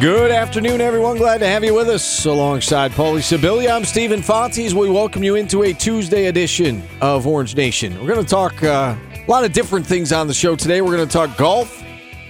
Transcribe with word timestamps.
Good 0.00 0.30
afternoon, 0.30 0.80
everyone. 0.80 1.16
Glad 1.16 1.38
to 1.38 1.48
have 1.48 1.64
you 1.64 1.74
with 1.74 1.88
us 1.88 2.24
alongside 2.24 2.92
Paulie 2.92 3.18
Sibilia. 3.18 3.74
I'm 3.74 3.84
Steve 3.84 4.10
Infanti. 4.10 4.72
We 4.72 4.88
welcome 4.88 5.24
you 5.24 5.34
into 5.34 5.64
a 5.64 5.72
Tuesday 5.72 6.26
edition 6.26 6.84
of 7.00 7.26
Orange 7.26 7.56
Nation. 7.56 7.98
We're 8.00 8.06
going 8.14 8.24
to 8.24 8.30
talk 8.30 8.62
uh, 8.62 8.94
a 8.96 9.24
lot 9.26 9.42
of 9.42 9.52
different 9.52 9.84
things 9.84 10.12
on 10.12 10.28
the 10.28 10.34
show 10.34 10.54
today. 10.54 10.82
We're 10.82 10.94
going 10.94 11.08
to 11.08 11.12
talk 11.12 11.36
golf 11.36 11.82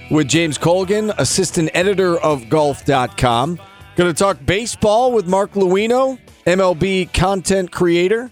with 0.09 0.27
James 0.27 0.57
Colgan, 0.57 1.13
assistant 1.19 1.69
editor 1.75 2.19
of 2.21 2.49
golf.com. 2.49 3.59
Going 3.95 4.11
to 4.11 4.17
talk 4.17 4.43
baseball 4.43 5.11
with 5.11 5.27
Mark 5.27 5.51
Luino, 5.51 6.17
MLB 6.47 7.13
content 7.13 7.71
creator. 7.71 8.31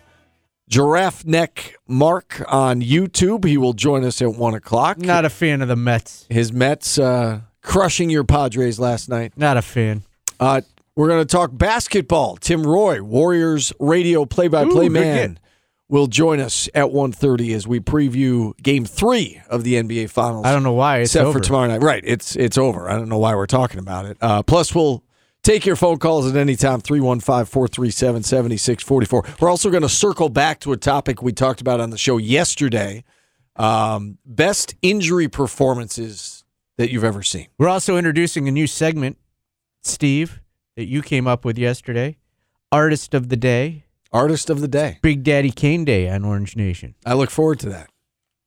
Giraffe 0.67 1.25
Neck 1.25 1.77
Mark 1.87 2.43
on 2.47 2.81
YouTube. 2.81 3.45
He 3.45 3.59
will 3.59 3.73
join 3.73 4.03
us 4.03 4.19
at 4.19 4.33
1 4.33 4.55
o'clock. 4.55 4.97
Not 4.97 5.25
a 5.25 5.29
fan 5.29 5.61
of 5.61 5.67
the 5.67 5.75
Mets. 5.75 6.25
His 6.27 6.51
Mets 6.51 6.97
uh, 6.97 7.41
crushing 7.67 8.09
your 8.09 8.23
Padres 8.23 8.79
last 8.79 9.09
night. 9.09 9.33
Not 9.35 9.57
a 9.57 9.61
fan. 9.61 10.03
Uh, 10.39 10.61
we're 10.95 11.09
going 11.09 11.21
to 11.21 11.31
talk 11.31 11.51
basketball. 11.53 12.37
Tim 12.37 12.65
Roye, 12.65 13.01
Warriors 13.01 13.71
radio 13.79 14.25
play-by-play 14.25 14.87
Ooh, 14.87 14.89
man, 14.89 15.37
will 15.89 16.07
join 16.07 16.39
us 16.39 16.67
at 16.73 16.85
1.30 16.85 17.53
as 17.53 17.67
we 17.67 17.79
preview 17.79 18.57
Game 18.63 18.85
Three 18.85 19.41
of 19.49 19.63
the 19.63 19.75
NBA 19.75 20.09
Finals. 20.09 20.45
I 20.45 20.53
don't 20.53 20.63
know 20.63 20.73
why 20.73 20.99
it's 20.99 21.11
except 21.11 21.27
over. 21.27 21.39
for 21.39 21.45
tomorrow 21.45 21.67
night. 21.67 21.83
Right, 21.83 22.03
it's 22.05 22.35
it's 22.35 22.57
over. 22.57 22.89
I 22.89 22.95
don't 22.95 23.09
know 23.09 23.19
why 23.19 23.35
we're 23.35 23.45
talking 23.45 23.79
about 23.79 24.05
it. 24.05 24.17
Uh, 24.21 24.41
plus, 24.43 24.73
we'll 24.73 25.03
take 25.43 25.65
your 25.65 25.75
phone 25.75 25.97
calls 25.97 26.27
at 26.27 26.35
any 26.35 26.55
time 26.55 26.81
315-437-7644. 26.81 29.39
We're 29.39 29.49
also 29.49 29.69
going 29.69 29.83
to 29.83 29.89
circle 29.89 30.29
back 30.29 30.59
to 30.61 30.71
a 30.71 30.77
topic 30.77 31.21
we 31.21 31.31
talked 31.31 31.61
about 31.61 31.79
on 31.79 31.91
the 31.91 31.97
show 31.97 32.17
yesterday: 32.17 33.03
um, 33.55 34.17
best 34.25 34.73
injury 34.81 35.27
performances 35.27 36.36
that 36.77 36.91
you've 36.91 37.03
ever 37.03 37.23
seen. 37.23 37.47
We're 37.57 37.69
also 37.69 37.97
introducing 37.97 38.47
a 38.47 38.51
new 38.51 38.67
segment, 38.67 39.17
Steve, 39.83 40.41
that 40.75 40.85
you 40.85 41.01
came 41.01 41.27
up 41.27 41.43
with 41.45 41.57
yesterday. 41.57 42.17
Artist 42.71 43.13
of 43.13 43.29
the 43.29 43.37
Day, 43.37 43.85
Artist 44.11 44.49
of 44.49 44.61
the 44.61 44.67
day. 44.67 44.99
Big 45.01 45.23
Daddy 45.23 45.51
Kane 45.51 45.85
Day 45.85 46.09
on 46.09 46.23
Orange 46.23 46.55
Nation. 46.55 46.95
I 47.05 47.13
look 47.13 47.29
forward 47.29 47.59
to 47.61 47.69
that. 47.69 47.89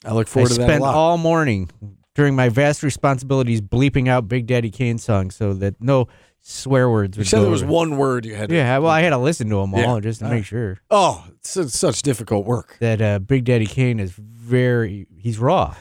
I 0.05 0.13
look 0.13 0.27
I 0.29 0.31
forward 0.31 0.49
to 0.51 0.55
that 0.59 0.63
a 0.63 0.67
spent 0.67 0.85
all 0.85 1.19
morning 1.19 1.71
during 2.15 2.35
my 2.35 2.49
vast 2.49 2.83
responsibilities 2.83 3.61
bleeping 3.61 4.09
out 4.09 4.29
Big 4.29 4.47
Daddy 4.47 4.71
Kane 4.71 4.99
songs 4.99 5.37
so 5.37 5.53
that 5.55 5.81
no 5.81 6.09
swear 6.43 6.91
words 6.91 7.17
you 7.19 7.25
said 7.25 7.43
there 7.43 7.51
was 7.51 7.63
one 7.65 7.97
word 7.97 8.25
you 8.25 8.35
had. 8.35 8.49
To, 8.49 8.55
Yeah, 8.55 8.79
well, 8.79 8.91
I 8.91 9.03
had 9.03 9.11
to 9.11 9.19
listen 9.19 9.49
to 9.51 9.57
them 9.57 9.75
all 9.75 9.97
Yeah. 9.97 10.01
just 10.01 10.21
to 10.21 10.25
make 10.27 10.33
right. 10.33 10.45
sure 10.45 10.79
Oh, 10.91 11.25
it's, 11.39 11.51
such 11.79 12.03
difficult 12.03 12.47
work. 12.47 12.77
that 12.81 13.01
uh, 13.01 13.19
Big 13.19 13.45
Daddy 13.45 13.67
Kane 13.67 14.01
is 14.01 14.13
very 14.13 15.07
he's 15.17 15.39
raw, 15.39 15.75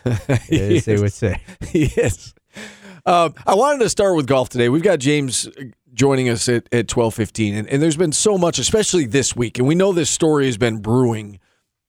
He 0.48 0.60
as 0.78 0.86
they 0.86 0.98
would 0.98 1.14
say. 1.14 1.42
yes. 1.74 2.34
Um, 3.06 3.34
I 3.48 3.56
wanted 3.56 3.80
to 3.80 3.90
start 3.90 4.16
with 4.16 4.28
golf 4.28 4.50
today. 4.50 4.70
We've 4.70 4.84
got 4.84 5.00
James 5.00 5.48
uh, 5.48 5.64
joining 5.94 6.30
us 6.30 6.48
at, 6.50 6.68
at 6.74 6.88
twelve 6.88 7.14
fifteen, 7.16 7.56
and, 7.56 7.68
and 7.70 7.82
there's 7.82 7.96
been 7.98 8.12
so 8.12 8.38
much, 8.38 8.60
especially 8.60 9.06
this 9.06 9.36
week, 9.36 9.58
and 9.58 9.68
we 9.68 9.74
know 9.76 9.94
this 9.94 10.10
story 10.10 10.46
has 10.46 10.58
been 10.58 10.82
brewing 10.82 11.40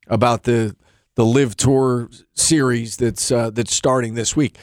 about 0.06 0.44
the 0.44 0.74
the 1.16 1.24
LIV 1.24 1.56
Tour 1.56 2.08
series 2.34 2.96
that's 2.96 3.30
uh, 3.32 3.50
that's 3.50 3.74
starting 3.74 4.14
this 4.14 4.34
week. 4.36 4.56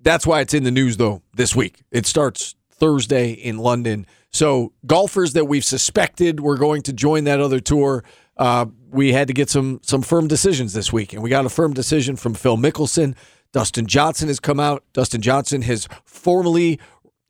That's 0.00 0.26
why 0.26 0.40
it's 0.40 0.54
in 0.54 0.62
the 0.64 0.70
news 0.70 0.98
though 0.98 1.22
this 1.34 1.56
week. 1.56 1.82
It 1.90 2.06
starts 2.06 2.54
Thursday 2.78 3.32
in 3.32 3.58
London. 3.58 4.06
So 4.30 4.72
golfers 4.84 5.32
that 5.34 5.46
we've 5.46 5.64
suspected 5.64 6.40
were 6.40 6.56
going 6.56 6.82
to 6.82 6.92
join 6.92 7.24
that 7.24 7.40
other 7.40 7.60
tour, 7.60 8.02
uh, 8.36 8.66
we 8.90 9.12
had 9.12 9.28
to 9.28 9.34
get 9.34 9.48
some 9.48 9.80
some 9.82 10.02
firm 10.02 10.28
decisions 10.28 10.72
this 10.72 10.92
week, 10.92 11.12
and 11.12 11.22
we 11.22 11.30
got 11.30 11.46
a 11.46 11.48
firm 11.48 11.72
decision 11.72 12.16
from 12.16 12.34
Phil 12.34 12.56
Mickelson. 12.56 13.14
Dustin 13.52 13.86
Johnson 13.86 14.28
has 14.28 14.40
come 14.40 14.58
out. 14.58 14.82
Dustin 14.92 15.20
Johnson 15.20 15.62
has 15.62 15.86
formally 16.04 16.80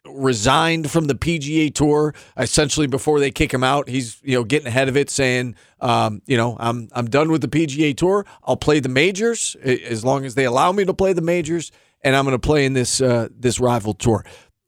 resigned 0.06 0.91
from 0.91 1.06
the 1.06 1.15
PGA 1.15 1.75
Tour. 1.75 2.15
Essentially, 2.37 2.87
before 2.87 3.21
they 3.21 3.31
kick 3.31 3.53
him 3.53 3.65
out, 3.65 3.88
he's 3.88 4.21
you 4.22 4.37
know 4.37 4.44
getting 4.44 4.66
ahead 4.69 4.88
of 4.88 4.97
it, 4.97 5.10
saying, 5.10 5.54
um, 5.81 6.22
you 6.27 6.37
know, 6.37 6.56
I'm 6.59 6.88
I'm 6.93 7.10
done 7.10 7.31
with 7.31 7.43
the 7.43 7.49
PGA 7.49 7.97
Tour. 7.97 8.25
I'll 8.44 8.56
play 8.56 8.81
the 8.81 8.88
majors 8.88 9.56
as 9.62 10.04
long 10.04 10.25
as 10.25 10.34
they 10.34 10.44
allow 10.44 10.72
me 10.72 10.84
to 10.87 10.94
play 10.94 11.12
the 11.12 11.22
majors, 11.22 11.71
and 12.03 12.16
I'm 12.16 12.25
going 12.25 12.34
to 12.34 12.47
play 12.47 12.65
in 12.65 12.72
this 12.72 13.00
uh, 13.00 13.28
this 13.31 13.60
rival 13.60 13.93
tour. 13.94 14.25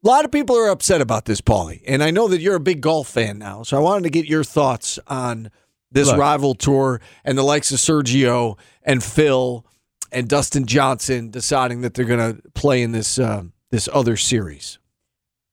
A 0.06 0.15
lot 0.17 0.25
of 0.25 0.31
people 0.31 0.56
are 0.56 0.69
upset 0.69 1.00
about 1.00 1.25
this, 1.25 1.41
Paulie, 1.41 1.83
and 1.84 2.00
I 2.00 2.12
know 2.12 2.28
that 2.28 2.41
you're 2.41 2.55
a 2.55 2.61
big 2.61 2.81
golf 2.81 3.09
fan 3.09 3.41
now. 3.41 3.65
So 3.65 3.77
I 3.77 3.81
wanted 3.81 4.05
to 4.05 4.11
get 4.11 4.27
your 4.27 4.44
thoughts 4.44 5.00
on 5.09 5.50
this 5.91 6.06
Look. 6.06 6.17
rival 6.17 6.55
tour 6.55 7.00
and 7.25 7.37
the 7.37 7.43
likes 7.43 7.72
of 7.72 7.78
Sergio 7.78 8.56
and 8.84 9.03
Phil 9.03 9.66
and 10.12 10.28
Dustin 10.28 10.65
Johnson 10.65 11.31
deciding 11.31 11.81
that 11.81 11.95
they're 11.95 12.05
going 12.05 12.37
to 12.37 12.41
play 12.50 12.83
in 12.83 12.93
this 12.93 13.19
uh, 13.19 13.47
this 13.72 13.89
other 13.93 14.16
series. 14.16 14.78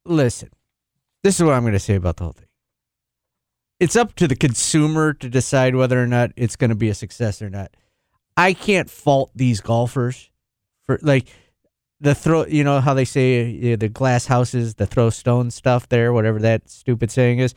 Listen, 0.05 0.49
this 1.23 1.39
is 1.39 1.43
what 1.43 1.55
I'm 1.55 1.63
going 1.63 1.73
to 1.73 1.79
say 1.79 1.95
about 1.95 2.17
the 2.17 2.25
whole 2.25 2.33
thing. 2.33 2.45
It's 3.79 3.95
up 3.95 4.13
to 4.17 4.27
the 4.27 4.35
consumer 4.35 5.13
to 5.13 5.29
decide 5.29 5.75
whether 5.75 5.99
or 5.99 6.05
not 6.05 6.29
it's 6.35 6.57
going 6.57 6.69
to 6.69 6.75
be 6.75 6.89
a 6.89 6.93
success 6.93 7.41
or 7.41 7.49
not. 7.49 7.75
I 8.37 8.53
can't 8.53 8.87
fault 8.87 9.31
these 9.33 9.61
golfers 9.61 10.29
for 10.83 10.99
like 11.01 11.25
the 12.03 12.13
throw. 12.13 12.45
You 12.45 12.63
know 12.63 12.81
how 12.81 12.93
they 12.93 13.05
say 13.05 13.73
uh, 13.73 13.77
the 13.77 13.89
glass 13.89 14.27
houses, 14.27 14.75
the 14.75 14.85
throw 14.85 15.09
stone 15.09 15.49
stuff 15.49 15.89
there, 15.89 16.13
whatever 16.13 16.39
that 16.39 16.69
stupid 16.69 17.09
saying 17.09 17.39
is. 17.39 17.55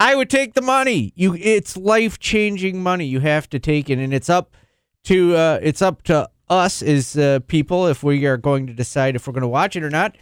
I 0.00 0.16
would 0.16 0.28
take 0.28 0.54
the 0.54 0.62
money. 0.62 1.12
You, 1.14 1.34
it's 1.34 1.76
life 1.76 2.18
changing 2.18 2.82
money. 2.82 3.06
You 3.06 3.20
have 3.20 3.48
to 3.50 3.60
take 3.60 3.88
it, 3.88 3.98
and 3.98 4.12
it's 4.12 4.28
up 4.28 4.56
to 5.04 5.36
uh, 5.36 5.58
it's 5.62 5.82
up 5.82 6.02
to 6.04 6.28
us 6.48 6.82
as 6.82 7.16
uh, 7.16 7.40
people 7.46 7.86
if 7.86 8.02
we 8.02 8.26
are 8.26 8.36
going 8.36 8.66
to 8.66 8.72
decide 8.72 9.14
if 9.14 9.26
we're 9.26 9.32
going 9.32 9.42
to 9.42 9.48
watch 9.48 9.76
it 9.76 9.84
or 9.84 9.90
not, 9.90 10.16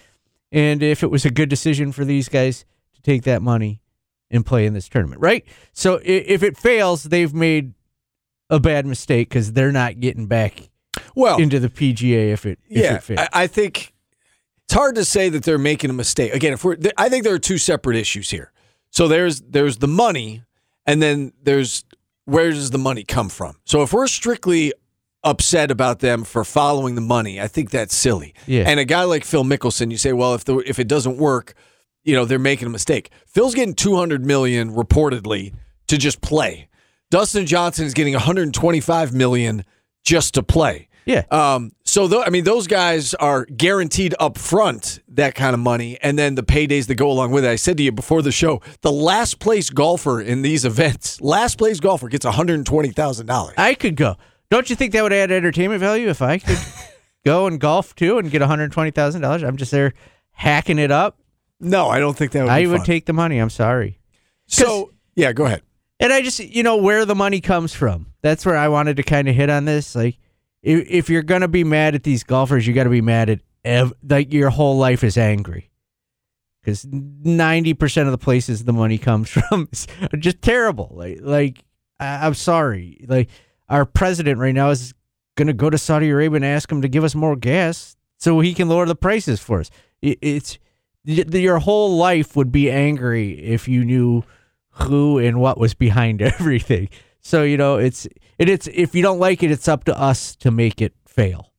and 0.51 0.83
if 0.83 1.03
it 1.03 1.11
was 1.11 1.25
a 1.25 1.31
good 1.31 1.49
decision 1.49 1.93
for 1.93 2.05
these 2.05 2.29
guys 2.29 2.65
to 2.95 3.01
take 3.01 3.23
that 3.23 3.43
money 3.43 3.81
and 4.31 4.45
play 4.45 4.67
in 4.67 4.75
this 4.75 4.89
tournament, 4.89 5.21
right? 5.21 5.45
So 5.73 6.01
if 6.03 6.43
it 6.43 6.57
fails, 6.57 7.05
they've 7.05 7.33
made 7.33 7.75
a 8.51 8.59
bad 8.59 8.87
mistake 8.87 9.29
because 9.29 9.53
they're 9.53 9.73
not 9.73 10.01
getting 10.01 10.27
back 10.27 10.69
Well, 11.15 11.39
into 11.39 11.59
the 11.59 11.69
PGA 11.69 12.33
if 12.33 12.47
it 12.47 12.59
if 12.69 12.83
yeah, 12.83 12.95
it 12.95 13.03
fails. 13.03 13.21
I, 13.21 13.45
I 13.45 13.47
think 13.47 13.93
it's 14.65 14.75
hard 14.75 14.95
to 14.95 15.05
say 15.05 15.29
that 15.29 15.45
they're 15.45 15.59
making 15.59 15.91
a 15.91 15.95
mistake. 15.95 16.35
Again, 16.35 16.53
if 16.53 16.65
we're, 16.65 16.77
I 16.97 17.09
think 17.09 17.25
there 17.25 17.35
are 17.35 17.39
two 17.39 17.59
separate 17.59 17.97
issues 17.97 18.31
here. 18.31 18.53
So 18.91 19.09
there's 19.09 19.41
there's 19.43 19.79
the 19.79 19.89
money, 19.89 20.43
and 20.87 21.03
then 21.03 21.33
there's 21.43 21.85
where 22.25 22.51
does 22.51 22.71
the 22.71 22.79
money 22.79 23.05
come 23.05 23.29
from? 23.29 23.57
So 23.65 23.83
if 23.83 23.93
we're 23.93 24.07
strictly 24.07 24.73
upset 25.25 25.71
about 25.71 26.01
them 26.01 26.25
for 26.25 26.45
following 26.45 26.95
the 26.95 27.01
money, 27.01 27.41
I 27.41 27.49
think 27.49 27.71
that's 27.71 27.95
silly. 27.95 28.35
Yeah. 28.47 28.65
And 28.67 28.81
a 28.81 28.85
guy 28.85 29.05
like 29.05 29.25
Phil 29.25 29.45
Mickelson, 29.45 29.91
you 29.91 29.97
say, 29.97 30.13
well, 30.13 30.35
if 30.35 30.45
the 30.45 30.59
if 30.59 30.79
it 30.79 30.89
doesn't 30.89 31.17
work, 31.17 31.55
you 32.05 32.15
know 32.15 32.25
they're 32.25 32.39
making 32.39 32.67
a 32.67 32.71
mistake. 32.71 33.11
Phil's 33.27 33.55
getting 33.55 33.75
two 33.75 33.97
hundred 33.97 34.25
million 34.25 34.73
reportedly 34.73 35.55
to 35.89 35.99
just 35.99 36.21
play. 36.21 36.69
Dustin 37.11 37.47
Johnson 37.47 37.87
is 37.87 37.95
getting 37.95 38.15
one 38.15 38.23
hundred 38.23 38.53
twenty 38.55 38.81
five 38.81 39.13
million 39.13 39.65
just 40.05 40.35
to 40.35 40.43
play. 40.43 40.89
yeah. 41.05 41.25
Um, 41.31 41.73
so 41.85 42.07
tho- 42.09 42.23
I 42.23 42.31
mean, 42.31 42.45
those 42.45 42.67
guys 42.67 43.13
are 43.15 43.45
guaranteed 43.45 44.15
up 44.21 44.39
front 44.39 45.01
that 45.09 45.35
kind 45.35 45.55
of 45.55 45.61
money, 45.61 45.99
and 46.03 46.19
then 46.19 46.35
the 46.37 46.43
paydays 46.43 46.87
that 46.87 46.95
go 46.95 47.11
along 47.11 47.33
with 47.33 47.45
it. 47.45 47.51
I 47.51 47.57
said 47.57 47.77
to 47.79 47.83
you 47.83 47.93
before 47.93 48.23
the 48.23 48.33
show, 48.33 48.61
the 48.83 48.93
last 48.93 49.39
place 49.41 49.69
golfer 49.71 50.21
in 50.21 50.43
these 50.43 50.65
events, 50.65 51.21
last 51.21 51.59
place 51.59 51.81
golfer 51.81 52.09
gets 52.09 52.25
one 52.25 52.35
hundred 52.35 52.65
twenty 52.67 52.91
thousand 52.91 53.27
dollars. 53.27 53.55
I 53.59 53.75
could 53.75 53.97
go. 53.97 54.17
Don't 54.51 54.69
you 54.71 54.77
think 54.77 54.93
that 54.93 55.03
would 55.03 55.13
add 55.13 55.31
entertainment 55.33 55.81
value 55.81 56.09
if 56.09 56.21
I 56.23 56.39
could 56.39 56.59
go 57.25 57.47
and 57.47 57.59
golf 57.61 57.95
too 57.95 58.19
and 58.19 58.31
get 58.31 58.41
one 58.41 58.49
hundred 58.49 58.71
twenty 58.73 58.91
thousand 58.91 59.23
dollars? 59.23 59.43
I'm 59.43 59.57
just 59.57 59.71
there 59.73 59.95
hacking 60.33 60.79
it 60.79 60.91
up. 60.91 61.19
No, 61.61 61.89
I 61.89 61.99
don't 62.01 62.17
think 62.17 62.33
that 62.33 62.43
would. 62.45 62.51
I 62.51 62.67
would 62.67 62.79
fun. 62.79 62.87
take 62.87 63.07
the 63.07 63.13
money. 63.13 63.39
I'm 63.39 63.51
sorry. 63.51 63.99
So 64.47 64.93
yeah, 65.15 65.33
go 65.33 65.47
ahead. 65.47 65.63
And 66.03 66.13
I 66.13 66.23
just, 66.23 66.41
you 66.41 66.65
know, 66.65 66.77
where 66.77 67.07
the 67.07 67.17
money 67.17 67.41
comes 67.41 67.75
from. 67.75 68.09
That's 68.23 68.47
where 68.47 68.59
I 68.59 68.69
wanted 68.69 68.99
to 68.99 69.05
kind 69.05 69.29
of 69.29 69.37
hit 69.37 69.51
on 69.51 69.67
this. 69.67 69.97
Like, 69.97 70.19
if, 70.63 70.87
if 70.91 71.11
you're 71.11 71.25
to 71.43 71.49
be 71.49 71.65
mad 71.65 71.95
at 71.97 72.05
these 72.05 72.25
golfers, 72.25 72.67
you 72.67 72.75
got 72.75 72.85
to 72.85 72.91
be 72.91 73.03
mad 73.03 73.31
at, 73.31 73.41
ev- 73.65 73.95
like, 74.09 74.33
your 74.35 74.51
whole 74.51 74.79
life 74.79 75.05
is 75.05 75.19
angry. 75.19 75.71
because 76.63 76.87
ninety 76.87 77.75
percent 77.75 78.09
of 78.09 78.13
the 78.13 78.19
places 78.19 78.65
the 78.65 78.75
money 78.75 78.99
comes 78.99 79.31
from 79.39 79.69
is 79.73 79.87
just 80.19 80.43
terrible. 80.43 80.91
Like, 80.95 81.21
like 81.23 81.65
I, 82.01 82.27
I'm 82.27 82.35
sorry, 82.35 83.05
like 83.09 83.31
our 83.71 83.87
president 83.87 84.41
right 84.41 84.55
now 84.55 84.71
is 84.71 84.95
to 85.49 85.55
go 85.55 85.71
to 85.71 85.79
Saudi 85.79 86.11
Arabia 86.11 86.37
and 86.37 86.45
ask 86.45 86.71
him 86.73 86.83
to 86.83 86.89
give 86.89 87.05
us 87.05 87.15
more 87.15 87.37
gas 87.37 87.97
so 88.19 88.41
he 88.41 88.55
can 88.55 88.69
lower 88.69 88.87
the 88.87 88.97
prices 88.97 89.41
for 89.41 89.61
us. 89.61 89.71
It, 90.03 90.19
it's 90.23 90.59
your 91.05 91.61
whole 91.61 91.97
life 91.97 92.37
would 92.37 92.53
be 92.53 92.71
angry 92.71 93.33
if 93.41 93.69
you 93.69 93.85
knew 93.85 94.25
who 94.73 95.19
and 95.19 95.41
what 95.41 95.59
was 95.59 95.75
behind 95.75 96.23
everything. 96.23 96.89
So 97.21 97.43
you 97.43 97.57
know, 97.57 97.77
it's 97.77 98.07
it, 98.39 98.49
it's 98.49 98.67
if 98.69 98.95
you 98.95 99.03
don't 99.03 99.19
like 99.19 99.43
it, 99.43 99.51
it's 99.51 99.69
up 99.69 99.85
to 99.85 99.99
us 99.99 100.35
to 100.37 100.51
make 100.51 100.81
it 100.81 100.95
fail. 101.07 101.53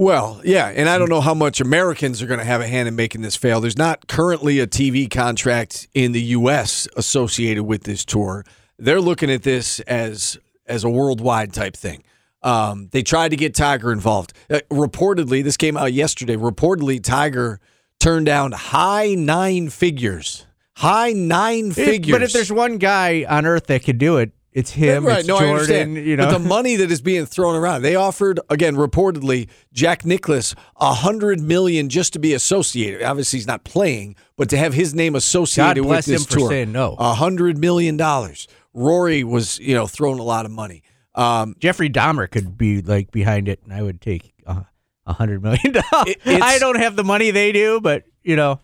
Well, 0.00 0.40
yeah, 0.44 0.68
and 0.68 0.88
I 0.88 0.96
don't 0.96 1.10
know 1.10 1.20
how 1.20 1.34
much 1.34 1.60
Americans 1.60 2.22
are 2.22 2.26
going 2.26 2.38
to 2.38 2.44
have 2.46 2.62
a 2.62 2.66
hand 2.66 2.88
in 2.88 2.96
making 2.96 3.20
this 3.20 3.36
fail. 3.36 3.60
There's 3.60 3.76
not 3.76 4.08
currently 4.08 4.58
a 4.58 4.66
TV 4.66 5.10
contract 5.10 5.88
in 5.92 6.12
the 6.12 6.22
U.S. 6.22 6.88
associated 6.96 7.64
with 7.64 7.82
this 7.82 8.02
tour. 8.06 8.46
They're 8.78 9.02
looking 9.02 9.30
at 9.30 9.42
this 9.42 9.80
as 9.80 10.38
as 10.64 10.84
a 10.84 10.88
worldwide 10.88 11.52
type 11.52 11.76
thing. 11.76 12.02
Um, 12.42 12.88
they 12.92 13.02
tried 13.02 13.28
to 13.28 13.36
get 13.36 13.54
Tiger 13.54 13.92
involved. 13.92 14.32
Uh, 14.48 14.60
reportedly, 14.70 15.44
this 15.44 15.58
came 15.58 15.76
out 15.76 15.92
yesterday. 15.92 16.36
Reportedly, 16.36 17.02
Tiger 17.04 17.60
turned 17.98 18.24
down 18.24 18.52
high 18.52 19.14
nine 19.14 19.68
figures. 19.68 20.46
High 20.76 21.12
nine 21.12 21.68
If- 21.68 21.74
figures. 21.74 22.12
but 22.14 22.22
if 22.22 22.32
there's 22.32 22.52
one 22.52 22.78
guy 22.78 23.24
on 23.28 23.44
earth 23.46 23.66
that 23.66 23.84
could 23.84 23.98
do 23.98 24.16
it, 24.18 24.32
it's 24.52 24.70
him. 24.72 25.06
right? 25.06 25.18
It's 25.20 25.28
no, 25.28 25.36
I 25.36 25.40
Jordan. 25.40 25.54
understand. 25.54 25.96
You 25.96 26.16
know, 26.16 26.26
but 26.26 26.32
the 26.38 26.48
money 26.48 26.74
that 26.76 26.90
is 26.90 27.00
being 27.00 27.24
thrown 27.24 27.54
around, 27.54 27.82
they 27.82 27.94
offered 27.94 28.40
again 28.48 28.74
reportedly 28.76 29.48
Jack 29.72 30.04
Nicklaus 30.04 30.54
a 30.80 30.92
hundred 30.94 31.40
million 31.40 31.88
just 31.88 32.12
to 32.14 32.18
be 32.18 32.34
associated. 32.34 33.02
Obviously, 33.04 33.38
he's 33.38 33.46
not 33.46 33.62
playing, 33.62 34.16
but 34.36 34.48
to 34.50 34.56
have 34.56 34.74
his 34.74 34.92
name 34.94 35.14
associated 35.14 35.82
God 35.82 35.86
bless 35.88 36.06
with 36.08 36.14
this 36.16 36.22
him 36.22 36.28
for 36.32 36.38
tour, 36.40 36.48
saying 36.50 36.72
no. 36.72 36.96
a 36.98 37.14
hundred 37.14 37.58
million 37.58 37.96
dollars. 37.96 38.48
Rory 38.74 39.22
was, 39.22 39.58
you 39.60 39.74
know, 39.74 39.86
throwing 39.86 40.18
a 40.18 40.22
lot 40.24 40.44
of 40.46 40.50
money. 40.52 40.82
Um, 41.14 41.54
Jeffrey 41.60 41.90
Dahmer 41.90 42.28
could 42.30 42.56
be 42.58 42.82
like 42.82 43.10
behind 43.12 43.48
it, 43.48 43.60
and 43.64 43.72
I 43.72 43.82
would 43.82 44.00
take 44.00 44.32
uh, 44.46 44.62
a 45.06 45.12
hundred 45.12 45.42
million 45.44 45.72
dollars. 45.74 46.14
It- 46.24 46.42
I 46.42 46.58
don't 46.58 46.78
have 46.78 46.96
the 46.96 47.04
money 47.04 47.30
they 47.30 47.52
do, 47.52 47.80
but 47.80 48.02
you 48.24 48.34
know, 48.34 48.58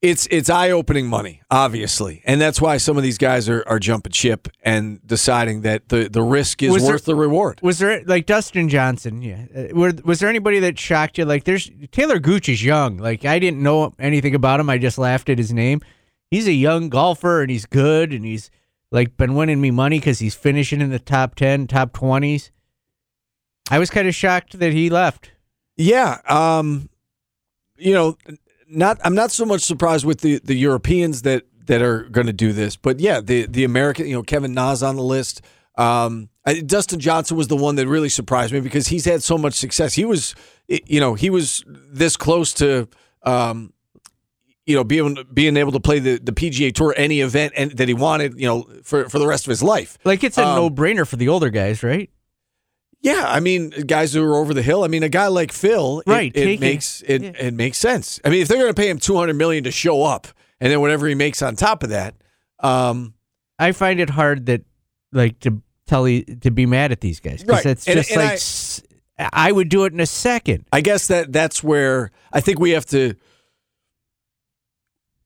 it's 0.00 0.28
it's 0.30 0.48
eye 0.48 0.70
opening 0.70 1.08
money, 1.08 1.42
obviously, 1.50 2.22
and 2.24 2.40
that's 2.40 2.60
why 2.60 2.76
some 2.76 2.96
of 2.96 3.02
these 3.02 3.18
guys 3.18 3.48
are, 3.48 3.64
are 3.66 3.78
jumping 3.80 4.12
ship 4.12 4.46
and 4.62 5.04
deciding 5.06 5.62
that 5.62 5.88
the, 5.88 6.08
the 6.08 6.22
risk 6.22 6.62
is 6.62 6.70
Was 6.70 6.82
there- 6.84 6.92
worth 6.92 7.04
the 7.04 7.16
reward. 7.16 7.58
was 7.62 7.78
there 7.80 8.02
like 8.04 8.24
Dustin 8.26 8.68
Johnson? 8.68 9.22
Yeah, 9.22 9.46
uh, 9.56 9.92
was 10.04 10.20
there 10.20 10.28
anybody 10.28 10.60
that 10.60 10.78
shocked 10.78 11.18
you? 11.18 11.24
Like, 11.24 11.44
there's 11.44 11.68
Taylor 11.90 12.18
Gooch 12.20 12.48
is 12.48 12.64
young. 12.64 12.98
Like, 12.98 13.24
I 13.24 13.38
didn't 13.40 13.60
know 13.62 13.92
anything 13.98 14.34
about 14.36 14.60
him. 14.60 14.70
I 14.70 14.78
just 14.78 14.98
laughed 14.98 15.28
at 15.28 15.38
his 15.38 15.52
name. 15.52 15.80
He's 16.30 16.46
a 16.46 16.52
young 16.52 16.90
golfer, 16.90 17.42
and 17.42 17.50
he's 17.50 17.66
good, 17.66 18.12
and 18.12 18.24
he's 18.24 18.50
like 18.92 19.16
been 19.16 19.34
winning 19.34 19.60
me 19.60 19.70
money 19.72 19.98
because 19.98 20.20
he's 20.20 20.34
finishing 20.36 20.80
in 20.80 20.90
the 20.90 20.98
top 21.00 21.34
ten, 21.34 21.66
top 21.66 21.92
twenties. 21.92 22.52
I 23.70 23.78
was 23.78 23.90
kind 23.90 24.06
of 24.06 24.14
shocked 24.14 24.58
that 24.60 24.72
he 24.72 24.90
left. 24.90 25.32
Yeah, 25.76 26.20
um, 26.28 26.88
you 27.76 27.92
know, 27.94 28.16
not 28.70 28.98
I'm 29.04 29.14
not 29.14 29.30
so 29.30 29.44
much 29.44 29.62
surprised 29.62 30.04
with 30.04 30.20
the 30.20 30.38
the 30.44 30.54
Europeans 30.54 31.22
that 31.22 31.44
that 31.66 31.82
are 31.82 32.04
going 32.04 32.26
to 32.26 32.32
do 32.32 32.52
this, 32.52 32.76
but 32.76 33.00
yeah, 33.00 33.20
the 33.20 33.46
the 33.46 33.64
American, 33.64 34.06
you 34.06 34.14
know, 34.14 34.22
Kevin 34.22 34.54
Na's 34.54 34.82
on 34.82 34.96
the 34.96 35.02
list. 35.02 35.42
Um, 35.76 36.28
I, 36.44 36.60
Dustin 36.60 36.98
Johnson 36.98 37.36
was 37.36 37.48
the 37.48 37.56
one 37.56 37.76
that 37.76 37.86
really 37.86 38.08
surprised 38.08 38.52
me 38.52 38.60
because 38.60 38.88
he's 38.88 39.04
had 39.04 39.22
so 39.22 39.38
much 39.38 39.54
success. 39.54 39.94
He 39.94 40.04
was, 40.04 40.34
you 40.66 40.98
know, 40.98 41.14
he 41.14 41.30
was 41.30 41.64
this 41.66 42.16
close 42.16 42.52
to. 42.54 42.88
Um, 43.22 43.72
you 44.66 44.76
know, 44.76 44.84
being 44.84 45.16
being 45.32 45.56
able 45.56 45.72
to 45.72 45.80
play 45.80 45.98
the, 45.98 46.18
the 46.18 46.30
PGA 46.32 46.74
Tour 46.74 46.92
any 46.94 47.22
event 47.22 47.54
and 47.56 47.70
that 47.78 47.88
he 47.88 47.94
wanted, 47.94 48.38
you 48.38 48.46
know, 48.46 48.68
for 48.82 49.08
for 49.08 49.18
the 49.18 49.26
rest 49.26 49.46
of 49.46 49.50
his 49.50 49.62
life. 49.62 49.96
Like, 50.04 50.22
it's 50.22 50.36
a 50.36 50.46
Um, 50.46 50.56
no 50.56 50.68
brainer 50.68 51.06
for 51.06 51.16
the 51.16 51.28
older 51.30 51.48
guys, 51.48 51.82
right? 51.82 52.10
Yeah, 53.00 53.24
I 53.28 53.38
mean, 53.40 53.70
guys 53.70 54.12
who 54.12 54.24
are 54.24 54.34
over 54.36 54.52
the 54.52 54.62
hill. 54.62 54.82
I 54.82 54.88
mean, 54.88 55.02
a 55.04 55.08
guy 55.08 55.28
like 55.28 55.52
Phil, 55.52 56.02
Right, 56.06 56.32
It, 56.34 56.44
taking- 56.44 56.60
makes 56.60 57.02
it 57.06 57.22
yeah. 57.22 57.30
it 57.38 57.54
makes 57.54 57.78
sense. 57.78 58.20
I 58.24 58.28
mean, 58.30 58.42
if 58.42 58.48
they're 58.48 58.58
going 58.58 58.74
to 58.74 58.80
pay 58.80 58.88
him 58.90 58.98
two 58.98 59.16
hundred 59.16 59.34
million 59.36 59.64
to 59.64 59.70
show 59.70 60.02
up, 60.02 60.26
and 60.60 60.72
then 60.72 60.80
whatever 60.80 61.06
he 61.06 61.14
makes 61.14 61.40
on 61.40 61.54
top 61.54 61.82
of 61.84 61.90
that, 61.90 62.14
um, 62.60 63.14
I 63.58 63.70
find 63.72 64.00
it 64.00 64.10
hard 64.10 64.46
that 64.46 64.62
like 65.12 65.38
to 65.40 65.62
tell 65.86 66.08
you 66.08 66.22
to 66.24 66.50
be 66.50 66.66
mad 66.66 66.90
at 66.92 67.00
these 67.00 67.20
guys 67.20 67.42
because 67.42 67.64
Right. 67.64 67.66
it's 67.66 67.84
just 67.84 68.10
and 68.10 68.20
like 69.20 69.32
I 69.32 69.52
would 69.52 69.68
do 69.68 69.84
it 69.84 69.92
in 69.92 70.00
a 70.00 70.06
second. 70.06 70.64
I 70.72 70.80
guess 70.80 71.06
that 71.06 71.32
that's 71.32 71.62
where 71.62 72.10
I 72.32 72.40
think 72.40 72.58
we 72.58 72.70
have 72.70 72.84
to 72.86 73.14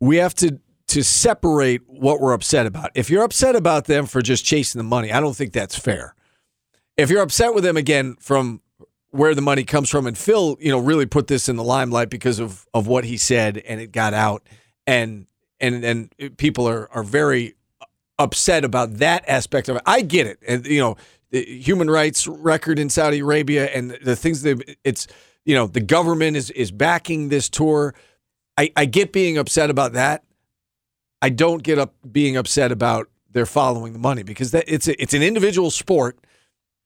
we 0.00 0.16
have 0.16 0.34
to 0.36 0.58
to 0.88 1.02
separate 1.02 1.80
what 1.86 2.20
we're 2.20 2.32
upset 2.34 2.66
about. 2.66 2.90
If 2.94 3.08
you're 3.08 3.22
upset 3.24 3.56
about 3.56 3.86
them 3.86 4.04
for 4.06 4.20
just 4.20 4.44
chasing 4.44 4.78
the 4.78 4.84
money, 4.84 5.10
I 5.10 5.20
don't 5.20 5.34
think 5.34 5.52
that's 5.54 5.76
fair. 5.78 6.14
If 6.96 7.10
you're 7.10 7.22
upset 7.22 7.54
with 7.54 7.64
him 7.64 7.76
again 7.76 8.16
from 8.20 8.60
where 9.10 9.34
the 9.34 9.42
money 9.42 9.64
comes 9.64 9.90
from, 9.90 10.06
and 10.06 10.16
Phil, 10.16 10.56
you 10.60 10.70
know, 10.70 10.78
really 10.78 11.06
put 11.06 11.26
this 11.26 11.48
in 11.48 11.56
the 11.56 11.64
limelight 11.64 12.10
because 12.10 12.38
of 12.38 12.66
of 12.74 12.86
what 12.86 13.04
he 13.04 13.16
said, 13.16 13.58
and 13.58 13.80
it 13.80 13.92
got 13.92 14.14
out, 14.14 14.46
and 14.86 15.26
and 15.60 15.84
and 15.84 16.36
people 16.36 16.68
are 16.68 16.90
are 16.92 17.02
very 17.02 17.54
upset 18.18 18.64
about 18.64 18.94
that 18.98 19.24
aspect 19.28 19.68
of 19.68 19.76
it. 19.76 19.82
I 19.86 20.02
get 20.02 20.26
it, 20.26 20.38
and 20.46 20.66
you 20.66 20.80
know, 20.80 20.96
the 21.30 21.44
human 21.44 21.90
rights 21.90 22.26
record 22.26 22.78
in 22.78 22.90
Saudi 22.90 23.20
Arabia 23.20 23.66
and 23.66 23.90
the 24.02 24.14
things 24.14 24.42
that 24.42 24.76
it's 24.84 25.06
you 25.44 25.54
know 25.54 25.66
the 25.66 25.80
government 25.80 26.36
is 26.36 26.50
is 26.50 26.70
backing 26.70 27.28
this 27.28 27.48
tour. 27.48 27.94
I, 28.56 28.70
I 28.76 28.84
get 28.84 29.12
being 29.12 29.38
upset 29.38 29.70
about 29.70 29.94
that. 29.94 30.24
I 31.22 31.30
don't 31.30 31.62
get 31.62 31.78
up 31.78 31.94
being 32.10 32.36
upset 32.36 32.70
about 32.70 33.08
their 33.30 33.46
following 33.46 33.94
the 33.94 33.98
money 33.98 34.22
because 34.22 34.50
that 34.50 34.64
it's 34.66 34.88
a, 34.88 35.02
it's 35.02 35.14
an 35.14 35.22
individual 35.22 35.70
sport. 35.70 36.18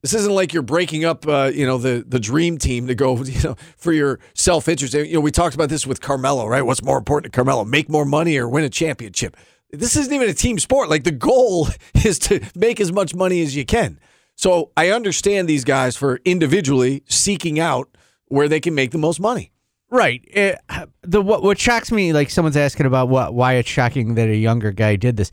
This 0.07 0.15
isn't 0.15 0.37
like 0.37 0.53
you're 0.53 0.63
breaking 0.63 1.05
up, 1.05 1.27
uh, 1.27 1.51
you 1.53 1.67
know, 1.67 1.79
the 1.79 2.05
the 2.07 2.21
dream 2.21 2.59
team 2.59 2.87
to 2.87 2.95
go, 2.95 3.17
you 3.25 3.43
know, 3.43 3.57
for 3.77 3.93
your 3.93 4.21
self 4.35 4.69
interest. 4.69 4.95
You 4.95 5.15
know, 5.15 5.21
we 5.21 5.33
talked 5.33 5.57
about 5.57 5.69
this 5.69 5.85
with 5.85 6.01
Carmelo, 6.01 6.47
right? 6.47 6.63
What's 6.63 6.81
more 6.81 6.97
important 6.97 7.33
to 7.33 7.37
Carmelo, 7.37 7.65
make 7.65 7.89
more 7.89 8.05
money 8.05 8.37
or 8.37 8.49
win 8.49 8.63
a 8.63 8.71
championship? 8.71 9.37
This 9.73 9.97
isn't 9.97 10.13
even 10.13 10.29
a 10.29 10.33
team 10.33 10.61
sport. 10.61 10.91
Like 10.91 11.03
the 11.03 11.11
goal 11.11 11.67
is 12.05 12.21
to 12.21 12.41
make 12.55 12.81
as 12.81 12.93
much 12.93 13.17
money 13.17 13.43
as 13.43 13.57
you 13.57 13.65
can. 13.65 13.99
So 14.37 14.71
I 14.77 14.91
understand 14.91 15.49
these 15.49 15.65
guys 15.65 15.97
for 15.97 16.21
individually 16.25 17.03
seeking 17.09 17.59
out 17.59 17.89
where 18.27 18.47
they 18.47 18.61
can 18.61 18.77
make 18.77 18.93
the 18.93 18.99
most 18.99 19.19
money. 19.19 19.51
Right. 19.91 20.25
It, 20.29 20.61
the 21.03 21.21
what 21.21 21.43
what 21.43 21.59
shocks 21.59 21.91
me, 21.91 22.13
like 22.13 22.31
someone's 22.31 22.57
asking 22.57 22.87
about 22.87 23.09
what 23.09 23.35
why 23.35 23.55
it's 23.55 23.69
shocking 23.69 24.15
that 24.15 24.29
a 24.29 24.37
younger 24.37 24.71
guy 24.71 24.95
did 24.95 25.17
this. 25.17 25.33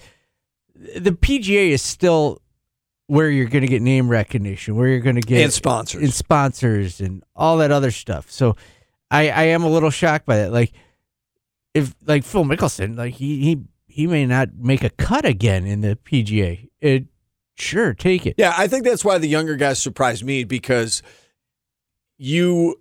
The 0.98 1.12
PGA 1.12 1.70
is 1.70 1.84
still 1.84 2.42
where 3.08 3.30
you're 3.30 3.48
going 3.48 3.62
to 3.62 3.68
get 3.68 3.82
name 3.82 4.10
recognition, 4.10 4.76
where 4.76 4.88
you're 4.88 5.00
going 5.00 5.16
to 5.16 5.22
get 5.22 5.42
And 5.44 5.54
sponsors. 5.54 6.02
and 6.02 6.14
sponsors, 6.14 7.02
and 7.02 7.24
all 7.36 7.58
that 7.58 7.72
other 7.72 7.92
stuff. 7.92 8.32
So, 8.32 8.56
I 9.12 9.30
I 9.30 9.44
am 9.44 9.64
a 9.64 9.70
little 9.70 9.90
shocked 9.90 10.26
by 10.26 10.38
that. 10.38 10.52
Like, 10.52 10.72
if 11.74 11.94
like 12.06 12.24
Phil 12.24 12.44
Mickelson, 12.46 12.98
like 12.98 13.16
he 13.16 13.42
he 13.42 13.62
he 13.88 14.08
may 14.08 14.26
not 14.26 14.56
make 14.56 14.84
a 14.84 14.90
cut 14.90 15.26
again 15.26 15.66
in 15.66 15.82
the 15.82 15.96
PGA. 16.04 16.70
It 16.82 17.06
sure 17.56 17.94
take 17.94 18.26
it. 18.26 18.36
Yeah, 18.38 18.54
I 18.58 18.68
think 18.68 18.86
that's 18.86 19.06
why 19.06 19.18
the 19.20 19.28
younger 19.28 19.56
guys 19.56 19.80
surprised 19.80 20.24
me 20.24 20.44
because 20.44 21.04
you 22.18 22.80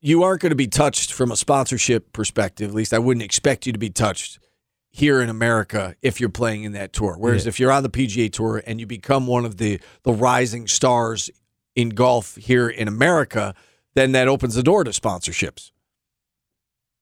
you 0.00 0.22
aren't 0.22 0.40
going 0.40 0.50
to 0.50 0.56
be 0.56 0.66
touched 0.66 1.12
from 1.12 1.30
a 1.30 1.36
sponsorship 1.36 2.12
perspective. 2.12 2.70
At 2.70 2.74
least 2.74 2.92
I 2.92 2.98
wouldn't 2.98 3.22
expect 3.24 3.66
you 3.66 3.72
to 3.72 3.78
be 3.78 3.90
touched 3.90 4.38
here 4.94 5.20
in 5.22 5.28
America 5.30 5.96
if 6.02 6.20
you're 6.20 6.28
playing 6.28 6.64
in 6.64 6.72
that 6.72 6.92
tour. 6.92 7.16
Whereas 7.18 7.44
Yeah. 7.46 7.48
if 7.48 7.58
you're 7.58 7.72
on 7.72 7.82
the 7.82 7.88
PGA 7.88 8.30
tour 8.30 8.62
and 8.66 8.78
you 8.78 8.86
become 8.86 9.26
one 9.26 9.44
of 9.44 9.56
the 9.56 9.80
the 10.04 10.12
rising 10.12 10.68
stars 10.68 11.30
in 11.74 11.88
golf 11.88 12.36
here 12.36 12.68
in 12.68 12.86
America, 12.86 13.54
then 13.94 14.12
that 14.12 14.28
opens 14.28 14.54
the 14.54 14.62
door 14.62 14.84
to 14.84 14.90
sponsorships. 14.90 15.70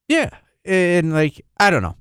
Yeah, 0.09 0.31
and 0.65 1.13
like 1.13 1.45
I 1.59 1.71
don't 1.71 1.83
know. 1.83 1.97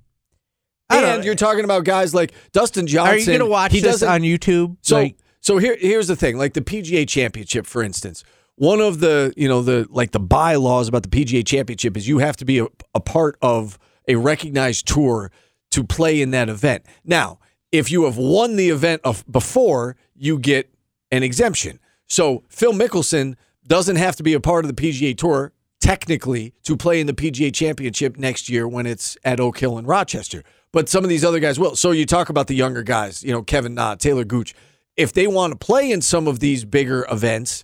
I 0.91 1.01
don't 1.01 1.09
And 1.17 1.23
you're 1.25 1.35
talking 1.35 1.63
about 1.63 1.83
guys 1.85 2.15
like 2.15 2.33
Dustin 2.51 2.87
Johnson. 2.87 3.13
Are 3.13 3.17
you 3.19 3.25
going 3.25 3.39
to 3.39 3.45
watch 3.45 3.71
He 3.71 3.79
this 3.79 4.01
on 4.01 4.21
YouTube? 4.21 4.77
So 4.81 4.95
like, 4.97 5.17
so 5.39 5.57
here 5.57 5.77
here's 5.79 6.07
the 6.07 6.15
thing, 6.15 6.37
like 6.37 6.53
the 6.53 6.61
PGA 6.61 7.07
Championship, 7.07 7.65
for 7.65 7.83
instance. 7.83 8.23
One 8.55 8.81
of 8.81 8.99
the 8.99 9.31
you 9.37 9.47
know 9.47 9.61
the 9.61 9.87
like 9.89 10.11
the 10.11 10.19
bylaws 10.19 10.87
about 10.87 11.03
the 11.03 11.09
PGA 11.09 11.45
Championship 11.45 11.95
is 11.95 12.07
you 12.07 12.17
have 12.19 12.37
to 12.37 12.45
be 12.45 12.59
a, 12.59 12.67
a 12.93 12.99
part 12.99 13.37
of 13.41 13.77
a 14.07 14.15
recognized 14.15 14.87
tour 14.87 15.31
to 15.71 15.83
play 15.83 16.21
in 16.21 16.31
that 16.31 16.49
event. 16.49 16.85
Now, 17.03 17.39
if 17.71 17.91
you 17.91 18.05
have 18.05 18.17
won 18.17 18.55
the 18.55 18.69
event 18.69 19.01
of 19.03 19.23
before, 19.31 19.95
you 20.15 20.39
get 20.39 20.73
an 21.11 21.23
exemption. 21.23 21.79
So 22.07 22.43
Phil 22.49 22.73
Mickelson 22.73 23.35
doesn't 23.67 23.97
have 23.97 24.15
to 24.15 24.23
be 24.23 24.33
a 24.33 24.39
part 24.39 24.65
of 24.65 24.75
the 24.75 24.81
PGA 24.81 25.15
Tour 25.15 25.53
technically 25.79 26.53
to 26.63 26.75
play 26.75 26.99
in 26.99 27.07
the 27.07 27.13
PGA 27.13 27.53
Championship 27.53 28.17
next 28.17 28.49
year 28.49 28.67
when 28.67 28.85
it's 28.85 29.17
at 29.23 29.39
Oak 29.39 29.59
Hill 29.59 29.77
in 29.77 29.85
Rochester. 29.85 30.43
But 30.71 30.89
some 30.89 31.03
of 31.03 31.09
these 31.09 31.23
other 31.23 31.39
guys 31.39 31.59
will. 31.59 31.75
So 31.75 31.91
you 31.91 32.05
talk 32.05 32.29
about 32.29 32.47
the 32.47 32.55
younger 32.55 32.83
guys, 32.83 33.23
you 33.23 33.31
know, 33.31 33.41
Kevin 33.41 33.75
Na, 33.75 33.95
Taylor 33.95 34.23
Gooch. 34.25 34.53
If 34.97 35.13
they 35.13 35.27
want 35.27 35.51
to 35.51 35.57
play 35.57 35.91
in 35.91 36.01
some 36.01 36.27
of 36.27 36.39
these 36.39 36.65
bigger 36.65 37.07
events, 37.09 37.63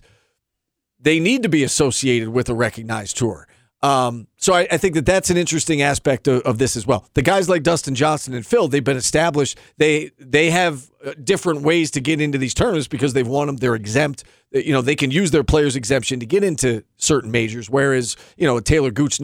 they 0.98 1.20
need 1.20 1.42
to 1.42 1.48
be 1.48 1.62
associated 1.62 2.30
with 2.30 2.48
a 2.48 2.54
recognized 2.54 3.16
tour. 3.18 3.46
Um, 3.86 4.26
so 4.36 4.52
I, 4.52 4.66
I 4.70 4.78
think 4.78 4.94
that 4.94 5.06
that's 5.06 5.30
an 5.30 5.36
interesting 5.36 5.80
aspect 5.80 6.26
of, 6.26 6.42
of 6.42 6.58
this 6.58 6.76
as 6.76 6.86
well. 6.86 7.06
The 7.14 7.22
guys 7.22 7.48
like 7.48 7.62
Dustin 7.62 7.94
Johnson 7.94 8.34
and 8.34 8.44
Phil, 8.44 8.66
they've 8.66 8.82
been 8.82 8.96
established. 8.96 9.58
They 9.76 10.10
they 10.18 10.50
have 10.50 10.90
uh, 11.04 11.14
different 11.22 11.62
ways 11.62 11.92
to 11.92 12.00
get 12.00 12.20
into 12.20 12.36
these 12.36 12.52
tournaments 12.52 12.88
because 12.88 13.12
they've 13.12 13.26
won 13.26 13.46
them. 13.46 13.56
They're 13.58 13.76
exempt. 13.76 14.24
You 14.50 14.72
know, 14.72 14.82
they 14.82 14.96
can 14.96 15.10
use 15.10 15.30
their 15.30 15.44
players 15.44 15.76
exemption 15.76 16.18
to 16.20 16.26
get 16.26 16.42
into 16.42 16.82
certain 16.96 17.30
majors. 17.30 17.70
Whereas 17.70 18.16
you 18.36 18.46
know 18.46 18.58
Taylor 18.58 18.90
Gooch 18.90 19.20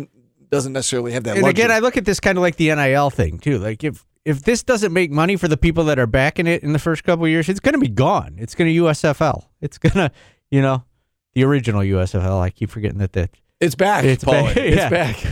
doesn't 0.49 0.73
necessarily 0.73 1.12
have 1.12 1.25
that. 1.25 1.37
And 1.37 1.42
luxury. 1.42 1.64
again, 1.64 1.75
I 1.75 1.81
look 1.81 1.97
at 1.97 2.04
this 2.04 2.21
kind 2.21 2.38
of 2.38 2.42
like 2.42 2.57
the 2.57 2.73
NIL 2.73 3.11
thing 3.11 3.38
too. 3.38 3.59
Like 3.59 3.83
if 3.83 4.04
if 4.25 4.42
this 4.42 4.62
doesn't 4.62 4.92
make 4.92 5.11
money 5.11 5.37
for 5.37 5.49
the 5.49 5.57
people 5.57 5.85
that 5.85 5.99
are 5.99 6.07
backing 6.07 6.47
it 6.47 6.62
in 6.62 6.73
the 6.73 6.78
first 6.78 7.02
couple 7.02 7.25
of 7.25 7.31
years, 7.31 7.49
it's 7.49 7.61
going 7.61 7.75
to 7.75 7.81
be 7.81 7.88
gone. 7.88 8.37
It's 8.38 8.54
going 8.54 8.73
to 8.73 8.83
USFL. 8.83 9.47
It's 9.61 9.78
going 9.78 9.95
to, 9.95 10.12
you 10.50 10.62
know, 10.62 10.85
the 11.33 11.42
original 11.45 11.81
USFL. 11.81 12.40
I 12.40 12.50
keep 12.50 12.71
forgetting 12.71 12.99
that 12.99 13.14
that 13.14 13.31
it's 13.62 13.75
back. 13.75 14.04
It's 14.04 14.25
Paulie. 14.25 14.54
back, 14.54 14.57
It's 14.59 14.76
yeah. 14.76 14.88
back. 14.90 15.25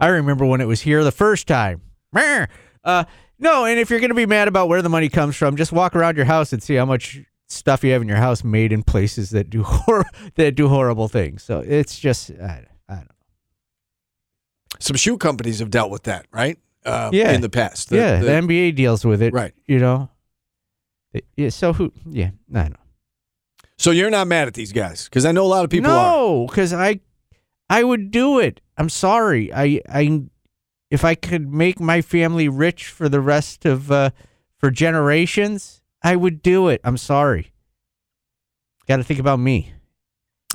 I 0.00 0.06
remember 0.08 0.46
when 0.46 0.60
it 0.62 0.66
was 0.66 0.80
here 0.80 1.04
the 1.04 1.12
first 1.12 1.46
time. 1.46 1.82
Uh, 2.14 3.04
no, 3.38 3.64
and 3.66 3.78
if 3.78 3.90
you're 3.90 4.00
going 4.00 4.08
to 4.10 4.14
be 4.14 4.26
mad 4.26 4.48
about 4.48 4.68
where 4.68 4.80
the 4.82 4.88
money 4.88 5.08
comes 5.10 5.36
from, 5.36 5.56
just 5.56 5.72
walk 5.72 5.94
around 5.94 6.16
your 6.16 6.24
house 6.26 6.52
and 6.52 6.62
see 6.62 6.74
how 6.74 6.86
much 6.86 7.20
stuff 7.48 7.82
you 7.84 7.92
have 7.92 8.00
in 8.02 8.08
your 8.08 8.16
house 8.16 8.42
made 8.44 8.72
in 8.72 8.82
places 8.82 9.30
that 9.30 9.50
do 9.50 9.62
hor- 9.66 10.06
that 10.36 10.54
do 10.54 10.68
horrible 10.68 11.08
things. 11.08 11.42
So 11.42 11.60
it's 11.60 11.98
just 11.98 12.30
I, 12.30 12.66
I 12.88 12.94
don't 12.94 13.04
know. 13.04 13.14
Some 14.78 14.96
shoe 14.96 15.18
companies 15.18 15.58
have 15.58 15.70
dealt 15.70 15.90
with 15.90 16.04
that, 16.04 16.26
right? 16.32 16.58
Uh, 16.86 17.10
Yeah. 17.12 17.32
in 17.32 17.40
the 17.42 17.50
past. 17.50 17.90
The- 17.90 17.96
yeah, 17.96 18.20
the- 18.20 18.26
the, 18.26 18.32
NBA 18.32 18.74
deals 18.76 19.04
with 19.04 19.20
it, 19.20 19.32
Right. 19.34 19.52
You 19.66 19.78
know. 19.80 20.08
It- 21.12 21.26
yeah. 21.36 21.48
So 21.50 21.72
who? 21.72 21.92
Yeah, 22.08 22.30
I 22.54 22.68
know. 22.68 22.76
So 23.80 23.92
you're 23.92 24.10
not 24.10 24.26
mad 24.26 24.46
at 24.46 24.52
these 24.52 24.72
guys 24.72 25.04
because 25.04 25.24
I 25.24 25.32
know 25.32 25.46
a 25.46 25.48
lot 25.48 25.64
of 25.64 25.70
people 25.70 25.90
are. 25.90 26.12
no, 26.12 26.46
because 26.46 26.74
I, 26.74 27.00
I 27.70 27.82
would 27.82 28.10
do 28.10 28.38
it. 28.38 28.60
I'm 28.76 28.90
sorry. 28.90 29.50
I, 29.54 29.80
I, 29.88 30.24
if 30.90 31.02
I 31.02 31.14
could 31.14 31.50
make 31.50 31.80
my 31.80 32.02
family 32.02 32.46
rich 32.46 32.88
for 32.88 33.08
the 33.08 33.22
rest 33.22 33.64
of, 33.64 33.90
uh, 33.90 34.10
for 34.58 34.70
generations, 34.70 35.80
I 36.02 36.16
would 36.16 36.42
do 36.42 36.68
it. 36.68 36.82
I'm 36.84 36.98
sorry. 36.98 37.52
Got 38.86 38.98
to 38.98 39.04
think 39.04 39.18
about 39.18 39.38
me. 39.38 39.72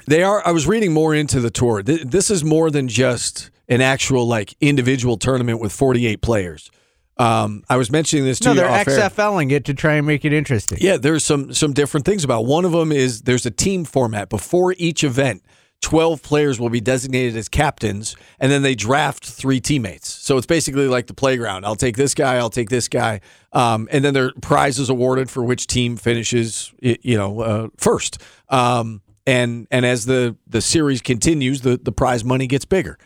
They 0.06 0.22
are. 0.22 0.46
I 0.46 0.52
was 0.52 0.68
reading 0.68 0.94
more 0.94 1.16
into 1.16 1.40
the 1.40 1.50
tour. 1.50 1.82
This 1.82 2.30
is 2.30 2.44
more 2.44 2.70
than 2.70 2.88
just 2.88 3.50
an 3.68 3.82
actual 3.82 4.28
like 4.28 4.54
individual 4.62 5.18
tournament 5.18 5.60
with 5.60 5.72
48 5.72 6.22
players. 6.22 6.70
Um, 7.18 7.64
I 7.70 7.78
was 7.78 7.90
mentioning 7.92 8.26
this 8.26 8.40
to 8.40 8.50
No, 8.50 8.54
you 8.54 8.60
they're 8.60 8.70
off 8.70 8.88
air. 8.88 9.10
XFLing 9.10 9.52
it 9.52 9.66
to 9.66 9.74
try 9.74 9.94
and 9.94 10.06
make 10.06 10.26
it 10.26 10.34
interesting. 10.34 10.78
Yeah, 10.82 10.98
there's 10.98 11.24
some 11.24 11.54
some 11.54 11.74
different 11.74 12.06
things 12.06 12.24
about. 12.24 12.46
One 12.46 12.66
of 12.66 12.72
them 12.72 12.92
is 12.92 13.22
there's 13.22 13.46
a 13.46 13.52
team 13.52 13.86
format 13.86 14.30
before 14.30 14.74
each 14.78 15.04
event. 15.04 15.44
12 15.82 16.24
players 16.24 16.60
will 16.60 16.70
be 16.70 16.82
designated 16.82 17.36
as 17.36 17.48
captains 17.48 18.16
and 18.40 18.52
then 18.52 18.64
they 18.64 18.74
draft 18.76 19.24
three 19.26 19.60
teammates. 19.60 20.10
So 20.10 20.38
it's 20.38 20.48
basically 20.48 20.88
like 20.88 21.08
the 21.08 21.14
playground. 21.14 21.66
I'll 21.66 21.76
take 21.76 21.96
this 21.96 22.16
guy, 22.16 22.38
I'll 22.38 22.50
take 22.50 22.70
this 22.70 22.88
guy. 22.88 23.20
Um, 23.52 23.88
and 23.92 24.04
then 24.04 24.14
there 24.14 24.26
are 24.26 24.34
prizes 24.42 24.90
awarded 24.90 25.30
for 25.30 25.44
which 25.44 25.68
team 25.68 25.96
finishes 25.98 26.74
you 26.82 27.18
know 27.18 27.42
uh, 27.42 27.68
first. 27.78 28.22
Um, 28.50 29.02
and 29.28 29.68
and 29.72 29.86
as 29.86 30.06
the 30.06 30.36
the 30.48 30.62
series 30.62 31.02
continues, 31.02 31.62
the 31.62 31.78
the 31.78 31.92
prize 31.92 32.24
money 32.24 32.48
gets 32.48 32.66
bigger. 32.66 32.98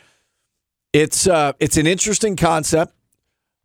It's 0.94 1.28
uh 1.28 1.54
it's 1.60 1.78
an 1.78 1.88
interesting 1.88 2.36
concept. 2.36 2.94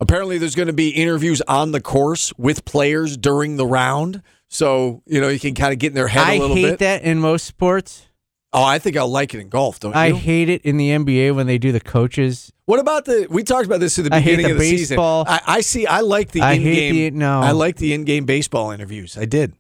Apparently, 0.01 0.39
there's 0.39 0.55
going 0.55 0.67
to 0.69 0.73
be 0.75 0.91
interviews 0.91 1.41
on 1.43 1.73
the 1.73 1.81
course 1.81 2.33
with 2.37 2.65
players 2.65 3.17
during 3.17 3.57
the 3.57 3.67
round, 3.67 4.23
so 4.49 5.03
you 5.07 5.21
know 5.21 5.29
you 5.29 5.39
can 5.39 5.55
kind 5.55 5.73
of 5.73 5.79
get 5.79 5.89
in 5.89 5.95
their 5.95 6.09
head 6.09 6.27
I 6.27 6.35
a 6.35 6.39
little 6.41 6.57
bit. 6.57 6.65
I 6.65 6.69
hate 6.71 6.79
that 6.81 7.03
in 7.03 7.21
most 7.21 7.45
sports. 7.47 8.07
Oh, 8.53 8.63
I 8.63 8.79
think 8.79 8.97
I'll 8.97 9.09
like 9.09 9.35
it 9.35 9.41
in 9.41 9.49
golf, 9.49 9.81
don't 9.81 9.97
I 9.97 10.07
you? 10.09 10.15
hate 10.15 10.49
it 10.49 10.63
in 10.63 10.77
the 10.77 10.91
NBA 10.91 11.35
when 11.35 11.47
they 11.49 11.59
do 11.59 11.73
the 11.73 11.81
coaches. 11.81 12.53
what 12.67 12.79
about 12.81 13.05
the? 13.05 13.27
We 13.31 13.43
talked 13.43 13.67
about 13.67 13.81
this 13.81 13.99
at 13.99 14.05
the 14.05 14.15
I 14.15 14.21
beginning 14.21 14.47
the 14.47 14.53
of 14.53 14.59
the 14.59 14.69
season. 14.71 14.95
baseball. 14.97 15.25
I, 15.27 15.41
I 15.47 15.61
see. 15.61 15.87
I 15.87 16.01
like 16.01 16.31
the 16.33 16.41
I 16.43 16.53
in-game. 16.53 16.95
hate 16.95 17.11
the- 17.11 17.17
no. 17.19 17.41
I 17.41 17.51
like 17.53 17.77
the 17.77 17.93
in-game 17.95 18.27
baseball 18.27 18.71
interviews. 18.71 19.17
I 19.19 19.25
did. 19.25 19.55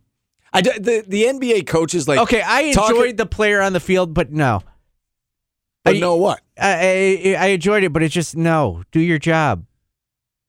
I 0.52 0.60
did, 0.60 0.84
the 0.84 1.04
the 1.06 1.24
NBA 1.24 1.66
coaches 1.66 2.06
like. 2.06 2.18
Okay, 2.20 2.42
I 2.44 2.70
talking- 2.72 2.96
enjoyed 2.96 3.16
the 3.16 3.26
player 3.26 3.60
on 3.62 3.72
the 3.72 3.80
field, 3.80 4.14
but 4.14 4.30
no. 4.32 4.62
But 5.84 5.96
I- 5.96 5.98
know 5.98 6.16
what? 6.16 6.40
I, 6.60 7.34
I 7.36 7.36
I 7.38 7.46
enjoyed 7.48 7.82
it, 7.84 7.92
but 7.92 8.02
it's 8.02 8.14
just 8.14 8.36
no. 8.36 8.82
Do 8.92 9.00
your 9.00 9.18
job. 9.18 9.64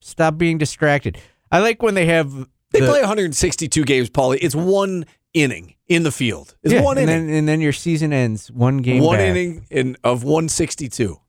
Stop 0.06 0.38
being 0.38 0.60
distracted. 0.60 1.18
I 1.52 1.60
like 1.60 1.82
when 1.82 1.96
they 1.96 2.06
have 2.06 2.32
They 2.72 2.80
the- 2.80 2.86
play 2.88 3.00
162 3.00 3.84
games, 3.86 4.10
Paulie. 4.12 4.38
It's 4.40 4.54
one 4.54 5.06
inning 5.34 5.74
in 5.88 6.04
the 6.04 6.12
field. 6.12 6.56
It's 6.62 6.74
yeah, 6.74 6.82
one 6.82 7.00
and 7.00 7.10
inning. 7.10 7.28
then 7.28 7.36
and 7.38 7.48
then 7.48 7.60
your 7.60 7.74
season 7.74 8.14
ends 8.14 8.52
one 8.52 8.78
game. 8.84 9.02
one 9.02 9.18
back. 9.18 9.30
inning 9.32 9.66
in 9.72 9.98
of 10.04 10.24
162. 10.24 11.20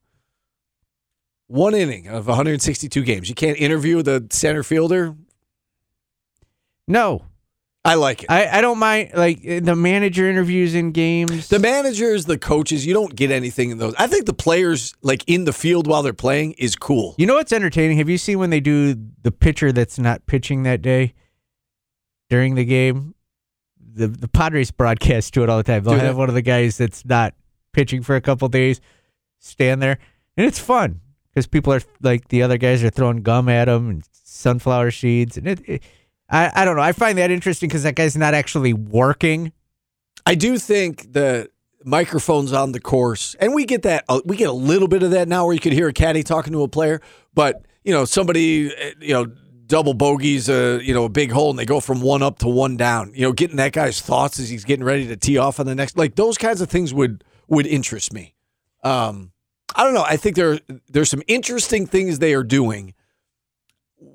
One 1.49 1.75
inning 1.75 2.07
of 2.09 2.27
162 2.27 3.03
games. 3.03 3.29
You 3.31 3.35
can't 3.35 3.57
interview 3.59 4.03
the 4.03 4.27
center 4.31 4.63
fielder. 4.63 5.17
No, 6.87 7.25
I 7.87 7.95
like 7.95 8.25
it. 8.25 8.31
I, 8.31 8.59
I 8.59 8.61
don't 8.61 8.79
mind 8.79 9.13
like 9.15 9.41
eh, 9.45 9.61
the 9.61 9.77
manager 9.77 10.29
interviews 10.29 10.75
in 10.75 10.91
games. 10.91 11.49
the 11.49 11.61
managers, 11.61 12.25
the 12.25 12.37
coaches, 12.37 12.85
you 12.85 12.93
don't 12.93 13.15
get 13.15 13.31
anything 13.31 13.71
in 13.71 13.79
those. 13.79 13.95
I 13.97 14.09
think 14.09 14.27
the 14.27 14.35
players, 14.35 14.93
like 15.03 15.23
in 15.29 15.45
the 15.45 15.53
field 15.53 15.87
while 15.87 16.03
they're 16.03 16.13
playing, 16.13 16.53
is 16.55 16.75
cool. 16.75 17.15
you 17.17 17.27
know 17.27 17.35
what's 17.35 17.53
entertaining? 17.53 17.99
Have 17.99 18.09
you 18.09 18.19
seen 18.19 18.41
when 18.41 18.51
they 18.51 18.59
do 18.59 18.97
the 19.23 19.31
pitcher 19.31 19.71
that's 19.71 20.01
not 20.01 20.27
pitching 20.27 20.65
that 20.65 20.83
day 20.83 21.15
during 22.29 22.57
the 22.57 22.65
game? 22.65 23.15
The 23.95 24.09
the 24.09 24.29
Padres 24.29 24.73
broadcast 24.73 25.33
do 25.33 25.45
it 25.45 25.49
all 25.49 25.59
the 25.59 25.63
time. 25.63 25.85
They'll 25.85 25.95
Do 25.95 26.01
have 26.01 26.19
one 26.19 26.29
of 26.29 26.35
the 26.35 26.43
guys 26.43 26.77
that's 26.77 27.05
not 27.05 27.35
pitching 27.73 28.03
for 28.03 28.17
a 28.17 28.21
couple 28.21 28.49
days 28.49 28.81
stand 29.39 29.81
there, 29.81 29.99
and 30.37 30.45
it's 30.45 30.59
fun 30.59 31.01
because 31.31 31.47
people 31.47 31.73
are 31.73 31.81
like 32.03 32.29
the 32.29 32.43
other 32.43 32.59
guys 32.59 32.83
are 32.83 32.91
throwing 32.91 33.23
gum 33.23 33.49
at 33.49 33.67
them 33.67 33.89
and 33.89 34.05
sunflower 34.11 34.91
seeds, 34.91 35.37
and 35.37 35.47
it. 35.47 35.61
it 35.69 35.83
I, 36.29 36.51
I 36.55 36.65
don't 36.65 36.77
know. 36.77 36.83
I 36.83 36.93
find 36.93 37.19
that 37.19 37.31
interesting 37.31 37.69
because 37.69 37.85
that 37.85 37.95
guy's 37.95 38.17
not 38.17 38.35
actually 38.35 38.73
working. 38.73 39.53
I 40.25 40.35
do 40.35 40.59
think 40.59 41.13
the 41.13 41.51
microphones 41.85 42.53
on 42.53 42.73
the 42.73 42.81
course, 42.81 43.37
and 43.39 43.55
we 43.55 43.65
get 43.65 43.83
that. 43.83 44.05
uh, 44.09 44.21
We 44.25 44.37
get 44.37 44.49
a 44.49 44.53
little 44.53 44.89
bit 44.89 45.03
of 45.03 45.13
that 45.13 45.29
now, 45.29 45.45
where 45.45 45.55
you 45.55 45.61
could 45.61 45.73
hear 45.73 45.89
a 45.89 45.93
caddy 45.93 46.23
talking 46.25 46.53
to 46.53 46.63
a 46.63 46.69
player. 46.69 47.01
But 47.35 47.65
you 47.85 47.93
know, 47.93 48.05
somebody, 48.05 48.75
uh, 48.75 48.91
you 49.01 49.13
know, 49.13 49.27
double 49.69 49.95
bogeys, 49.95 50.49
a 50.49 50.81
you 50.83 50.93
know, 50.95 51.05
a 51.05 51.09
big 51.09 51.31
hole, 51.31 51.51
and 51.51 51.59
they 51.59 51.65
go 51.65 51.79
from 51.79 52.01
one 52.01 52.23
up 52.23 52.41
to 52.41 52.49
one 52.49 52.77
down. 52.77 53.13
You 53.15 53.23
know, 53.23 53.33
getting 53.33 53.57
that 53.57 53.73
guy's 53.73 54.01
thoughts 54.01 54.41
as 54.41 54.49
he's 54.49 54.65
getting 54.65 54.85
ready 54.85 55.07
to 55.07 55.17
tee 55.17 55.39
off 55.39 55.61
on 55.61 55.67
the 55.67 55.75
next, 55.77 55.97
like 55.97 56.17
those 56.17 56.37
kinds 56.37 56.61
of 56.61 56.69
things 56.69 56.93
would 56.93 57.23
would 57.47 57.67
interest 57.69 58.13
me. 58.13 58.35
Um, 58.83 59.31
I 59.77 59.85
don't 59.85 59.95
know. 59.95 60.05
I 60.05 60.17
think 60.17 60.35
there 60.35 60.59
there's 60.89 61.11
some 61.11 61.23
interesting 61.29 61.87
things 61.87 62.19
they 62.19 62.35
are 62.35 62.43
doing. 62.43 62.95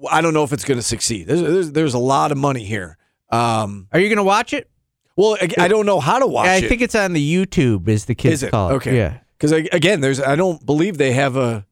I 0.09 0.21
don't 0.21 0.33
know 0.33 0.43
if 0.43 0.53
it's 0.53 0.63
going 0.65 0.77
to 0.77 0.83
succeed. 0.83 1.27
There's, 1.27 1.41
there's 1.41 1.71
there's 1.71 1.93
a 1.93 1.99
lot 1.99 2.31
of 2.31 2.37
money 2.37 2.63
here. 2.63 2.97
Um, 3.29 3.87
Are 3.91 3.99
you 3.99 4.09
going 4.09 4.17
to 4.17 4.23
watch 4.23 4.53
it? 4.53 4.69
well, 5.15 5.37
I, 5.41 5.65
I 5.65 5.67
don't 5.67 5.85
know 5.85 5.99
how 5.99 6.19
to 6.19 6.27
watch 6.27 6.47
it. 6.47 6.49
I 6.49 6.55
it. 6.57 6.69
think 6.69 6.81
it's 6.81 6.95
on 6.95 7.13
the 7.13 7.33
YouTube, 7.45 7.87
is 7.87 8.05
the 8.05 8.15
kids 8.15 8.35
Is 8.35 8.43
it? 8.43 8.51
call 8.51 8.71
it. 8.71 8.73
Okay. 8.75 8.95
Yeah. 8.97 9.19
Because 9.37 9.51
again, 9.51 10.01
there's 10.01 10.19
I 10.21 10.35
don't 10.35 10.63
believe 10.65 10.97
they 10.97 11.13
have 11.13 11.35
a 11.35 11.65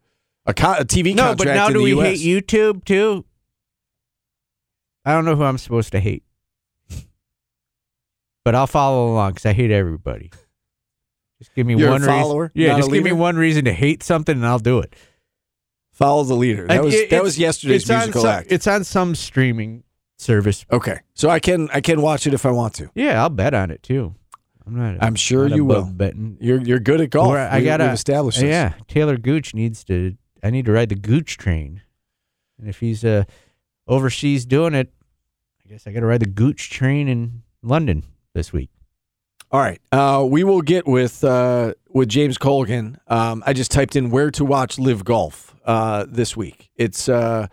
a, 0.46 0.54
co- 0.54 0.74
a 0.80 0.86
TV 0.86 1.16
No, 1.16 1.24
contract 1.28 1.38
but 1.38 1.46
now 1.54 1.70
do 1.70 1.84
we 1.84 1.94
US. 2.00 2.20
hate 2.20 2.46
YouTube 2.46 2.84
too? 2.86 3.26
I 5.06 5.14
don't 5.14 5.26
know 5.26 5.36
who 5.36 5.44
I'm 5.44 5.58
supposed 5.58 5.92
to 5.92 6.00
hate, 6.00 6.24
but 8.44 8.56
I'll 8.56 8.68
follow 8.68 9.12
along 9.12 9.32
because 9.34 9.46
I 9.46 9.54
hate 9.54 9.72
everybody. 9.72 10.32
Just 11.40 11.54
give 11.56 11.66
me 11.66 11.76
You're 11.76 11.88
a 11.90 11.92
one 11.92 12.02
follower, 12.02 12.52
reason. 12.56 12.70
Yeah, 12.70 12.78
just 12.78 12.92
give 12.92 13.04
me 13.04 13.12
one 13.12 13.38
reason 13.38 13.66
to 13.66 13.74
hate 13.74 14.04
something, 14.04 14.36
and 14.36 14.46
I'll 14.46 14.60
do 14.60 14.80
it. 14.80 14.96
Follow 16.00 16.24
the 16.24 16.34
leader. 16.36 16.66
That 16.66 16.84
was 16.84 16.94
it- 16.96 17.10
that 17.12 17.22
was 17.22 17.38
yesterday's 17.38 17.84
it's 17.84 17.90
musical 17.92 18.22
some- 18.22 18.32
act. 18.32 18.52
It's 18.52 18.66
on 18.68 18.84
some 18.84 19.14
streaming 19.16 19.84
service. 20.18 20.66
okay, 20.72 21.00
so 21.14 21.30
I 21.30 21.40
can 21.40 21.70
I 21.72 21.82
can 21.82 22.02
watch 22.02 22.26
it 22.26 22.34
if 22.34 22.46
I 22.46 22.52
want 22.52 22.74
to. 22.76 22.90
Yeah, 22.96 23.22
I'll 23.22 23.30
bet 23.30 23.54
on 23.54 23.70
it 23.70 23.84
too. 23.84 24.16
I'm 24.66 24.76
not. 24.76 24.98
I'm 25.04 25.16
sure 25.16 25.48
not 25.50 25.56
you 25.56 25.66
will. 25.66 25.84
betting. 25.86 26.38
You're 26.40 26.62
you're 26.62 26.80
good 26.80 27.02
at 27.02 27.10
golf. 27.10 27.28
Or 27.34 27.38
I 27.38 27.60
we've 27.60 27.68
established 27.82 28.40
this. 28.40 28.50
Yeah, 28.50 28.74
Taylor 28.88 29.18
Gooch 29.18 29.54
needs 29.54 29.84
to. 29.86 30.16
I 30.42 30.50
need 30.52 30.66
to 30.66 30.72
ride 30.72 30.90
the 30.90 30.96
Gooch 30.96 31.38
train, 31.38 31.82
and 32.58 32.70
if 32.70 32.80
he's 32.80 33.04
uh 33.04 33.26
overseas 33.88 34.46
doing 34.46 34.74
it, 34.74 34.94
I 35.66 35.70
guess 35.70 35.86
I 35.86 35.92
got 35.92 36.00
to 36.02 36.06
ride 36.06 36.22
the 36.22 36.28
Gooch 36.28 36.70
train 36.70 37.08
in 37.10 37.44
London 37.62 38.04
this 38.34 38.54
week. 38.54 38.70
All 39.52 39.60
right. 39.60 39.82
Uh, 39.92 40.26
we 40.30 40.44
will 40.44 40.62
get 40.62 40.88
with 40.88 41.24
uh, 41.24 41.74
with 41.90 42.10
James 42.10 42.38
Colgan. 42.38 42.98
Um, 43.08 43.44
I 43.46 43.54
just 43.54 43.72
typed 43.72 43.96
in 43.96 44.12
where 44.12 44.30
to 44.32 44.46
watch 44.46 44.78
live 44.78 45.04
golf 45.04 45.56
uh, 45.66 46.06
this 46.08 46.38
week. 46.38 46.70
It's 46.76 47.10
uh, 47.10 47.48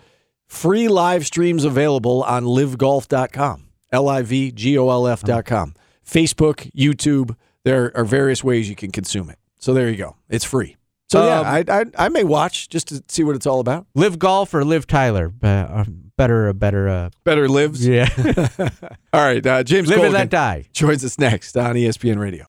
free 0.46 0.88
live 0.88 1.24
streams 1.24 1.64
available 1.64 2.22
on 2.24 2.44
livegolf.com. 2.44 3.68
L 3.92 4.08
I 4.08 4.22
V 4.22 4.52
G 4.52 4.76
O 4.76 4.90
L 4.90 5.06
F.com. 5.06 5.74
Facebook, 6.04 6.70
YouTube. 6.72 7.34
There 7.64 7.96
are 7.96 8.04
various 8.04 8.44
ways 8.44 8.68
you 8.68 8.76
can 8.76 8.92
consume 8.92 9.30
it. 9.30 9.38
So 9.58 9.72
there 9.72 9.88
you 9.88 9.96
go. 9.96 10.16
It's 10.28 10.44
free. 10.44 10.75
So 11.08 11.24
yeah, 11.26 11.40
Um, 11.40 11.46
I, 11.46 11.64
I 11.68 11.84
I 12.06 12.08
may 12.08 12.24
watch 12.24 12.68
just 12.68 12.88
to 12.88 13.00
see 13.08 13.22
what 13.22 13.36
it's 13.36 13.46
all 13.46 13.60
about. 13.60 13.86
Live 13.94 14.18
golf 14.18 14.52
or 14.54 14.64
live 14.64 14.86
Tyler? 14.88 15.32
Uh, 15.42 15.46
uh, 15.46 15.84
better, 16.16 16.48
a 16.48 16.54
better. 16.54 16.88
Uh, 16.88 17.10
Better 17.24 17.48
lives. 17.48 17.86
yeah, 17.86 18.08
All 19.12 19.20
right. 19.22 19.46
Uh, 19.46 19.62
James 19.62 19.88
live 19.88 20.00
and 20.02 20.12
let 20.12 20.30
die. 20.30 20.64
joins 20.72 21.04
us 21.04 21.16
next 21.18 21.56
on 21.56 21.76
ESPN 21.76 22.18
Radio. 22.18 22.46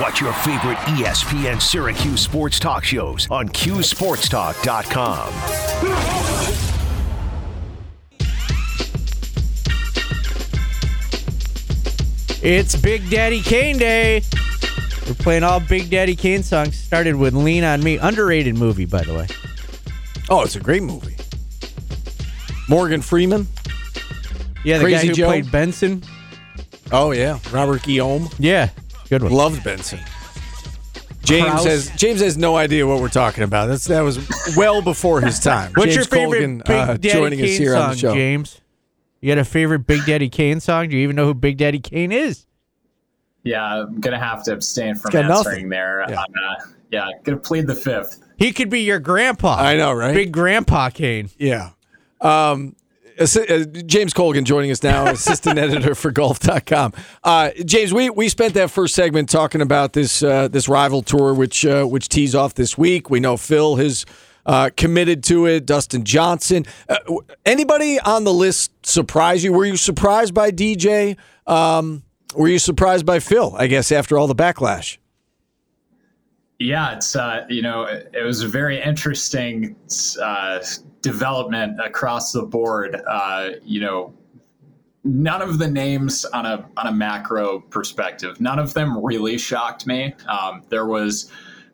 Watch 0.00 0.20
your 0.20 0.32
favorite 0.32 0.76
ESPN 0.94 1.60
Syracuse 1.60 2.20
sports 2.20 2.60
talk 2.60 2.84
shows 2.84 3.28
on 3.30 3.48
QSportsTalk.com. 3.48 6.34
It's 12.42 12.76
Big 12.76 13.08
Daddy 13.08 13.40
Kane 13.40 13.78
Day. 13.78 14.22
We're 15.06 15.14
playing 15.14 15.42
all 15.44 15.60
Big 15.60 15.90
Daddy 15.90 16.16
Kane 16.16 16.42
songs. 16.42 16.78
Started 16.78 17.16
with 17.16 17.34
Lean 17.34 17.62
on 17.64 17.82
Me. 17.82 17.98
Underrated 17.98 18.56
movie, 18.56 18.86
by 18.86 19.02
the 19.02 19.14
way. 19.14 19.26
Oh, 20.30 20.42
it's 20.42 20.56
a 20.56 20.60
great 20.60 20.82
movie. 20.82 21.16
Morgan 22.68 23.02
Freeman. 23.02 23.46
Yeah, 24.64 24.78
the 24.78 24.84
Crazy 24.84 25.02
guy 25.02 25.06
who 25.08 25.14
Joe? 25.14 25.26
played 25.26 25.52
Benson. 25.52 26.02
Oh 26.90 27.10
yeah, 27.12 27.38
Robert 27.52 27.82
Guillaume. 27.82 28.28
Yeah, 28.38 28.70
good 29.10 29.22
one. 29.22 29.32
Loved 29.32 29.62
Benson. 29.62 30.00
James 31.22 31.48
Krause. 31.50 31.64
has 31.64 31.90
James 31.96 32.20
has 32.20 32.36
no 32.38 32.56
idea 32.56 32.86
what 32.86 33.00
we're 33.00 33.08
talking 33.08 33.44
about. 33.44 33.66
That's 33.66 33.84
that 33.86 34.00
was 34.00 34.18
well 34.56 34.80
before 34.80 35.20
his 35.20 35.38
time. 35.40 35.72
What's 35.74 35.94
James 35.94 35.96
your 35.96 36.04
favorite 36.06 36.38
Colgan, 36.40 36.58
Big 36.58 36.70
uh, 36.70 36.86
Daddy 36.96 37.08
joining 37.10 37.38
Kane 37.40 37.48
us 37.50 37.58
here 37.58 37.72
song, 37.74 37.82
on 37.82 37.90
the 37.90 37.96
show. 37.96 38.14
James? 38.14 38.60
You 39.20 39.30
got 39.34 39.38
a 39.38 39.44
favorite 39.44 39.86
Big 39.86 40.04
Daddy 40.06 40.28
Kane 40.28 40.60
song? 40.60 40.88
Do 40.88 40.96
you 40.96 41.02
even 41.02 41.16
know 41.16 41.24
who 41.26 41.34
Big 41.34 41.56
Daddy 41.58 41.78
Kane 41.80 42.12
is? 42.12 42.46
Yeah, 43.44 43.62
I'm 43.82 44.00
gonna 44.00 44.18
have 44.18 44.42
to 44.44 44.52
abstain 44.52 44.94
from 44.94 45.14
answering 45.14 45.28
nothing. 45.28 45.68
there. 45.68 46.04
Yeah. 46.08 46.20
I'm, 46.20 46.32
uh, 46.32 46.64
yeah, 46.90 47.08
gonna 47.22 47.38
plead 47.38 47.66
the 47.66 47.74
fifth. 47.74 48.20
He 48.36 48.52
could 48.52 48.70
be 48.70 48.80
your 48.80 48.98
grandpa. 48.98 49.56
I 49.58 49.76
know, 49.76 49.92
right? 49.92 50.14
Big 50.14 50.32
Grandpa 50.32 50.90
Kane. 50.90 51.30
Yeah. 51.38 51.70
Um, 52.20 52.74
uh, 53.18 53.26
James 53.86 54.12
Colgan 54.12 54.44
joining 54.44 54.70
us 54.70 54.82
now, 54.82 55.06
assistant 55.06 55.58
editor 55.60 55.94
for 55.94 56.10
golf.com. 56.10 56.92
Uh, 57.22 57.50
James, 57.64 57.92
we, 57.92 58.10
we 58.10 58.28
spent 58.28 58.54
that 58.54 58.70
first 58.70 58.94
segment 58.94 59.28
talking 59.28 59.60
about 59.60 59.92
this 59.92 60.22
uh, 60.22 60.48
this 60.48 60.68
rival 60.68 61.02
tour, 61.02 61.32
which 61.34 61.64
uh, 61.64 61.84
which 61.84 62.08
tees 62.08 62.34
off 62.34 62.54
this 62.54 62.76
week. 62.76 63.10
We 63.10 63.20
know 63.20 63.36
Phil 63.36 63.76
has 63.76 64.04
uh, 64.46 64.70
committed 64.76 65.22
to 65.24 65.46
it. 65.46 65.66
Dustin 65.66 66.04
Johnson. 66.04 66.66
Uh, 66.88 66.96
anybody 67.44 68.00
on 68.00 68.24
the 68.24 68.32
list 68.32 68.72
surprise 68.84 69.44
you? 69.44 69.52
Were 69.52 69.64
you 69.64 69.76
surprised 69.76 70.34
by 70.34 70.50
DJ? 70.50 71.16
Um, 71.46 72.02
were 72.34 72.48
you 72.48 72.58
surprised 72.58 73.06
by 73.06 73.18
Phil? 73.18 73.54
I 73.56 73.66
guess 73.66 73.92
after 73.92 74.18
all 74.18 74.26
the 74.26 74.34
backlash. 74.34 74.98
Yeah, 76.58 76.96
it's 76.96 77.16
uh, 77.16 77.44
you 77.48 77.62
know 77.62 77.82
it, 77.82 78.24
was 78.24 78.42
a 78.42 78.48
very 78.48 78.80
interesting 78.80 79.76
uh, 80.22 80.60
development 81.02 81.80
across 81.80 82.32
the 82.32 82.42
board. 82.42 83.00
Uh, 83.08 83.50
you 83.64 83.80
know, 83.80 84.14
none 85.02 85.42
of 85.42 85.58
the 85.58 85.68
names 85.68 86.24
on 86.26 86.46
a 86.46 86.68
on 86.76 86.86
a 86.86 86.92
macro 86.92 87.60
perspective, 87.60 88.40
none 88.40 88.58
of 88.58 88.72
them 88.72 89.04
really 89.04 89.36
shocked 89.36 89.86
me. 89.86 90.14
Um, 90.28 90.62
there 90.68 90.86
was 90.86 91.30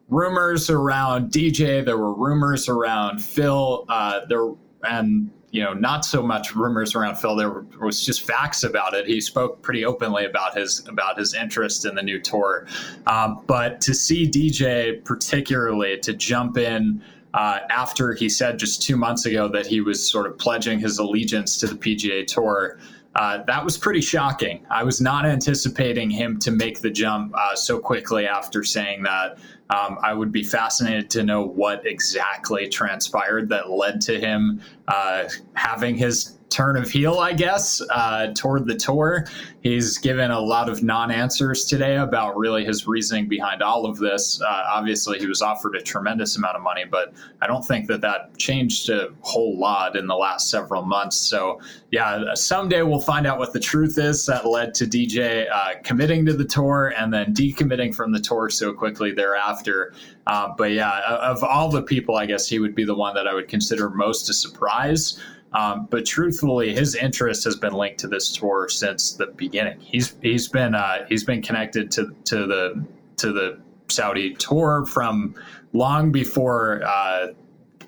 rumors 0.09 0.71
around 0.71 1.31
DJ. 1.31 1.85
There 1.85 1.99
were 1.99 2.14
rumors 2.14 2.69
around 2.69 3.19
Phil. 3.19 3.85
Uh, 3.88 4.21
there 4.29 4.49
and 4.83 5.31
you 5.50 5.62
know 5.62 5.73
not 5.73 6.04
so 6.04 6.23
much 6.23 6.54
rumors 6.54 6.95
around 6.95 7.16
Phil. 7.16 7.37
There 7.37 7.64
was 7.80 8.04
just 8.04 8.23
facts 8.23 8.62
about 8.62 8.95
it. 8.95 9.07
He 9.07 9.21
spoke 9.21 9.62
pretty 9.62 9.85
openly 9.85 10.25
about 10.25 10.57
his 10.57 10.87
about 10.88 11.19
his 11.19 11.35
interest 11.35 11.85
in 11.85 11.95
the 11.95 12.02
new 12.02 12.21
tour. 12.21 12.66
Um, 13.07 13.42
but 13.47 13.80
to 13.83 13.95
see 13.95 14.28
DJ 14.28 15.04
particularly 15.04 15.99
to 15.99 16.12
jump 16.12 16.59
in. 16.59 17.02
Uh, 17.33 17.61
after 17.71 18.12
he 18.12 18.28
said 18.28 18.59
just 18.59 18.83
two 18.83 18.97
months 18.97 19.25
ago 19.25 19.47
that 19.47 19.64
he 19.64 19.80
was 19.80 20.04
sort 20.04 20.26
of 20.26 20.37
pledging 20.37 20.80
his 20.80 20.99
allegiance 20.99 21.59
to 21.59 21.69
the 21.69 21.76
PGA 21.76 22.26
Tour, 22.26 22.76
uh, 23.14 23.43
that 23.45 23.64
was 23.64 23.76
pretty 23.76 24.00
shocking. 24.00 24.64
I 24.71 24.85
was 24.85 25.00
not 25.00 25.26
anticipating 25.26 26.11
him 26.11 26.38
to 26.40 26.50
make 26.50 26.81
the 26.81 26.90
jump 26.90 27.35
uh, 27.35 27.57
so 27.57 27.79
quickly 27.79 28.26
after 28.26 28.62
saying 28.62 29.02
that. 29.02 29.38
Um, 29.69 29.99
I 30.02 30.14
would 30.14 30.33
be 30.33 30.43
fascinated 30.43 31.11
to 31.11 31.23
know 31.23 31.45
what 31.47 31.87
exactly 31.87 32.69
transpired 32.69 33.49
that 33.50 33.71
led 33.71 34.00
to 34.02 34.19
him 34.19 34.61
uh, 34.88 35.29
having 35.55 35.97
his 35.97 36.39
turn 36.50 36.76
of 36.76 36.90
heel, 36.90 37.19
I 37.19 37.33
guess, 37.33 37.80
uh, 37.90 38.33
toward 38.35 38.66
the 38.66 38.75
tour. 38.75 39.27
He's 39.62 39.98
given 39.98 40.31
a 40.31 40.40
lot 40.40 40.68
of 40.68 40.83
non 40.83 41.11
answers 41.11 41.64
today 41.64 41.96
about 41.96 42.37
really 42.37 42.64
his 42.64 42.87
reasoning 42.87 43.29
behind 43.29 43.62
all 43.62 43.87
of 43.87 43.98
this. 43.98 44.40
Uh, 44.40 44.64
obviously, 44.72 45.18
he 45.18 45.27
was 45.27 45.42
offered 45.42 45.77
a 45.77 45.83
tremendous 45.83 46.37
amount 46.37 46.57
of 46.57 46.62
money, 46.62 46.85
but 46.85 47.12
I 47.40 47.46
don't 47.46 47.64
think 47.64 47.87
that 47.88 48.01
that 48.01 48.37
changed 48.38 48.88
a 48.90 49.09
whole 49.20 49.59
lot 49.59 49.96
in 49.96 50.07
the 50.07 50.16
last 50.16 50.51
several 50.51 50.83
months. 50.83 51.16
So, 51.16 51.61
yeah, 51.90 52.35
someday 52.35 52.83
we'll 52.83 53.01
find 53.01 53.27
out 53.27 53.38
what 53.38 53.53
the 53.53 53.61
truth 53.61 53.98
is 53.98 54.27
that 54.27 54.46
led 54.46 54.74
to 54.74 54.87
DJ 54.87 55.46
uh, 55.53 55.74
committing 55.85 56.27
to 56.27 56.33
the 56.33 56.44
tour 56.44 56.92
and 56.96 57.12
then 57.12 57.35
decommitting 57.35 57.94
from 57.94 58.12
the 58.12 58.20
tour 58.20 58.51
so 58.51 58.72
quickly 58.72 59.12
thereafter. 59.12 59.94
Uh, 60.27 60.53
but 60.57 60.72
yeah, 60.72 61.01
of 61.07 61.42
all 61.44 61.70
the 61.70 61.83
people, 61.83 62.16
I 62.16 62.27
guess 62.27 62.48
he 62.48 62.59
would 62.59 62.74
be 62.74 62.85
the 62.85 62.94
one 62.94 63.14
that 63.14 63.27
I 63.27 63.35
would 63.35 63.48
consider 63.48 63.90
most 63.90 64.29
a 64.29 64.33
surprise. 64.33 65.18
Um, 65.52 65.88
but 65.90 66.06
truthfully, 66.06 66.74
his 66.74 66.94
interest 66.94 67.44
has 67.44 67.56
been 67.56 67.72
linked 67.72 68.00
to 68.00 68.08
this 68.08 68.32
tour 68.32 68.68
since 68.68 69.12
the 69.14 69.26
beginning. 69.26 69.80
He's 69.80 70.14
he's 70.22 70.48
been 70.48 70.74
uh, 70.74 71.06
he's 71.08 71.24
been 71.24 71.42
connected 71.42 71.90
to 71.92 72.14
to 72.26 72.46
the 72.46 72.84
to 73.16 73.32
the 73.32 73.60
Saudi 73.88 74.34
tour 74.34 74.86
from 74.86 75.34
long 75.72 76.12
before 76.12 76.82
uh, 76.84 77.28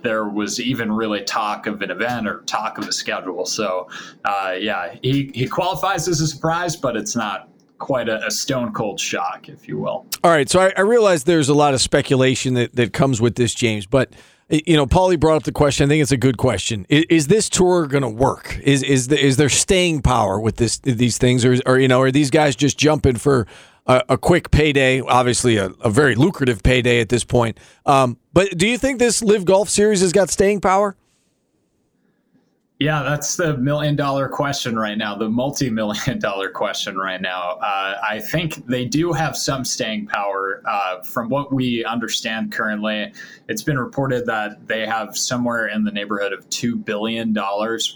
there 0.02 0.28
was 0.28 0.60
even 0.60 0.90
really 0.90 1.22
talk 1.22 1.66
of 1.66 1.80
an 1.82 1.90
event 1.90 2.26
or 2.26 2.40
talk 2.42 2.78
of 2.78 2.88
a 2.88 2.92
schedule. 2.92 3.46
So 3.46 3.88
uh, 4.24 4.56
yeah, 4.58 4.96
he 5.02 5.30
he 5.34 5.46
qualifies 5.46 6.08
as 6.08 6.20
a 6.20 6.26
surprise, 6.26 6.74
but 6.76 6.96
it's 6.96 7.14
not 7.14 7.48
quite 7.78 8.08
a, 8.08 8.24
a 8.26 8.30
stone 8.30 8.72
cold 8.72 8.98
shock, 8.98 9.48
if 9.48 9.66
you 9.66 9.78
will. 9.78 10.06
All 10.24 10.30
right, 10.30 10.48
so 10.48 10.60
I, 10.60 10.72
I 10.76 10.82
realize 10.82 11.24
there's 11.24 11.48
a 11.48 11.54
lot 11.54 11.74
of 11.74 11.80
speculation 11.80 12.54
that, 12.54 12.76
that 12.76 12.92
comes 12.92 13.20
with 13.20 13.34
this, 13.34 13.54
James, 13.54 13.86
but 13.86 14.12
you 14.52 14.76
know, 14.76 14.86
Paulie 14.86 15.18
brought 15.18 15.36
up 15.36 15.42
the 15.44 15.52
question. 15.52 15.86
I 15.86 15.88
think 15.88 16.02
it's 16.02 16.12
a 16.12 16.16
good 16.16 16.36
question. 16.36 16.84
Is, 16.90 17.04
is 17.08 17.26
this 17.28 17.48
tour 17.48 17.86
going 17.86 18.02
to 18.02 18.08
work? 18.08 18.58
Is 18.62 18.82
is 18.82 19.08
the, 19.08 19.18
is 19.18 19.38
there 19.38 19.48
staying 19.48 20.02
power 20.02 20.38
with 20.38 20.56
this 20.56 20.78
these 20.78 21.16
things, 21.16 21.44
or, 21.44 21.56
or 21.64 21.78
you 21.78 21.88
know, 21.88 22.02
are 22.02 22.10
these 22.10 22.30
guys 22.30 22.54
just 22.54 22.78
jumping 22.78 23.16
for 23.16 23.46
a, 23.86 24.02
a 24.10 24.18
quick 24.18 24.50
payday? 24.50 25.00
Obviously, 25.00 25.56
a, 25.56 25.70
a 25.80 25.88
very 25.88 26.14
lucrative 26.14 26.62
payday 26.62 27.00
at 27.00 27.08
this 27.08 27.24
point. 27.24 27.58
Um, 27.86 28.18
but 28.34 28.56
do 28.58 28.68
you 28.68 28.76
think 28.76 28.98
this 28.98 29.22
LIV 29.22 29.46
Golf 29.46 29.68
Series 29.70 30.02
has 30.02 30.12
got 30.12 30.28
staying 30.28 30.60
power? 30.60 30.96
Yeah, 32.82 33.04
that's 33.04 33.36
the 33.36 33.56
million 33.58 33.94
dollar 33.94 34.28
question 34.28 34.76
right 34.76 34.98
now, 34.98 35.14
the 35.14 35.28
multi 35.28 35.70
million 35.70 36.18
dollar 36.18 36.50
question 36.50 36.96
right 36.96 37.22
now. 37.22 37.52
Uh, 37.62 38.00
I 38.02 38.18
think 38.18 38.66
they 38.66 38.86
do 38.86 39.12
have 39.12 39.36
some 39.36 39.64
staying 39.64 40.08
power. 40.08 40.64
Uh, 40.66 41.00
from 41.02 41.28
what 41.28 41.52
we 41.52 41.84
understand 41.84 42.50
currently, 42.50 43.12
it's 43.46 43.62
been 43.62 43.78
reported 43.78 44.26
that 44.26 44.66
they 44.66 44.84
have 44.84 45.16
somewhere 45.16 45.68
in 45.68 45.84
the 45.84 45.92
neighborhood 45.92 46.32
of 46.32 46.50
$2 46.50 46.84
billion 46.84 47.32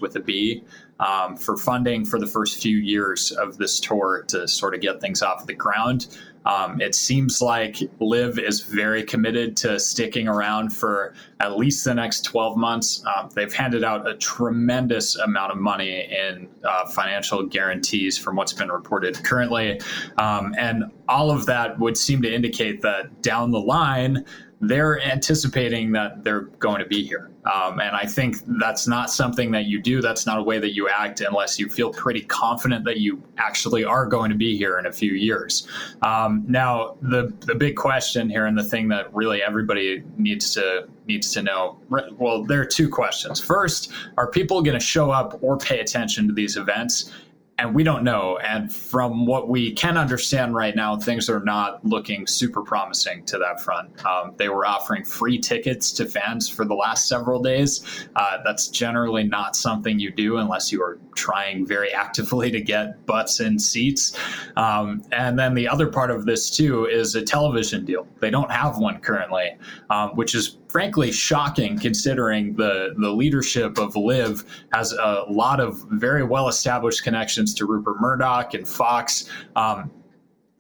with 0.01 0.15
a 0.15 0.21
B. 0.21 0.63
Um, 0.99 1.37
for 1.37 1.59
funding 1.59 2.07
for 2.07 2.19
the 2.19 2.27
first 2.27 2.63
few 2.63 2.79
years 2.79 3.31
of 3.31 3.59
this 3.59 3.81
tour 3.81 4.25
to 4.29 4.49
sort 4.49 4.75
of 4.75 4.81
get 4.81 4.99
things 4.99 5.21
off 5.21 5.45
the 5.45 5.53
ground. 5.53 6.07
Um, 6.47 6.81
it 6.81 6.95
seems 6.95 7.43
like 7.43 7.79
LIV 8.01 8.39
is 8.39 8.61
very 8.61 9.03
committed 9.03 9.57
to 9.59 9.79
sticking 9.79 10.29
around 10.29 10.71
for 10.71 11.13
at 11.41 11.59
least 11.59 11.85
the 11.85 11.95
next 11.95 12.23
12 12.23 12.57
months. 12.57 13.05
Um, 13.05 13.29
they've 13.35 13.53
handed 13.53 13.85
out 13.85 14.09
a 14.09 14.17
tremendous 14.17 15.17
amount 15.17 15.53
of 15.53 15.59
money 15.59 16.09
in 16.11 16.49
uh, 16.65 16.87
financial 16.87 17.45
guarantees 17.45 18.17
from 18.17 18.37
what's 18.37 18.53
been 18.53 18.71
reported 18.71 19.23
currently. 19.25 19.81
Um, 20.19 20.55
and 20.57 20.85
all 21.09 21.31
of 21.31 21.47
that 21.47 21.79
would 21.79 21.97
seem 21.97 22.23
to 22.23 22.33
indicate 22.33 22.81
that 22.83 23.23
down 23.23 23.51
the 23.51 23.61
line, 23.61 24.25
they're 24.61 25.01
anticipating 25.03 25.93
that 25.93 26.25
they're 26.25 26.43
going 26.59 26.81
to 26.81 26.87
be 26.87 27.05
here. 27.05 27.31
Um, 27.45 27.79
and 27.79 27.95
I 27.95 28.07
think 28.07 28.39
that's 28.59 28.89
not 28.89 29.11
something 29.11 29.51
that 29.53 29.67
you 29.67 29.81
do. 29.81 30.01
That's 30.01 30.27
not 30.27 30.39
a 30.39 30.43
way 30.43 30.59
that 30.59 30.75
you 30.75 30.89
act 30.89 31.21
unless 31.21 31.59
you 31.59 31.69
feel 31.69 31.93
pretty 31.93 32.23
confident 32.23 32.85
that 32.87 32.99
you 32.99 33.23
actually 33.39 33.85
are 33.85 34.07
going 34.07 34.31
to 34.31 34.37
be 34.37 34.57
here 34.57 34.79
in 34.79 34.87
a 34.87 34.93
few 34.93 35.13
years. 35.13 35.69
Um, 36.03 36.45
now, 36.49 36.97
the 37.03 37.33
the 37.41 37.55
big 37.55 37.77
question 37.77 38.29
here, 38.31 38.47
and 38.47 38.59
the 38.59 38.65
thing 38.65 38.89
that 38.89 39.15
really 39.15 39.43
everybody 39.43 40.03
needs 40.17 40.55
to 40.55 40.89
needs 41.07 41.33
to 41.33 41.43
know. 41.43 41.79
Well, 42.19 42.43
there 42.45 42.61
are 42.61 42.67
two 42.67 42.89
questions. 42.89 43.41
First, 43.41 43.93
are 44.17 44.29
people 44.29 44.63
going 44.63 44.79
to 44.79 44.85
show 44.85 45.11
up 45.11 45.39
or 45.43 45.57
pay 45.57 45.81
attention 45.81 46.27
to 46.29 46.35
these 46.35 46.57
events? 46.57 47.13
And 47.59 47.75
we 47.75 47.83
don't 47.83 48.05
know. 48.05 48.39
And 48.39 48.73
from 48.73 49.25
what 49.25 49.49
we 49.49 49.73
can 49.73 49.97
understand 49.97 50.55
right 50.55 50.77
now, 50.77 50.97
things 50.97 51.31
are 51.31 51.41
not 51.41 51.85
looking 51.85 52.27
super 52.27 52.63
promising 52.63 53.25
to 53.27 53.39
that 53.39 53.63
front. 53.63 54.05
Um, 54.05 54.35
they 54.37 54.49
were 54.49 54.67
offering 54.67 55.05
free 55.05 55.39
tickets 55.39 55.91
to 55.93 56.07
fans 56.07 56.49
for 56.49 56.67
the 56.67 56.75
last 56.75 57.09
several 57.09 57.41
days. 57.41 58.09
Uh, 58.15 58.39
that's 58.45 58.69
generally 58.69 59.25
not 59.25 59.57
something 59.57 59.99
you 59.99 60.11
do 60.11 60.37
unless 60.37 60.71
you 60.71 60.83
are 60.83 60.99
trying 61.15 61.67
very 61.67 61.93
actively 61.93 62.51
to 62.51 62.61
get 62.61 63.07
butts 63.07 63.41
in 63.41 63.59
seats. 63.59 64.19
Um, 64.57 65.03
and 65.13 65.39
then 65.39 65.55
the 65.55 65.67
other 65.67 65.87
part 65.87 66.11
of 66.11 66.27
this, 66.27 66.51
too, 66.51 66.85
is 66.85 67.15
a 67.15 67.23
television 67.23 67.87
deal. 67.87 68.07
They 68.21 68.31
don't 68.31 68.51
have 68.51 68.79
one 68.79 69.01
currently, 69.01 69.57
um, 69.89 70.11
which 70.11 70.35
is 70.35 70.59
frankly 70.77 71.11
shocking 71.11 71.79
considering 71.79 72.55
the 72.55 72.93
the 72.99 73.11
leadership 73.11 73.79
of 73.79 73.97
LIV 73.97 74.45
has 74.75 74.93
a 74.93 75.25
lot 75.31 75.59
of 75.59 75.83
very 75.93 76.23
well 76.23 76.49
established 76.49 77.03
connections 77.03 77.55
to 77.55 77.65
Rupert 77.65 77.99
Murdoch 77.99 78.53
and 78.53 78.69
Fox. 78.69 79.25
Um, 79.57 79.91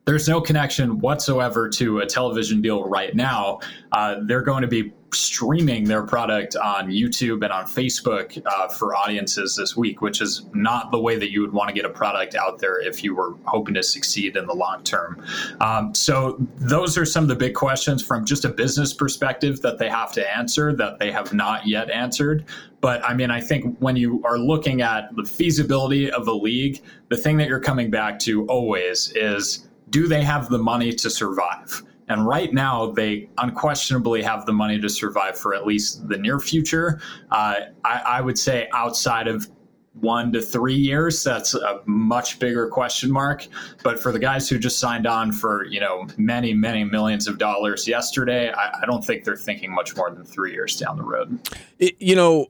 there's 0.07 0.29
no 0.29 0.41
connection 0.41 1.01
whatsoever 1.01 1.69
to 1.69 1.99
a 1.99 2.07
television 2.07 2.63
deal 2.63 2.89
right 2.89 3.17
now. 3.17 3.59
Uh, 3.91 4.15
they're 4.23 4.43
going 4.43 4.63
to 4.63 4.69
be 4.69 4.93
streaming 5.13 5.83
their 5.83 6.05
product 6.05 6.55
on 6.55 6.89
YouTube 6.91 7.43
and 7.43 7.53
on 7.53 7.65
Facebook 7.65 8.41
uh, 8.47 8.69
for 8.69 8.95
audiences 8.95 9.57
this 9.57 9.77
week, 9.77 10.03
which 10.03 10.21
is 10.21 10.47
not 10.53 10.93
the 10.93 11.01
way 11.01 11.17
that 11.17 11.33
you 11.33 11.41
would 11.41 11.53
want 11.53 11.69
to 11.69 11.75
get 11.75 11.85
a 11.85 11.91
product 11.91 12.37
out 12.37 12.61
there 12.61 12.81
if 12.81 13.03
you 13.03 13.17
were 13.17 13.35
hoping 13.47 13.75
to 13.75 13.83
succeed 13.83 14.37
in 14.37 14.47
the 14.47 14.55
long 14.55 14.85
term. 14.85 15.21
Um, 15.61 15.93
so, 15.93 16.37
those 16.57 16.97
are 16.97 17.05
some 17.05 17.25
of 17.25 17.29
the 17.29 17.35
big 17.35 17.55
questions 17.55 18.01
from 18.01 18.25
just 18.25 18.45
a 18.45 18.49
business 18.49 18.93
perspective 18.93 19.61
that 19.63 19.79
they 19.79 19.89
have 19.89 20.13
to 20.13 20.37
answer 20.37 20.73
that 20.75 21.01
they 21.01 21.11
have 21.11 21.33
not 21.33 21.67
yet 21.67 21.91
answered. 21.91 22.45
But 22.81 23.03
I 23.05 23.13
mean, 23.15 23.33
I 23.33 23.41
think 23.41 23.77
when 23.79 23.97
you 23.97 24.23
are 24.25 24.39
looking 24.39 24.83
at 24.83 25.17
the 25.17 25.25
feasibility 25.25 26.13
of 26.13 26.29
a 26.29 26.33
league, 26.33 26.81
the 27.09 27.17
thing 27.17 27.39
that 27.39 27.49
you're 27.49 27.59
coming 27.59 27.91
back 27.91 28.21
to 28.21 28.47
always 28.47 29.11
is 29.17 29.66
do 29.91 30.09
they 30.09 30.23
have 30.23 30.49
the 30.49 30.59
money 30.59 30.93
to 30.93 31.11
survive? 31.11 31.83
And 32.09 32.27
right 32.27 32.53
now, 32.53 32.93
they 32.93 33.29
unquestionably 33.39 34.23
have 34.23 34.47
the 34.47 34.53
money 34.53 34.81
to 34.81 34.89
survive 34.89 35.39
for 35.39 35.55
at 35.55 35.67
least 35.67 36.09
the 36.09 36.17
near 36.17 36.39
future. 36.39 37.01
Uh, 37.31 37.57
I, 37.85 38.03
I, 38.07 38.21
would 38.21 38.39
say 38.39 38.69
outside 38.73 39.27
of 39.27 39.49
one 39.95 40.31
to 40.33 40.41
three 40.41 40.75
years, 40.75 41.25
that's 41.25 41.55
a 41.55 41.81
much 41.87 42.39
bigger 42.39 42.69
question 42.69 43.11
mark. 43.11 43.49
But 43.83 43.99
for 43.99 44.13
the 44.13 44.21
guys 44.21 44.49
who 44.49 44.59
just 44.59 44.79
signed 44.79 45.07
on 45.07 45.33
for 45.33 45.65
you 45.65 45.81
know 45.81 46.07
many 46.17 46.55
many 46.55 46.85
millions 46.85 47.27
of 47.27 47.39
dollars 47.39 47.89
yesterday, 47.89 48.53
I, 48.53 48.83
I 48.83 48.87
don't 48.87 49.05
think 49.05 49.25
they're 49.25 49.37
thinking 49.37 49.75
much 49.75 49.97
more 49.97 50.11
than 50.11 50.25
three 50.25 50.53
years 50.53 50.77
down 50.77 50.97
the 50.97 51.05
road. 51.05 51.41
It, 51.81 51.97
you 51.99 52.15
know, 52.15 52.47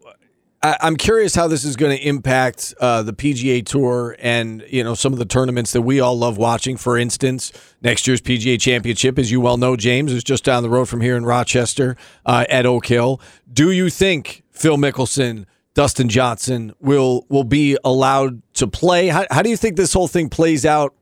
I, 0.63 0.77
am 0.81 0.97
curious 0.97 1.35
how 1.35 1.49
this 1.49 1.65
is 1.65 1.77
going 1.77 1.97
to 1.97 2.03
impact 2.03 2.75
uh, 2.81 3.03
the 3.03 3.13
PGA 3.13 3.65
Tour 3.65 4.17
and 4.19 4.65
you 4.69 4.83
know 4.83 4.95
some 4.95 5.13
of 5.13 5.19
the 5.19 5.25
tournaments 5.25 5.73
that 5.73 5.83
we 5.83 6.01
all 6.01 6.17
love 6.19 6.39
watching. 6.39 6.77
For 6.77 6.97
instance, 6.97 7.53
next 7.83 8.07
year's 8.07 8.21
PGA 8.21 8.61
Championship, 8.61 9.19
as 9.19 9.31
you 9.31 9.41
well 9.41 9.57
know, 9.57 9.77
James 9.77 10.13
is 10.13 10.25
just 10.25 10.45
down 10.45 10.63
the 10.63 10.71
road 10.71 10.87
from 10.89 11.01
here 11.01 11.17
in 11.17 11.25
Rochester 11.25 11.97
uh, 12.25 12.45
at 12.49 12.67
Oak 12.67 12.87
Hill. 12.87 13.21
Do 13.53 13.71
you 13.71 13.91
think 13.91 14.43
Phil 14.51 14.77
Mickelson, 14.77 15.47
Dustin 15.75 16.09
Johnson 16.09 16.73
will 16.81 17.27
will 17.29 17.45
be 17.45 17.77
allowed 17.85 18.43
to 18.55 18.67
play? 18.67 19.09
How, 19.09 19.27
how 19.31 19.43
do 19.43 19.51
you 19.51 19.57
think 19.57 19.77
this 19.77 19.93
whole 19.93 20.09
thing 20.09 20.29
plays 20.29 20.65
out 20.65 20.95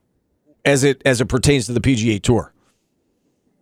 as 0.64 0.84
it 0.84 1.00
as 1.04 1.20
it 1.20 1.26
pertains 1.26 1.66
to 1.66 1.72
the 1.72 1.80
PGA 1.80 2.20
Tour? 2.20 2.53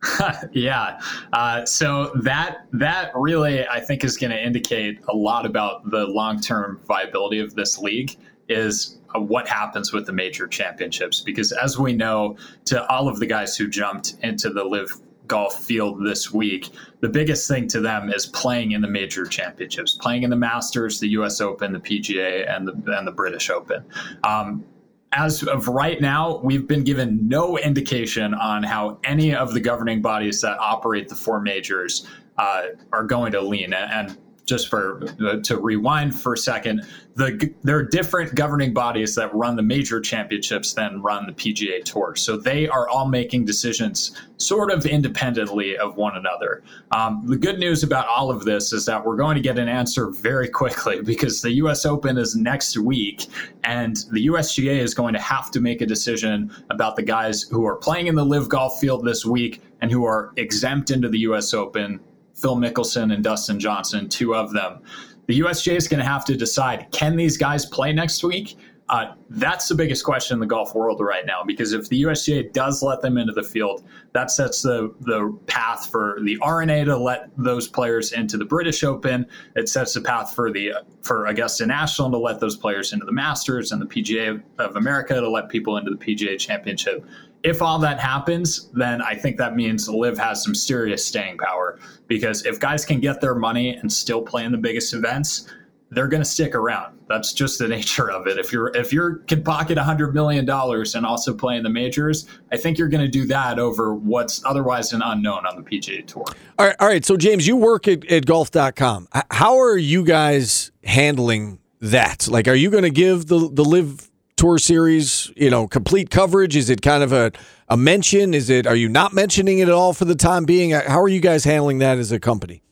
yeah. 0.52 1.00
Uh, 1.32 1.64
so 1.64 2.12
that 2.22 2.66
that 2.72 3.12
really 3.14 3.66
I 3.66 3.80
think 3.80 4.04
is 4.04 4.16
going 4.16 4.30
to 4.30 4.42
indicate 4.42 5.00
a 5.08 5.16
lot 5.16 5.46
about 5.46 5.90
the 5.90 6.06
long 6.06 6.40
term 6.40 6.80
viability 6.86 7.38
of 7.38 7.54
this 7.54 7.78
league 7.78 8.16
is 8.48 8.98
uh, 9.14 9.20
what 9.20 9.46
happens 9.46 9.92
with 9.92 10.06
the 10.06 10.12
major 10.12 10.48
championships 10.48 11.20
because 11.20 11.52
as 11.52 11.78
we 11.78 11.92
know 11.92 12.36
to 12.64 12.84
all 12.88 13.08
of 13.08 13.20
the 13.20 13.26
guys 13.26 13.56
who 13.56 13.68
jumped 13.68 14.14
into 14.22 14.50
the 14.50 14.64
LIV 14.64 14.90
Golf 15.28 15.64
field 15.64 16.04
this 16.04 16.32
week 16.32 16.70
the 17.00 17.08
biggest 17.08 17.48
thing 17.48 17.68
to 17.68 17.80
them 17.80 18.10
is 18.10 18.26
playing 18.26 18.72
in 18.72 18.80
the 18.80 18.88
major 18.88 19.24
championships 19.24 19.94
playing 19.94 20.24
in 20.24 20.30
the 20.30 20.36
masters 20.36 20.98
the 20.98 21.06
us 21.08 21.40
open 21.40 21.72
the 21.72 21.78
pga 21.78 22.54
and 22.54 22.66
the 22.66 22.72
and 22.98 23.06
the 23.06 23.12
british 23.12 23.48
open 23.48 23.84
um, 24.24 24.64
as 25.12 25.42
of 25.42 25.68
right 25.68 26.00
now, 26.00 26.38
we've 26.42 26.66
been 26.66 26.84
given 26.84 27.28
no 27.28 27.58
indication 27.58 28.34
on 28.34 28.62
how 28.62 28.98
any 29.04 29.34
of 29.34 29.52
the 29.52 29.60
governing 29.60 30.00
bodies 30.00 30.40
that 30.40 30.58
operate 30.58 31.08
the 31.08 31.14
four 31.14 31.40
majors 31.40 32.06
uh, 32.38 32.68
are 32.92 33.04
going 33.04 33.32
to 33.32 33.40
lean. 33.40 33.74
And 33.74 34.16
just 34.44 34.68
for 34.68 35.02
uh, 35.24 35.36
to 35.42 35.58
rewind 35.58 36.14
for 36.14 36.34
a 36.34 36.36
second, 36.36 36.86
the 37.14 37.52
there 37.62 37.76
are 37.76 37.82
different 37.82 38.34
governing 38.34 38.72
bodies 38.72 39.14
that 39.14 39.32
run 39.34 39.54
the 39.54 39.62
major 39.62 40.00
championships 40.00 40.72
than 40.72 41.00
run 41.02 41.26
the 41.26 41.32
PGA 41.32 41.84
Tour. 41.84 42.16
So 42.16 42.36
they 42.36 42.68
are 42.68 42.88
all 42.88 43.06
making 43.06 43.44
decisions 43.44 44.18
sort 44.38 44.72
of 44.72 44.84
independently 44.86 45.76
of 45.76 45.96
one 45.96 46.16
another. 46.16 46.62
Um, 46.90 47.22
the 47.26 47.36
good 47.36 47.58
news 47.58 47.82
about 47.82 48.08
all 48.08 48.30
of 48.30 48.44
this 48.44 48.72
is 48.72 48.84
that 48.86 49.04
we're 49.04 49.16
going 49.16 49.36
to 49.36 49.42
get 49.42 49.58
an 49.58 49.68
answer 49.68 50.10
very 50.10 50.48
quickly 50.48 51.00
because 51.04 51.42
the 51.42 51.52
U.S. 51.52 51.86
Open 51.86 52.18
is 52.18 52.34
next 52.34 52.76
week, 52.76 53.26
and 53.64 53.96
the 54.10 54.26
USGA 54.26 54.78
is 54.78 54.94
going 54.94 55.14
to 55.14 55.20
have 55.20 55.50
to 55.52 55.60
make 55.60 55.80
a 55.82 55.86
decision 55.86 56.52
about 56.70 56.96
the 56.96 57.02
guys 57.02 57.42
who 57.42 57.64
are 57.64 57.76
playing 57.76 58.08
in 58.08 58.14
the 58.14 58.24
LIV 58.24 58.48
Golf 58.48 58.80
field 58.80 59.04
this 59.04 59.24
week 59.24 59.62
and 59.80 59.90
who 59.90 60.04
are 60.04 60.32
exempt 60.36 60.90
into 60.90 61.08
the 61.08 61.18
U.S. 61.20 61.54
Open 61.54 62.00
Phil 62.34 62.56
Mickelson 62.56 63.12
and 63.12 63.22
Dustin 63.22 63.60
Johnson, 63.60 64.08
two 64.08 64.34
of 64.34 64.52
them. 64.52 64.80
The 65.26 65.40
USGA 65.40 65.76
is 65.76 65.88
going 65.88 66.00
to 66.00 66.06
have 66.06 66.24
to 66.26 66.36
decide 66.36 66.88
can 66.90 67.16
these 67.16 67.36
guys 67.36 67.64
play 67.66 67.92
next 67.92 68.24
week? 68.24 68.56
Uh, 68.88 69.14
that's 69.30 69.68
the 69.68 69.74
biggest 69.74 70.04
question 70.04 70.34
in 70.34 70.40
the 70.40 70.46
golf 70.46 70.74
world 70.74 71.00
right 71.00 71.24
now 71.24 71.42
because 71.42 71.72
if 71.72 71.88
the 71.88 72.02
USGA 72.02 72.52
does 72.52 72.82
let 72.82 73.00
them 73.00 73.16
into 73.16 73.32
the 73.32 73.42
field, 73.42 73.84
that 74.12 74.30
sets 74.30 74.60
the, 74.60 74.92
the 75.00 75.34
path 75.46 75.90
for 75.90 76.18
the 76.24 76.36
R&A 76.42 76.84
to 76.84 76.96
let 76.98 77.30
those 77.38 77.68
players 77.68 78.12
into 78.12 78.36
the 78.36 78.44
British 78.44 78.84
Open. 78.84 79.24
It 79.56 79.70
sets 79.70 79.94
the 79.94 80.02
path 80.02 80.34
for 80.34 80.50
the 80.50 80.72
for 81.00 81.26
Augusta 81.26 81.64
National 81.64 82.10
to 82.10 82.18
let 82.18 82.40
those 82.40 82.56
players 82.56 82.92
into 82.92 83.06
the 83.06 83.12
Masters 83.12 83.72
and 83.72 83.80
the 83.80 83.86
PGA 83.86 84.42
of 84.58 84.76
America 84.76 85.14
to 85.14 85.30
let 85.30 85.48
people 85.48 85.78
into 85.78 85.90
the 85.90 85.96
PGA 85.96 86.38
Championship 86.38 87.02
if 87.42 87.60
all 87.60 87.78
that 87.80 87.98
happens, 87.98 88.70
then 88.72 89.02
I 89.02 89.14
think 89.14 89.36
that 89.38 89.56
means 89.56 89.88
LIV 89.88 90.18
has 90.18 90.42
some 90.42 90.54
serious 90.54 91.04
staying 91.04 91.38
power 91.38 91.78
because 92.06 92.44
if 92.46 92.60
guys 92.60 92.84
can 92.84 93.00
get 93.00 93.20
their 93.20 93.34
money 93.34 93.70
and 93.70 93.92
still 93.92 94.22
play 94.22 94.44
in 94.44 94.52
the 94.52 94.58
biggest 94.58 94.94
events, 94.94 95.48
they're 95.90 96.08
going 96.08 96.22
to 96.22 96.28
stick 96.28 96.54
around. 96.54 96.98
That's 97.08 97.32
just 97.32 97.58
the 97.58 97.68
nature 97.76 98.10
of 98.10 98.26
it. 98.26 98.38
If 98.38 98.52
you're 98.52 98.68
if 98.76 98.92
you 98.92 99.22
can 99.26 99.42
pocket 99.42 99.76
a 99.76 99.82
hundred 99.82 100.14
million 100.14 100.44
dollars 100.44 100.94
and 100.94 101.04
also 101.04 101.34
play 101.34 101.56
in 101.56 101.62
the 101.62 101.70
majors, 101.70 102.26
I 102.50 102.56
think 102.56 102.78
you're 102.78 102.88
going 102.88 103.04
to 103.04 103.10
do 103.10 103.26
that 103.26 103.58
over 103.58 103.94
what's 103.94 104.44
otherwise 104.44 104.92
an 104.92 105.02
unknown 105.04 105.44
on 105.46 105.56
the 105.56 105.62
PGA 105.62 106.06
Tour. 106.06 106.24
All 106.58 106.66
right, 106.66 106.76
all 106.80 106.88
right. 106.88 107.04
So 107.04 107.16
James, 107.16 107.46
you 107.46 107.56
work 107.56 107.88
at, 107.88 108.04
at 108.10 108.24
golf.com. 108.24 109.08
How 109.30 109.58
are 109.58 109.76
you 109.76 110.04
guys 110.04 110.72
handling 110.84 111.58
that? 111.80 112.28
Like, 112.28 112.48
are 112.48 112.54
you 112.54 112.70
going 112.70 112.84
to 112.84 112.90
give 112.90 113.26
the 113.26 113.50
the 113.52 113.64
LIV 113.64 114.11
tour 114.36 114.58
series, 114.58 115.30
you 115.36 115.50
know, 115.50 115.66
complete 115.66 116.10
coverage? 116.10 116.56
Is 116.56 116.70
it 116.70 116.82
kind 116.82 117.02
of 117.02 117.12
a, 117.12 117.32
a 117.68 117.76
mention? 117.76 118.34
Is 118.34 118.50
it, 118.50 118.66
are 118.66 118.76
you 118.76 118.88
not 118.88 119.12
mentioning 119.12 119.58
it 119.58 119.68
at 119.68 119.74
all 119.74 119.92
for 119.92 120.04
the 120.04 120.14
time 120.14 120.44
being? 120.44 120.70
How 120.70 121.00
are 121.00 121.08
you 121.08 121.20
guys 121.20 121.44
handling 121.44 121.78
that 121.78 121.98
as 121.98 122.12
a 122.12 122.20
company? 122.20 122.62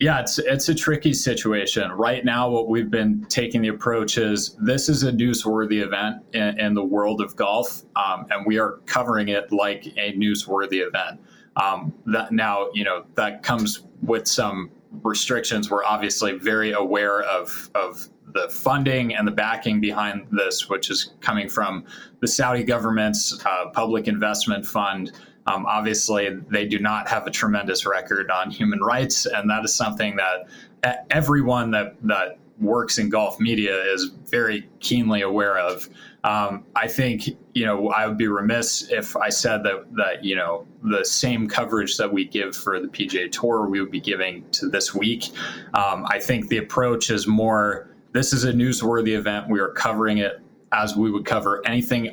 Yeah, 0.00 0.20
it's 0.20 0.38
it's 0.38 0.68
a 0.68 0.74
tricky 0.74 1.12
situation 1.12 1.90
right 1.92 2.24
now. 2.24 2.50
What 2.50 2.68
we've 2.68 2.90
been 2.90 3.24
taking 3.28 3.62
the 3.62 3.68
approach 3.68 4.18
is 4.18 4.56
this 4.60 4.88
is 4.88 5.04
a 5.04 5.12
newsworthy 5.12 5.84
event 5.84 6.22
in, 6.32 6.58
in 6.58 6.74
the 6.74 6.84
world 6.84 7.20
of 7.20 7.36
golf, 7.36 7.82
um, 7.94 8.26
and 8.30 8.44
we 8.44 8.58
are 8.58 8.80
covering 8.86 9.28
it 9.28 9.52
like 9.52 9.86
a 9.96 10.12
newsworthy 10.14 10.86
event. 10.86 11.20
Um, 11.56 11.94
that 12.06 12.32
now, 12.32 12.70
you 12.74 12.82
know, 12.82 13.04
that 13.14 13.44
comes 13.44 13.82
with 14.02 14.26
some 14.26 14.70
restrictions. 15.02 15.70
We're 15.70 15.84
obviously 15.84 16.32
very 16.32 16.72
aware 16.72 17.22
of 17.22 17.70
of 17.74 18.08
the 18.32 18.48
funding 18.48 19.14
and 19.14 19.26
the 19.26 19.32
backing 19.32 19.80
behind 19.80 20.26
this, 20.32 20.68
which 20.68 20.90
is 20.90 21.12
coming 21.20 21.48
from 21.48 21.84
the 22.20 22.26
Saudi 22.26 22.64
government's 22.64 23.38
uh, 23.44 23.70
public 23.72 24.08
investment 24.08 24.66
fund. 24.66 25.12
Um, 25.46 25.66
obviously, 25.66 26.30
they 26.50 26.66
do 26.66 26.78
not 26.78 27.08
have 27.08 27.26
a 27.26 27.30
tremendous 27.30 27.86
record 27.86 28.30
on 28.30 28.50
human 28.50 28.80
rights, 28.80 29.26
and 29.26 29.48
that 29.50 29.64
is 29.64 29.74
something 29.74 30.16
that 30.16 31.06
everyone 31.10 31.70
that 31.72 31.96
that 32.02 32.38
works 32.58 32.98
in 32.98 33.08
golf 33.08 33.40
media 33.40 33.76
is 33.92 34.10
very 34.30 34.68
keenly 34.80 35.22
aware 35.22 35.58
of. 35.58 35.88
Um, 36.22 36.64
I 36.74 36.88
think 36.88 37.28
you 37.52 37.66
know 37.66 37.88
I 37.90 38.06
would 38.06 38.16
be 38.16 38.28
remiss 38.28 38.90
if 38.90 39.16
I 39.16 39.28
said 39.28 39.62
that 39.64 39.84
that 39.96 40.24
you 40.24 40.36
know 40.36 40.66
the 40.82 41.04
same 41.04 41.48
coverage 41.48 41.96
that 41.98 42.12
we 42.12 42.24
give 42.24 42.56
for 42.56 42.80
the 42.80 42.88
PGA 42.88 43.30
Tour 43.30 43.68
we 43.68 43.80
would 43.80 43.90
be 43.90 44.00
giving 44.00 44.48
to 44.52 44.68
this 44.68 44.94
week. 44.94 45.30
Um, 45.74 46.06
I 46.08 46.18
think 46.18 46.48
the 46.48 46.58
approach 46.58 47.10
is 47.10 47.26
more 47.26 47.94
this 48.12 48.32
is 48.32 48.44
a 48.44 48.52
newsworthy 48.52 49.16
event. 49.16 49.48
We 49.48 49.60
are 49.60 49.70
covering 49.70 50.18
it 50.18 50.40
as 50.72 50.96
we 50.96 51.10
would 51.10 51.24
cover 51.24 51.66
anything, 51.66 52.12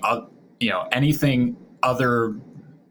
you 0.60 0.70
know, 0.70 0.88
anything 0.92 1.56
other 1.84 2.36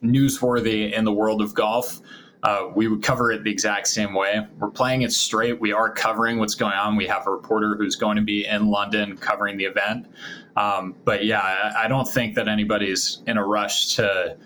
newsworthy 0.02 0.92
in 0.92 1.04
the 1.04 1.12
world 1.12 1.42
of 1.42 1.54
golf. 1.54 2.00
Uh, 2.42 2.68
we 2.74 2.88
would 2.88 3.02
cover 3.02 3.30
it 3.30 3.44
the 3.44 3.50
exact 3.50 3.86
same 3.86 4.14
way. 4.14 4.40
We're 4.58 4.70
playing 4.70 5.02
it 5.02 5.12
straight. 5.12 5.60
We 5.60 5.72
are 5.72 5.90
covering 5.90 6.38
what's 6.38 6.54
going 6.54 6.72
on. 6.72 6.96
We 6.96 7.06
have 7.06 7.26
a 7.26 7.30
reporter 7.30 7.76
who's 7.76 7.96
going 7.96 8.16
to 8.16 8.22
be 8.22 8.46
in 8.46 8.68
London 8.68 9.16
covering 9.16 9.58
the 9.58 9.64
event. 9.64 10.06
Um, 10.56 10.94
but 11.04 11.24
yeah, 11.24 11.40
I, 11.40 11.84
I 11.84 11.88
don't 11.88 12.08
think 12.08 12.34
that 12.36 12.48
anybody's 12.48 13.22
in 13.26 13.36
a 13.36 13.44
rush 13.44 13.94
to, 13.96 14.38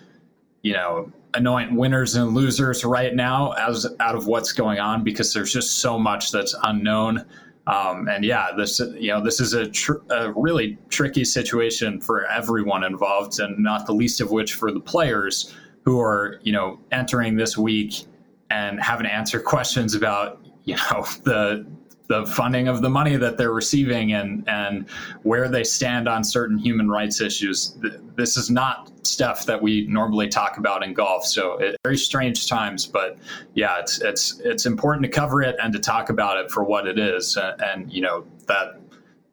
you 0.62 0.72
know, 0.72 1.12
anoint 1.34 1.72
winners 1.72 2.14
and 2.14 2.34
losers 2.34 2.84
right 2.84 3.14
now 3.14 3.52
as 3.52 3.86
out 4.00 4.14
of 4.14 4.26
what's 4.26 4.52
going 4.52 4.78
on 4.78 5.04
because 5.04 5.32
there's 5.32 5.52
just 5.52 5.78
so 5.78 5.98
much 5.98 6.32
that's 6.32 6.54
unknown. 6.64 7.24
Um, 7.66 8.08
and 8.08 8.24
yeah, 8.24 8.50
this 8.56 8.78
you 8.78 9.08
know 9.08 9.22
this 9.22 9.40
is 9.40 9.54
a, 9.54 9.66
tr- 9.68 10.02
a, 10.10 10.32
really 10.32 10.76
tricky 10.90 11.24
situation 11.24 11.98
for 11.98 12.26
everyone 12.26 12.84
involved, 12.84 13.40
and 13.40 13.58
not 13.58 13.86
the 13.86 13.94
least 13.94 14.20
of 14.20 14.30
which 14.30 14.52
for 14.52 14.70
the 14.70 14.80
players 14.80 15.54
who 15.84 16.00
are 16.00 16.40
you 16.42 16.52
know 16.52 16.78
entering 16.92 17.36
this 17.36 17.56
week 17.56 18.06
and 18.50 18.80
having 18.80 19.06
to 19.06 19.12
answer 19.12 19.40
questions 19.54 19.94
about 19.94 20.44
you 20.64 20.76
know 20.76 21.06
the 21.24 21.66
the 22.06 22.26
funding 22.26 22.68
of 22.68 22.82
the 22.82 22.90
money 22.90 23.16
that 23.16 23.38
they're 23.38 23.52
receiving 23.52 24.12
and 24.12 24.44
and 24.46 24.88
where 25.22 25.48
they 25.48 25.64
stand 25.64 26.08
on 26.08 26.22
certain 26.22 26.58
human 26.58 26.88
rights 26.88 27.20
issues. 27.20 27.76
This 28.14 28.36
is 28.36 28.50
not 28.50 28.90
stuff 29.06 29.46
that 29.46 29.60
we 29.60 29.86
normally 29.86 30.28
talk 30.28 30.58
about 30.58 30.82
in 30.82 30.92
golf. 30.92 31.24
So 31.24 31.58
it, 31.58 31.76
very 31.82 31.96
strange 31.96 32.46
times, 32.46 32.86
but 32.86 33.16
yeah, 33.54 33.78
it's 33.78 34.00
it's 34.02 34.38
it's 34.40 34.66
important 34.66 35.04
to 35.04 35.08
cover 35.08 35.42
it 35.42 35.56
and 35.62 35.72
to 35.72 35.78
talk 35.78 36.10
about 36.10 36.38
it 36.38 36.50
for 36.50 36.62
what 36.62 36.86
it 36.86 36.98
is, 36.98 37.36
and, 37.36 37.60
and 37.62 37.92
you 37.92 38.02
know 38.02 38.26
that 38.46 38.80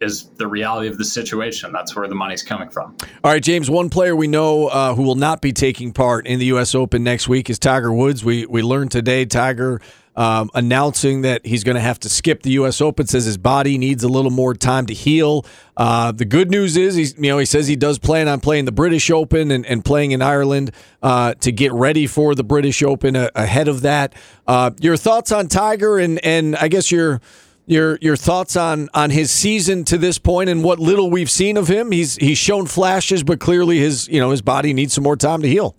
is 0.01 0.29
the 0.37 0.47
reality 0.47 0.87
of 0.87 0.97
the 0.97 1.05
situation. 1.05 1.71
That's 1.71 1.95
where 1.95 2.07
the 2.07 2.15
money's 2.15 2.43
coming 2.43 2.69
from. 2.69 2.97
All 3.23 3.31
right, 3.31 3.41
James. 3.41 3.69
One 3.69 3.89
player 3.89 4.15
we 4.15 4.27
know 4.27 4.67
uh, 4.67 4.95
who 4.95 5.03
will 5.03 5.15
not 5.15 5.41
be 5.41 5.53
taking 5.53 5.93
part 5.93 6.27
in 6.27 6.39
the 6.39 6.45
U.S. 6.47 6.73
Open 6.75 7.03
next 7.03 7.29
week 7.29 7.49
is 7.49 7.59
Tiger 7.59 7.93
Woods. 7.93 8.25
We 8.25 8.45
we 8.45 8.61
learned 8.61 8.91
today 8.91 9.25
Tiger 9.25 9.79
um, 10.15 10.49
announcing 10.53 11.21
that 11.21 11.45
he's 11.45 11.63
going 11.63 11.75
to 11.75 11.81
have 11.81 11.99
to 12.01 12.09
skip 12.09 12.43
the 12.43 12.51
U.S. 12.51 12.81
Open. 12.81 13.07
Says 13.07 13.25
his 13.25 13.37
body 13.37 13.77
needs 13.77 14.03
a 14.03 14.09
little 14.09 14.31
more 14.31 14.53
time 14.53 14.85
to 14.87 14.93
heal. 14.93 15.45
Uh, 15.77 16.11
the 16.11 16.25
good 16.25 16.51
news 16.51 16.75
is, 16.77 16.95
he's 16.95 17.15
you 17.15 17.29
know 17.29 17.37
he 17.37 17.45
says 17.45 17.67
he 17.67 17.75
does 17.75 17.97
plan 17.99 18.27
on 18.27 18.39
playing 18.39 18.65
the 18.65 18.71
British 18.71 19.09
Open 19.09 19.51
and, 19.51 19.65
and 19.65 19.85
playing 19.85 20.11
in 20.11 20.21
Ireland 20.21 20.71
uh, 21.01 21.35
to 21.35 21.51
get 21.51 21.71
ready 21.71 22.07
for 22.07 22.35
the 22.35 22.43
British 22.43 22.83
Open 22.83 23.15
uh, 23.15 23.29
ahead 23.35 23.67
of 23.67 23.81
that. 23.81 24.13
Uh, 24.47 24.71
your 24.79 24.97
thoughts 24.97 25.31
on 25.31 25.47
Tiger 25.47 25.97
and 25.97 26.23
and 26.25 26.55
I 26.57 26.67
guess 26.67 26.91
your 26.91 27.21
your 27.71 27.97
your 28.01 28.15
thoughts 28.15 28.55
on 28.55 28.89
on 28.93 29.09
his 29.09 29.31
season 29.31 29.85
to 29.85 29.97
this 29.97 30.19
point 30.19 30.49
and 30.49 30.63
what 30.63 30.79
little 30.79 31.09
we've 31.09 31.31
seen 31.31 31.57
of 31.57 31.67
him. 31.67 31.91
He's 31.91 32.15
he's 32.15 32.37
shown 32.37 32.67
flashes, 32.67 33.23
but 33.23 33.39
clearly 33.39 33.79
his 33.79 34.07
you 34.07 34.19
know 34.19 34.31
his 34.31 34.41
body 34.41 34.73
needs 34.73 34.93
some 34.93 35.03
more 35.03 35.17
time 35.17 35.41
to 35.41 35.47
heal. 35.47 35.75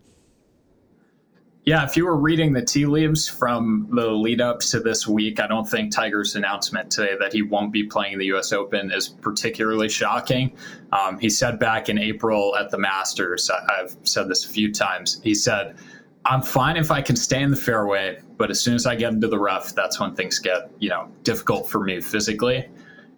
Yeah, 1.64 1.84
if 1.84 1.96
you 1.96 2.06
were 2.06 2.16
reading 2.16 2.52
the 2.52 2.62
tea 2.62 2.86
leaves 2.86 3.28
from 3.28 3.86
the 3.92 4.10
lead 4.10 4.40
up 4.40 4.58
to 4.60 4.80
this 4.80 5.06
week, 5.06 5.38
I 5.38 5.46
don't 5.46 5.64
think 5.64 5.94
Tiger's 5.94 6.34
announcement 6.34 6.90
today 6.90 7.14
that 7.20 7.32
he 7.32 7.42
won't 7.42 7.72
be 7.72 7.84
playing 7.84 8.18
the 8.18 8.26
U.S. 8.26 8.52
Open 8.52 8.90
is 8.90 9.08
particularly 9.08 9.88
shocking. 9.88 10.56
Um, 10.90 11.20
he 11.20 11.30
said 11.30 11.60
back 11.60 11.88
in 11.88 11.98
April 11.98 12.56
at 12.56 12.70
the 12.70 12.78
Masters, 12.78 13.48
I've 13.48 13.96
said 14.02 14.28
this 14.28 14.44
a 14.44 14.48
few 14.48 14.72
times, 14.72 15.20
he 15.22 15.34
said, 15.34 15.76
I'm 16.24 16.42
fine 16.42 16.76
if 16.76 16.90
I 16.90 17.02
can 17.02 17.16
stay 17.16 17.42
in 17.42 17.50
the 17.50 17.56
fairway, 17.56 18.20
but 18.36 18.50
as 18.50 18.60
soon 18.60 18.74
as 18.74 18.86
I 18.86 18.94
get 18.94 19.12
into 19.12 19.28
the 19.28 19.38
rough, 19.38 19.74
that's 19.74 19.98
when 19.98 20.14
things 20.14 20.38
get, 20.38 20.70
you 20.78 20.88
know, 20.88 21.08
difficult 21.24 21.68
for 21.68 21.80
me 21.80 22.00
physically. 22.00 22.68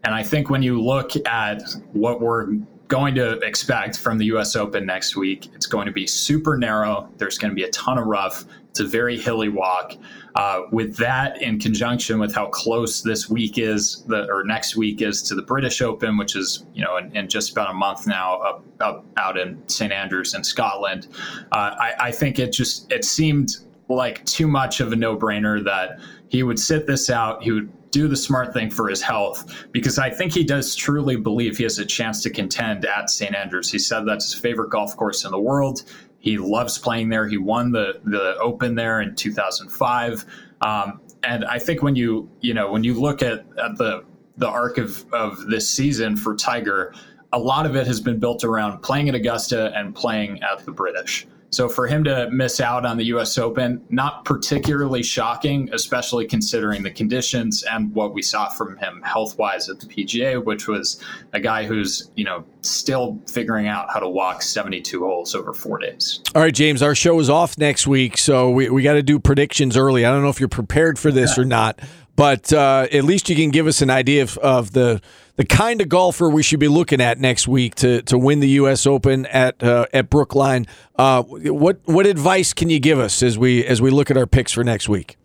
And 0.04 0.14
I 0.14 0.22
think 0.22 0.50
when 0.50 0.62
you 0.62 0.80
look 0.80 1.12
at 1.26 1.62
what 1.92 2.20
we're 2.20 2.54
going 2.88 3.14
to 3.14 3.38
expect 3.40 3.98
from 3.98 4.18
the 4.18 4.26
US 4.26 4.56
Open 4.56 4.86
next 4.86 5.16
week. 5.16 5.48
It's 5.54 5.66
going 5.66 5.86
to 5.86 5.92
be 5.92 6.06
super 6.06 6.56
narrow. 6.56 7.08
There's 7.16 7.38
going 7.38 7.50
to 7.50 7.54
be 7.54 7.64
a 7.64 7.70
ton 7.70 7.98
of 7.98 8.06
rough. 8.06 8.44
It's 8.70 8.80
a 8.80 8.86
very 8.86 9.18
hilly 9.18 9.48
walk. 9.48 9.94
Uh, 10.34 10.62
with 10.72 10.96
that, 10.96 11.40
in 11.40 11.60
conjunction 11.60 12.18
with 12.18 12.34
how 12.34 12.46
close 12.46 13.02
this 13.02 13.30
week 13.30 13.56
is, 13.56 14.04
the, 14.08 14.26
or 14.28 14.42
next 14.42 14.74
week 14.76 15.00
is 15.00 15.22
to 15.22 15.36
the 15.36 15.42
British 15.42 15.80
Open, 15.80 16.16
which 16.16 16.34
is 16.34 16.66
you 16.74 16.82
know 16.82 16.96
in, 16.96 17.16
in 17.16 17.28
just 17.28 17.52
about 17.52 17.70
a 17.70 17.74
month 17.74 18.06
now, 18.08 18.40
up, 18.40 18.64
up 18.80 19.04
out 19.16 19.38
in 19.38 19.62
St 19.68 19.92
Andrews 19.92 20.34
in 20.34 20.42
Scotland, 20.42 21.06
uh, 21.52 21.76
I, 21.78 21.94
I 22.00 22.10
think 22.10 22.40
it 22.40 22.52
just 22.52 22.90
it 22.90 23.04
seemed 23.04 23.58
like 23.88 24.24
too 24.24 24.48
much 24.48 24.80
of 24.80 24.92
a 24.92 24.96
no 24.96 25.16
brainer 25.16 25.62
that 25.64 26.00
he 26.28 26.42
would 26.42 26.58
sit 26.58 26.88
this 26.88 27.10
out. 27.10 27.44
He 27.44 27.52
would 27.52 27.70
do 27.94 28.08
the 28.08 28.16
smart 28.16 28.52
thing 28.52 28.70
for 28.70 28.88
his 28.88 29.00
health 29.00 29.68
because 29.70 30.00
I 30.00 30.10
think 30.10 30.32
he 30.32 30.42
does 30.42 30.74
truly 30.74 31.14
believe 31.14 31.56
he 31.56 31.62
has 31.62 31.78
a 31.78 31.86
chance 31.86 32.20
to 32.24 32.30
contend 32.30 32.84
at 32.84 33.08
St. 33.08 33.32
Andrews. 33.32 33.70
He 33.70 33.78
said 33.78 34.00
that's 34.04 34.32
his 34.32 34.40
favorite 34.40 34.70
golf 34.70 34.96
course 34.96 35.24
in 35.24 35.30
the 35.30 35.38
world. 35.38 35.84
He 36.18 36.36
loves 36.36 36.76
playing 36.76 37.08
there. 37.08 37.28
He 37.28 37.38
won 37.38 37.70
the 37.70 38.00
the 38.04 38.36
Open 38.38 38.74
there 38.74 39.00
in 39.00 39.14
2005. 39.14 40.24
Um, 40.60 41.00
and 41.22 41.44
I 41.44 41.60
think 41.60 41.82
when 41.82 41.94
you 41.94 42.28
you 42.40 42.52
know 42.52 42.72
when 42.72 42.82
you 42.82 43.00
look 43.00 43.22
at, 43.22 43.46
at 43.64 43.78
the 43.78 44.04
the 44.38 44.48
arc 44.48 44.78
of, 44.78 45.04
of 45.12 45.46
this 45.46 45.68
season 45.68 46.16
for 46.16 46.34
Tiger, 46.34 46.92
a 47.32 47.38
lot 47.38 47.64
of 47.64 47.76
it 47.76 47.86
has 47.86 48.00
been 48.00 48.18
built 48.18 48.42
around 48.42 48.82
playing 48.82 49.08
at 49.08 49.14
Augusta 49.14 49.72
and 49.76 49.94
playing 49.94 50.42
at 50.42 50.66
the 50.66 50.72
British. 50.72 51.28
So 51.54 51.68
for 51.68 51.86
him 51.86 52.02
to 52.04 52.28
miss 52.32 52.60
out 52.60 52.84
on 52.84 52.96
the 52.96 53.04
U.S. 53.06 53.38
Open, 53.38 53.80
not 53.88 54.24
particularly 54.24 55.04
shocking, 55.04 55.70
especially 55.72 56.26
considering 56.26 56.82
the 56.82 56.90
conditions 56.90 57.62
and 57.62 57.94
what 57.94 58.12
we 58.12 58.22
saw 58.22 58.48
from 58.48 58.76
him 58.78 59.00
health 59.02 59.38
wise 59.38 59.68
at 59.68 59.78
the 59.78 59.86
PGA, 59.86 60.44
which 60.44 60.66
was 60.66 61.00
a 61.32 61.38
guy 61.38 61.64
who's 61.64 62.10
you 62.16 62.24
know 62.24 62.44
still 62.62 63.20
figuring 63.30 63.68
out 63.68 63.88
how 63.92 64.00
to 64.00 64.08
walk 64.08 64.42
72 64.42 64.98
holes 65.00 65.34
over 65.34 65.52
four 65.52 65.78
days. 65.78 66.20
All 66.34 66.42
right, 66.42 66.54
James, 66.54 66.82
our 66.82 66.94
show 66.94 67.20
is 67.20 67.30
off 67.30 67.56
next 67.56 67.86
week, 67.86 68.18
so 68.18 68.50
we, 68.50 68.68
we 68.68 68.82
got 68.82 68.94
to 68.94 69.02
do 69.02 69.20
predictions 69.20 69.76
early. 69.76 70.04
I 70.04 70.10
don't 70.10 70.22
know 70.22 70.30
if 70.30 70.40
you're 70.40 70.48
prepared 70.48 70.98
for 70.98 71.12
this 71.12 71.38
or 71.38 71.44
not, 71.44 71.78
but 72.16 72.52
uh, 72.52 72.86
at 72.92 73.04
least 73.04 73.28
you 73.28 73.36
can 73.36 73.50
give 73.50 73.66
us 73.66 73.82
an 73.82 73.90
idea 73.90 74.22
of, 74.22 74.38
of 74.38 74.72
the 74.72 75.00
the 75.36 75.44
kind 75.44 75.80
of 75.80 75.88
golfer 75.88 76.30
we 76.30 76.44
should 76.44 76.60
be 76.60 76.68
looking 76.68 77.00
at 77.00 77.18
next 77.18 77.48
week 77.48 77.74
to 77.76 78.02
to 78.02 78.16
win 78.16 78.40
the 78.40 78.50
U.S. 78.50 78.86
Open 78.86 79.26
at 79.26 79.62
uh, 79.62 79.86
at 79.92 80.10
Brookline. 80.10 80.66
Uh, 80.96 81.22
what 81.22 81.80
what 81.84 82.06
advice 82.06 82.52
can 82.52 82.70
you 82.70 82.78
give 82.78 82.98
us 82.98 83.22
as 83.22 83.38
we 83.38 83.64
as 83.64 83.82
we 83.82 83.90
look 83.90 84.10
at 84.10 84.16
our 84.16 84.26
picks 84.26 84.52
for 84.52 84.62
next 84.62 84.88
week? 84.88 85.16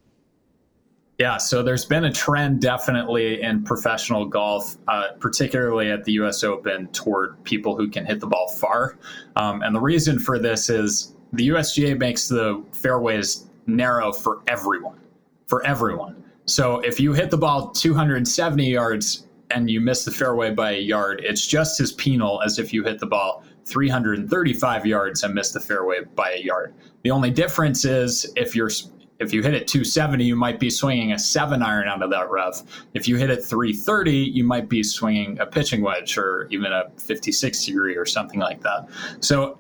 Yeah, 1.19 1.35
so 1.35 1.61
there's 1.61 1.83
been 1.83 2.05
a 2.05 2.13
trend 2.13 2.61
definitely 2.61 3.41
in 3.41 3.65
professional 3.65 4.25
golf, 4.25 4.77
uh, 4.87 5.09
particularly 5.19 5.91
at 5.91 6.05
the 6.05 6.13
U.S. 6.13 6.45
Open, 6.45 6.87
toward 6.87 7.43
people 7.43 7.75
who 7.75 7.89
can 7.89 8.05
hit 8.05 8.21
the 8.21 8.27
ball 8.27 8.47
far. 8.47 8.97
Um, 9.35 9.61
and 9.61 9.75
the 9.75 9.81
reason 9.81 10.17
for 10.17 10.39
this 10.39 10.69
is 10.69 11.13
the 11.33 11.49
USGA 11.49 11.99
makes 11.99 12.29
the 12.29 12.63
fairways 12.71 13.47
narrow 13.67 14.13
for 14.13 14.39
everyone, 14.47 14.97
for 15.47 15.61
everyone. 15.65 16.23
So 16.45 16.79
if 16.79 16.99
you 16.99 17.13
hit 17.13 17.29
the 17.29 17.37
ball 17.37 17.69
270 17.71 18.69
yards 18.69 19.27
and 19.51 19.69
you 19.69 19.81
miss 19.81 20.05
the 20.05 20.11
fairway 20.11 20.51
by 20.51 20.71
a 20.71 20.79
yard, 20.79 21.21
it's 21.23 21.45
just 21.45 21.79
as 21.79 21.91
penal 21.91 22.41
as 22.43 22.59
if 22.59 22.73
you 22.73 22.83
hit 22.83 22.99
the 22.99 23.05
ball 23.05 23.43
335 23.65 24.85
yards 24.85 25.23
and 25.23 25.33
miss 25.33 25.51
the 25.51 25.59
fairway 25.59 26.03
by 26.15 26.31
a 26.31 26.41
yard. 26.41 26.73
The 27.03 27.11
only 27.11 27.31
difference 27.31 27.85
is 27.85 28.31
if 28.35 28.55
you're 28.55 28.71
if 29.19 29.33
you 29.33 29.43
hit 29.43 29.53
it 29.53 29.67
270, 29.67 30.23
you 30.23 30.35
might 30.37 30.59
be 30.59 30.69
swinging 30.69 31.11
a 31.11 31.19
seven 31.19 31.61
iron 31.61 31.89
out 31.89 32.01
of 32.01 32.09
that 32.09 32.29
rough. 32.29 32.63
If 32.93 33.05
you 33.05 33.17
hit 33.17 33.29
it 33.29 33.43
330, 33.43 34.11
you 34.11 34.45
might 34.45 34.69
be 34.69 34.81
swinging 34.81 35.37
a 35.39 35.45
pitching 35.45 35.81
wedge 35.81 36.17
or 36.17 36.47
even 36.51 36.71
a 36.71 36.89
56 36.97 37.65
degree 37.65 37.97
or 37.97 38.05
something 38.05 38.39
like 38.39 38.61
that. 38.61 38.87
So 39.19 39.59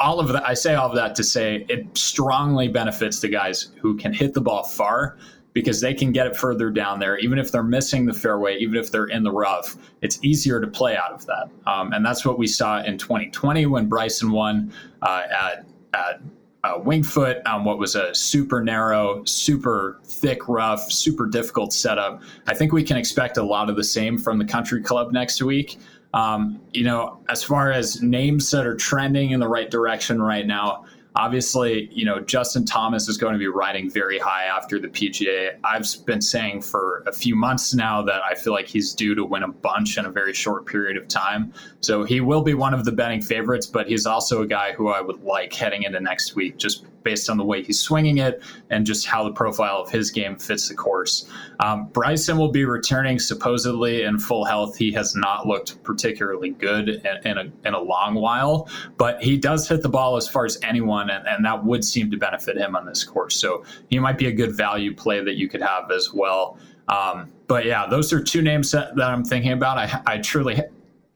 all 0.00 0.20
of 0.20 0.28
that, 0.28 0.48
I 0.48 0.54
say 0.54 0.74
all 0.74 0.88
of 0.88 0.96
that 0.96 1.14
to 1.16 1.22
say 1.22 1.66
it 1.68 1.96
strongly 1.96 2.68
benefits 2.68 3.20
the 3.20 3.28
guys 3.28 3.68
who 3.80 3.94
can 3.96 4.14
hit 4.14 4.32
the 4.32 4.40
ball 4.40 4.62
far 4.62 5.18
because 5.54 5.80
they 5.80 5.94
can 5.94 6.12
get 6.12 6.26
it 6.26 6.36
further 6.36 6.68
down 6.68 6.98
there. 6.98 7.16
Even 7.18 7.38
if 7.38 7.50
they're 7.50 7.62
missing 7.62 8.04
the 8.04 8.12
fairway, 8.12 8.58
even 8.58 8.76
if 8.76 8.90
they're 8.90 9.06
in 9.06 9.22
the 9.22 9.32
rough, 9.32 9.76
it's 10.02 10.22
easier 10.22 10.60
to 10.60 10.66
play 10.66 10.96
out 10.96 11.12
of 11.12 11.24
that. 11.26 11.48
Um, 11.66 11.92
and 11.92 12.04
that's 12.04 12.26
what 12.26 12.38
we 12.38 12.46
saw 12.46 12.82
in 12.82 12.98
2020 12.98 13.64
when 13.66 13.88
Bryson 13.88 14.32
won 14.32 14.72
uh, 15.00 15.22
at, 15.30 15.64
at 15.94 16.20
uh, 16.64 16.78
Winged 16.78 17.06
Foot 17.06 17.38
on 17.46 17.64
what 17.64 17.78
was 17.78 17.94
a 17.94 18.12
super 18.14 18.62
narrow, 18.62 19.22
super 19.24 20.00
thick 20.04 20.48
rough, 20.48 20.90
super 20.90 21.26
difficult 21.26 21.72
setup. 21.72 22.22
I 22.46 22.54
think 22.54 22.72
we 22.72 22.82
can 22.82 22.96
expect 22.96 23.36
a 23.36 23.42
lot 23.42 23.70
of 23.70 23.76
the 23.76 23.84
same 23.84 24.18
from 24.18 24.38
the 24.38 24.44
country 24.44 24.82
club 24.82 25.12
next 25.12 25.40
week. 25.40 25.78
Um, 26.14 26.60
you 26.72 26.84
know, 26.84 27.20
as 27.28 27.42
far 27.42 27.70
as 27.70 28.00
names 28.00 28.50
that 28.52 28.66
are 28.66 28.76
trending 28.76 29.32
in 29.32 29.40
the 29.40 29.48
right 29.48 29.70
direction 29.70 30.22
right 30.22 30.46
now, 30.46 30.84
Obviously, 31.16 31.88
you 31.92 32.04
know, 32.04 32.18
Justin 32.18 32.64
Thomas 32.64 33.08
is 33.08 33.16
going 33.16 33.34
to 33.34 33.38
be 33.38 33.46
riding 33.46 33.88
very 33.88 34.18
high 34.18 34.44
after 34.44 34.80
the 34.80 34.88
PGA. 34.88 35.56
I've 35.62 35.86
been 36.06 36.20
saying 36.20 36.62
for 36.62 37.04
a 37.06 37.12
few 37.12 37.36
months 37.36 37.72
now 37.72 38.02
that 38.02 38.20
I 38.28 38.34
feel 38.34 38.52
like 38.52 38.66
he's 38.66 38.92
due 38.92 39.14
to 39.14 39.24
win 39.24 39.44
a 39.44 39.48
bunch 39.48 39.96
in 39.96 40.06
a 40.06 40.10
very 40.10 40.32
short 40.32 40.66
period 40.66 40.96
of 40.96 41.06
time. 41.06 41.52
So 41.82 42.02
he 42.02 42.20
will 42.20 42.42
be 42.42 42.54
one 42.54 42.74
of 42.74 42.84
the 42.84 42.90
betting 42.90 43.22
favorites, 43.22 43.66
but 43.66 43.86
he's 43.86 44.06
also 44.06 44.42
a 44.42 44.46
guy 44.46 44.72
who 44.72 44.88
I 44.88 45.00
would 45.00 45.22
like 45.22 45.52
heading 45.52 45.84
into 45.84 46.00
next 46.00 46.34
week 46.34 46.56
just 46.56 46.84
based 47.04 47.30
on 47.30 47.36
the 47.36 47.44
way 47.44 47.62
he's 47.62 47.78
swinging 47.78 48.18
it 48.18 48.42
and 48.70 48.84
just 48.84 49.06
how 49.06 49.22
the 49.22 49.32
profile 49.32 49.76
of 49.76 49.90
his 49.90 50.10
game 50.10 50.36
fits 50.36 50.68
the 50.68 50.74
course. 50.74 51.30
Um, 51.60 51.86
Bryson 51.88 52.36
will 52.36 52.50
be 52.50 52.64
returning 52.64 53.18
supposedly 53.18 54.02
in 54.02 54.18
full 54.18 54.44
health. 54.44 54.76
He 54.76 54.90
has 54.92 55.14
not 55.14 55.46
looked 55.46 55.80
particularly 55.84 56.50
good 56.50 56.88
in, 56.88 57.16
in, 57.24 57.38
a, 57.38 57.68
in 57.68 57.74
a 57.74 57.80
long 57.80 58.14
while, 58.14 58.68
but 58.96 59.22
he 59.22 59.36
does 59.36 59.68
hit 59.68 59.82
the 59.82 59.88
ball 59.88 60.16
as 60.16 60.28
far 60.28 60.44
as 60.44 60.58
anyone, 60.62 61.10
and, 61.10 61.26
and 61.28 61.44
that 61.44 61.64
would 61.64 61.84
seem 61.84 62.10
to 62.10 62.16
benefit 62.16 62.56
him 62.56 62.74
on 62.74 62.86
this 62.86 63.04
course. 63.04 63.36
So 63.36 63.64
he 63.88 63.98
might 63.98 64.18
be 64.18 64.26
a 64.26 64.32
good 64.32 64.56
value 64.56 64.94
play 64.94 65.22
that 65.22 65.34
you 65.34 65.48
could 65.48 65.62
have 65.62 65.90
as 65.90 66.12
well. 66.12 66.58
Um, 66.88 67.30
but 67.46 67.64
yeah, 67.64 67.86
those 67.86 68.12
are 68.12 68.22
two 68.22 68.42
names 68.42 68.70
that, 68.72 68.96
that 68.96 69.10
I'm 69.10 69.24
thinking 69.24 69.52
about. 69.52 69.78
I, 69.78 70.02
I 70.06 70.18
truly 70.18 70.60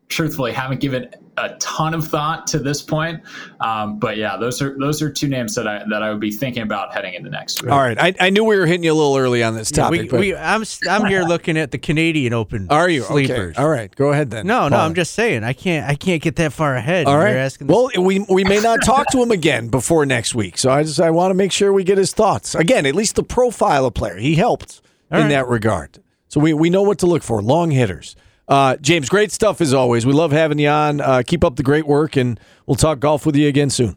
truthfully 0.08 0.52
haven't 0.52 0.80
given 0.80 1.08
a 1.36 1.54
ton 1.56 1.94
of 1.94 2.06
thought 2.08 2.46
to 2.48 2.58
this 2.58 2.82
point. 2.82 3.22
Um, 3.60 3.98
but 3.98 4.16
yeah, 4.16 4.36
those 4.36 4.60
are 4.60 4.76
those 4.78 5.02
are 5.02 5.10
two 5.10 5.28
names 5.28 5.54
that 5.54 5.68
I 5.68 5.84
that 5.90 6.02
I 6.02 6.10
would 6.10 6.20
be 6.20 6.30
thinking 6.30 6.62
about 6.62 6.92
heading 6.92 7.14
into 7.14 7.30
next 7.30 7.62
week. 7.62 7.70
All 7.70 7.78
right, 7.78 7.98
I, 7.98 8.14
I 8.18 8.30
knew 8.30 8.44
we 8.44 8.56
were 8.56 8.66
hitting 8.66 8.84
you 8.84 8.92
a 8.92 8.94
little 8.94 9.16
early 9.16 9.42
on 9.42 9.54
this 9.54 9.70
topic. 9.70 10.10
Yeah, 10.10 10.18
we, 10.18 10.32
we, 10.32 10.36
I'm 10.36 10.64
I'm 10.88 11.06
here 11.06 11.22
looking 11.24 11.56
at 11.56 11.70
the 11.70 11.78
Canadian 11.78 12.32
Open. 12.32 12.66
Are 12.70 12.88
you 12.88 13.02
sleepers? 13.02 13.54
Okay. 13.54 13.62
All 13.62 13.68
right, 13.68 13.94
go 13.94 14.10
ahead 14.12 14.30
then. 14.30 14.46
No, 14.46 14.68
no, 14.68 14.78
I'm 14.78 14.94
just 14.94 15.14
saying 15.14 15.44
I 15.44 15.52
can't 15.52 15.88
I 15.88 15.94
can't 15.94 16.22
get 16.22 16.36
that 16.36 16.52
far 16.52 16.74
ahead. 16.74 17.06
All 17.06 17.16
right. 17.16 17.36
asking 17.36 17.68
well, 17.68 17.90
we 17.98 18.20
we 18.28 18.44
may 18.44 18.60
not 18.60 18.80
talk 18.84 19.08
to 19.12 19.22
him 19.22 19.30
again 19.30 19.68
before 19.70 20.06
next 20.06 20.34
week, 20.34 20.58
so 20.58 20.70
I 20.70 20.82
just 20.82 21.00
I 21.00 21.10
want 21.10 21.30
to 21.30 21.34
make 21.34 21.52
sure 21.52 21.72
we 21.72 21.84
get 21.84 21.98
his 21.98 22.12
thoughts 22.12 22.54
again. 22.54 22.86
At 22.86 22.94
least 22.94 23.14
the 23.14 23.22
profile 23.22 23.86
of 23.86 23.94
player 23.94 24.16
he 24.16 24.34
helped 24.34 24.80
All 25.12 25.18
in 25.18 25.24
right. 25.24 25.30
that 25.30 25.48
regard. 25.48 26.02
So 26.28 26.40
we, 26.40 26.52
we 26.52 26.68
know 26.68 26.82
what 26.82 26.98
to 26.98 27.06
look 27.06 27.22
for. 27.22 27.40
Long 27.40 27.70
hitters. 27.70 28.14
Uh, 28.48 28.76
James, 28.76 29.08
great 29.08 29.30
stuff 29.30 29.60
as 29.60 29.74
always. 29.74 30.06
We 30.06 30.12
love 30.12 30.32
having 30.32 30.58
you 30.58 30.68
on. 30.68 31.00
Uh, 31.00 31.22
keep 31.26 31.44
up 31.44 31.56
the 31.56 31.62
great 31.62 31.86
work, 31.86 32.16
and 32.16 32.40
we'll 32.66 32.76
talk 32.76 32.98
golf 32.98 33.26
with 33.26 33.36
you 33.36 33.46
again 33.46 33.70
soon. 33.70 33.96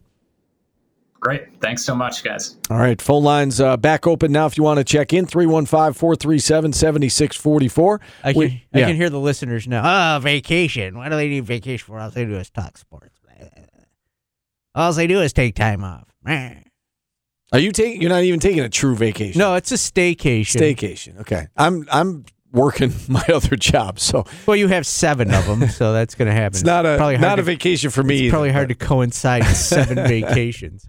Great. 1.20 1.60
Thanks 1.60 1.84
so 1.84 1.94
much, 1.94 2.24
guys. 2.24 2.56
All 2.68 2.78
right. 2.78 3.00
Phone 3.00 3.22
lines 3.22 3.60
uh, 3.60 3.76
back 3.76 4.08
open 4.08 4.32
now 4.32 4.46
if 4.46 4.58
you 4.58 4.64
want 4.64 4.78
to 4.78 4.84
check 4.84 5.12
in 5.12 5.24
315 5.24 5.92
437 5.94 6.72
7644. 6.72 8.00
I 8.24 8.32
can, 8.32 8.60
I 8.74 8.80
can 8.80 8.96
hear 8.96 9.08
the 9.08 9.20
listeners 9.20 9.68
now. 9.68 10.16
Oh, 10.16 10.18
vacation. 10.18 10.98
Why 10.98 11.08
do 11.08 11.14
they 11.14 11.28
need 11.28 11.44
vacation 11.44 11.86
for? 11.86 12.00
All 12.00 12.10
they 12.10 12.24
do 12.24 12.34
is 12.34 12.50
talk 12.50 12.76
sports. 12.76 13.20
All 14.74 14.92
they 14.92 15.06
do 15.06 15.20
is 15.20 15.32
take 15.32 15.54
time 15.54 15.84
off. 15.84 16.08
Are 16.26 17.58
you 17.58 17.70
taking? 17.70 18.00
You're 18.00 18.10
not 18.10 18.22
even 18.22 18.40
taking 18.40 18.60
a 18.60 18.68
true 18.68 18.96
vacation. 18.96 19.38
No, 19.38 19.54
it's 19.54 19.70
a 19.70 19.76
staycation. 19.76 20.58
staycation. 20.58 21.20
Okay, 21.20 21.48
I'm 21.56 21.86
I'm 21.92 22.24
working 22.52 22.92
my 23.08 23.24
other 23.32 23.56
job, 23.56 23.98
so 23.98 24.24
Well, 24.46 24.56
you 24.56 24.68
have 24.68 24.86
seven 24.86 25.32
of 25.32 25.46
them, 25.46 25.68
so 25.68 25.92
that's 25.92 26.14
going 26.14 26.28
to 26.28 26.34
happen. 26.34 26.56
it's 26.56 26.64
not 26.64 26.86
a 26.86 26.96
probably 26.96 27.18
not 27.18 27.38
a 27.38 27.42
to, 27.42 27.46
vacation 27.46 27.90
for 27.90 28.02
me. 28.02 28.26
It's 28.26 28.30
probably 28.30 28.50
either, 28.50 28.58
hard 28.58 28.68
to 28.68 28.74
coincide 28.74 29.44
seven 29.44 29.96
vacations. 30.08 30.88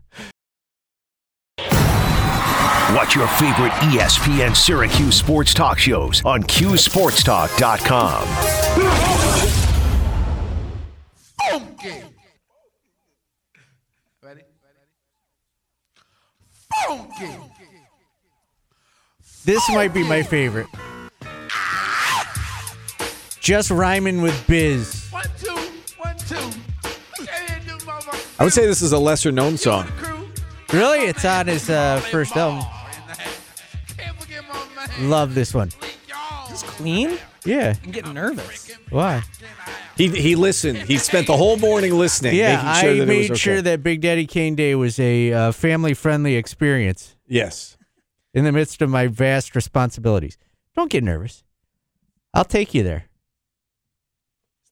Watch 2.94 3.16
your 3.16 3.28
favorite 3.28 3.72
ESPN 3.90 4.56
Syracuse 4.56 5.16
sports 5.16 5.54
talk 5.54 5.80
shows 5.80 6.24
on 6.26 6.44
QSportsTalk.com. 6.44 8.28
This 19.46 19.62
might 19.70 19.94
be 19.94 20.04
my 20.08 20.24
favorite. 20.24 20.68
Just 23.44 23.72
rhyming 23.72 24.22
with 24.22 24.48
biz. 24.48 25.10
One, 25.12 25.26
two, 25.38 25.52
one, 25.98 26.16
two. 26.16 26.38
I 28.40 28.44
would 28.46 28.54
say 28.54 28.66
this 28.66 28.82
is 28.82 28.94
a 28.94 28.98
lesser 28.98 29.34
known 29.34 29.58
song. 29.58 29.86
Really? 30.72 31.00
It's 31.00 31.26
on 31.26 31.48
his 31.48 31.70
uh, 31.70 32.00
first 32.10 32.38
album. 32.38 32.66
Love 35.02 35.36
this 35.36 35.54
one. 35.54 35.72
Is 36.54 36.64
clean? 36.64 37.20
Yeah. 37.44 37.76
I'm 37.84 37.92
getting 37.92 38.14
nervous. 38.14 38.72
Why? 38.90 39.24
He 39.98 40.08
he 40.08 40.36
listened. 40.36 40.78
He 40.78 40.98
spent 40.98 41.28
the 41.28 41.36
whole 41.36 41.58
morning 41.58 41.94
listening. 41.98 42.36
Yeah, 42.36 42.56
making 42.56 42.82
sure 42.82 42.90
I 42.92 42.94
that 42.94 43.02
it 43.02 43.08
made 43.08 43.18
was 43.18 43.32
okay. 43.32 43.40
sure 43.40 43.62
that 43.62 43.84
Big 43.84 44.00
Daddy 44.00 44.26
Kane 44.26 44.56
Day 44.56 44.74
was 44.74 44.98
a 45.00 45.34
uh, 45.34 45.52
family-friendly 45.52 46.36
experience 46.36 47.18
Yes. 47.28 47.78
in 48.34 48.46
the 48.46 48.54
midst 48.54 48.82
of 48.82 48.90
my 48.90 49.08
vast 49.08 49.54
responsibilities. 49.54 50.38
Don't 50.78 50.90
get 50.90 51.04
nervous. 51.04 51.44
I'll 52.34 52.46
take 52.46 52.74
you 52.74 52.84
there. 52.84 53.10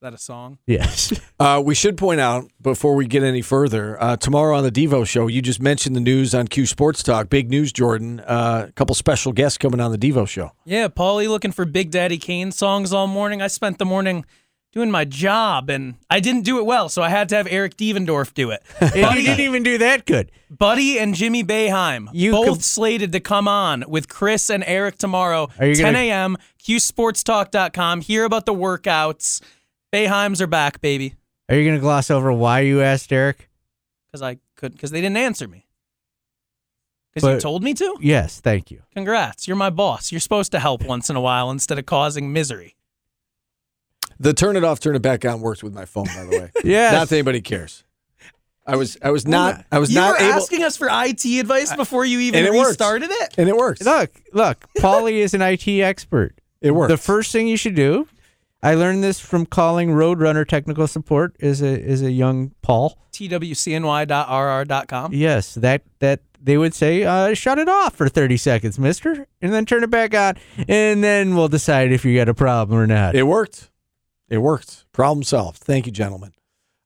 Is 0.01 0.03
that 0.09 0.13
a 0.15 0.17
song? 0.17 0.57
Yes. 0.65 1.13
Uh, 1.41 1.59
we 1.59 1.73
should 1.73 1.97
point 1.97 2.19
out 2.21 2.47
before 2.61 2.93
we 2.93 3.07
get 3.07 3.23
any 3.23 3.41
further, 3.41 3.99
uh, 3.99 4.15
tomorrow 4.15 4.55
on 4.55 4.63
the 4.63 4.71
Devo 4.71 5.07
Show, 5.07 5.25
you 5.25 5.41
just 5.41 5.59
mentioned 5.59 5.95
the 5.95 5.99
news 5.99 6.35
on 6.35 6.47
Q 6.47 6.67
Sports 6.67 7.01
Talk. 7.01 7.29
Big 7.31 7.49
news, 7.49 7.71
Jordan. 7.73 8.19
Uh, 8.19 8.67
a 8.69 8.71
couple 8.73 8.93
special 8.93 9.31
guests 9.33 9.57
coming 9.57 9.79
on 9.79 9.91
the 9.91 9.97
Devo 9.97 10.27
Show. 10.27 10.51
Yeah, 10.65 10.87
Paulie 10.87 11.27
looking 11.27 11.51
for 11.51 11.65
Big 11.65 11.89
Daddy 11.89 12.19
Kane 12.19 12.51
songs 12.51 12.93
all 12.93 13.07
morning. 13.07 13.41
I 13.41 13.47
spent 13.47 13.79
the 13.79 13.85
morning 13.85 14.23
doing 14.71 14.91
my 14.91 15.03
job 15.03 15.71
and 15.71 15.95
I 16.11 16.19
didn't 16.19 16.43
do 16.43 16.59
it 16.59 16.65
well, 16.67 16.89
so 16.89 17.01
I 17.01 17.09
had 17.09 17.27
to 17.29 17.35
have 17.37 17.47
Eric 17.49 17.75
Devendorf 17.75 18.35
do 18.35 18.51
it. 18.51 18.61
and 18.79 18.93
you 19.15 19.23
didn't 19.23 19.39
even 19.39 19.63
do 19.63 19.79
that 19.79 20.05
good. 20.05 20.31
Buddy 20.51 20.99
and 20.99 21.15
Jimmy 21.15 21.43
Boeheim, 21.43 22.07
You 22.13 22.33
both 22.33 22.45
com- 22.45 22.59
slated 22.59 23.13
to 23.13 23.19
come 23.19 23.47
on 23.47 23.83
with 23.87 24.07
Chris 24.07 24.51
and 24.51 24.63
Eric 24.67 24.99
tomorrow, 24.99 25.49
Are 25.57 25.65
you 25.65 25.73
10 25.73 25.85
gonna- 25.95 25.97
a.m., 26.05 26.37
qsportstalk.com. 26.63 28.01
Hear 28.01 28.25
about 28.25 28.45
the 28.45 28.53
workouts. 28.53 29.41
Boeheims 29.93 30.41
are 30.41 30.47
back, 30.47 30.81
baby. 30.81 31.15
Are 31.49 31.55
you 31.55 31.65
going 31.65 31.75
to 31.75 31.81
gloss 31.81 32.09
over 32.09 32.31
why 32.31 32.61
you 32.61 32.81
asked 32.81 33.11
Eric? 33.11 33.49
Because 34.07 34.21
I 34.21 34.37
couldn't, 34.55 34.75
because 34.77 34.91
they 34.91 35.01
didn't 35.01 35.17
answer 35.17 35.47
me. 35.47 35.67
Because 37.13 37.29
you 37.29 37.39
told 37.41 37.61
me 37.61 37.73
to? 37.73 37.97
Yes, 37.99 38.39
thank 38.39 38.71
you. 38.71 38.83
Congrats. 38.93 39.47
You're 39.47 39.57
my 39.57 39.69
boss. 39.69 40.11
You're 40.11 40.21
supposed 40.21 40.53
to 40.53 40.59
help 40.59 40.85
once 40.85 41.09
in 41.09 41.17
a 41.17 41.21
while 41.21 41.51
instead 41.51 41.77
of 41.77 41.85
causing 41.85 42.31
misery. 42.31 42.77
The 44.17 44.33
turn 44.33 44.55
it 44.55 44.63
off, 44.63 44.79
turn 44.79 44.95
it 44.95 45.01
back 45.01 45.25
on 45.25 45.41
works 45.41 45.61
with 45.61 45.73
my 45.73 45.83
phone, 45.83 46.05
by 46.05 46.23
the 46.23 46.29
way. 46.29 46.51
yeah. 46.63 46.91
Not 46.91 47.09
that 47.09 47.15
anybody 47.15 47.41
cares. 47.41 47.83
I 48.65 48.75
was 48.75 48.97
I 49.01 49.09
was 49.09 49.27
not 49.27 49.65
I 49.71 49.79
was 49.79 49.89
you 49.89 49.99
not 49.99 50.19
were 50.19 50.25
able 50.25 50.33
asking 50.35 50.63
us 50.63 50.77
for 50.77 50.87
IT 50.91 51.25
advice 51.25 51.75
before 51.75 52.05
you 52.05 52.19
even 52.19 52.45
it 52.45 52.53
worked. 52.53 52.67
restarted 52.69 53.09
it? 53.09 53.35
and 53.37 53.49
it 53.49 53.57
works. 53.57 53.81
Look, 53.81 54.11
look, 54.31 54.67
Paulie 54.77 55.13
is 55.13 55.33
an 55.33 55.41
IT 55.41 55.67
expert. 55.67 56.35
It 56.61 56.71
works. 56.71 56.91
The 56.91 56.97
first 56.97 57.31
thing 57.31 57.47
you 57.47 57.57
should 57.57 57.73
do, 57.73 58.07
I 58.63 58.75
learned 58.75 59.03
this 59.03 59.19
from 59.19 59.47
calling 59.47 59.89
Roadrunner 59.89 60.47
technical 60.47 60.87
support 60.87 61.35
is 61.39 61.61
a 61.61 61.81
is 61.81 62.01
a 62.03 62.11
young 62.11 62.51
Paul. 62.61 62.97
twcny.rr.com. 63.11 65.13
Yes, 65.13 65.55
that 65.55 65.81
that 65.99 66.21
they 66.43 66.57
would 66.57 66.73
say, 66.73 67.03
uh, 67.03 67.33
shut 67.33 67.59
it 67.59 67.69
off 67.69 67.95
for 67.95 68.09
30 68.09 68.37
seconds, 68.37 68.79
mister, 68.79 69.27
and 69.41 69.53
then 69.53 69.65
turn 69.65 69.83
it 69.83 69.91
back 69.91 70.15
on, 70.15 70.35
and 70.67 71.03
then 71.03 71.35
we'll 71.35 71.47
decide 71.47 71.91
if 71.91 72.03
you 72.03 72.15
got 72.15 72.29
a 72.29 72.33
problem 72.33 72.79
or 72.79 72.87
not. 72.87 73.15
It 73.15 73.23
worked. 73.23 73.69
It 74.29 74.39
worked. 74.39 74.85
Problem 74.91 75.23
solved. 75.23 75.57
Thank 75.57 75.85
you, 75.85 75.91
gentlemen. 75.91 76.33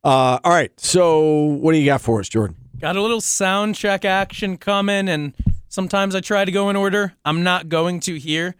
Uh, 0.03 0.39
all 0.43 0.51
right. 0.51 0.77
So, 0.79 1.57
what 1.59 1.71
do 1.71 1.77
you 1.77 1.85
got 1.85 2.01
for 2.01 2.19
us, 2.19 2.29
Jordan? 2.29 2.55
Got 2.79 2.95
a 2.95 3.01
little 3.01 3.21
sound 3.21 3.75
check 3.75 4.03
action 4.03 4.57
coming, 4.57 5.07
and 5.07 5.33
sometimes 5.69 6.15
I 6.15 6.19
try 6.19 6.43
to 6.43 6.51
go 6.51 6.69
in 6.69 6.75
order. 6.75 7.13
I'm 7.23 7.43
not 7.43 7.69
going 7.69 7.99
to 8.01 8.15
here. 8.15 8.55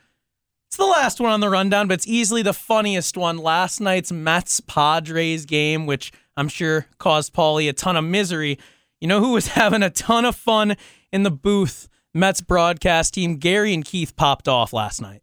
It's 0.76 0.84
the 0.84 0.88
last 0.88 1.22
one 1.22 1.32
on 1.32 1.40
the 1.40 1.50
rundown, 1.50 1.88
but 1.88 1.94
it's 1.94 2.06
easily 2.06 2.42
the 2.42 2.52
funniest 2.52 3.16
one. 3.16 3.38
Last 3.38 3.80
night's 3.80 4.12
Mets 4.12 4.60
Padres 4.60 5.46
game, 5.46 5.86
which 5.86 6.12
I'm 6.36 6.50
sure 6.50 6.88
caused 6.98 7.34
Paulie 7.34 7.70
a 7.70 7.72
ton 7.72 7.96
of 7.96 8.04
misery. 8.04 8.60
You 9.00 9.08
know 9.08 9.22
who 9.22 9.32
was 9.32 9.48
having 9.56 9.82
a 9.82 9.90
ton 9.90 10.26
of 10.26 10.36
fun 10.36 10.76
in 11.14 11.24
the 11.24 11.32
booth? 11.32 11.88
Mets 12.14 12.42
broadcast 12.42 13.14
team. 13.14 13.38
Gary 13.38 13.74
and 13.74 13.86
Keith 13.86 14.18
popped 14.18 14.50
off 14.50 14.74
last 14.74 15.02
night. 15.02 15.22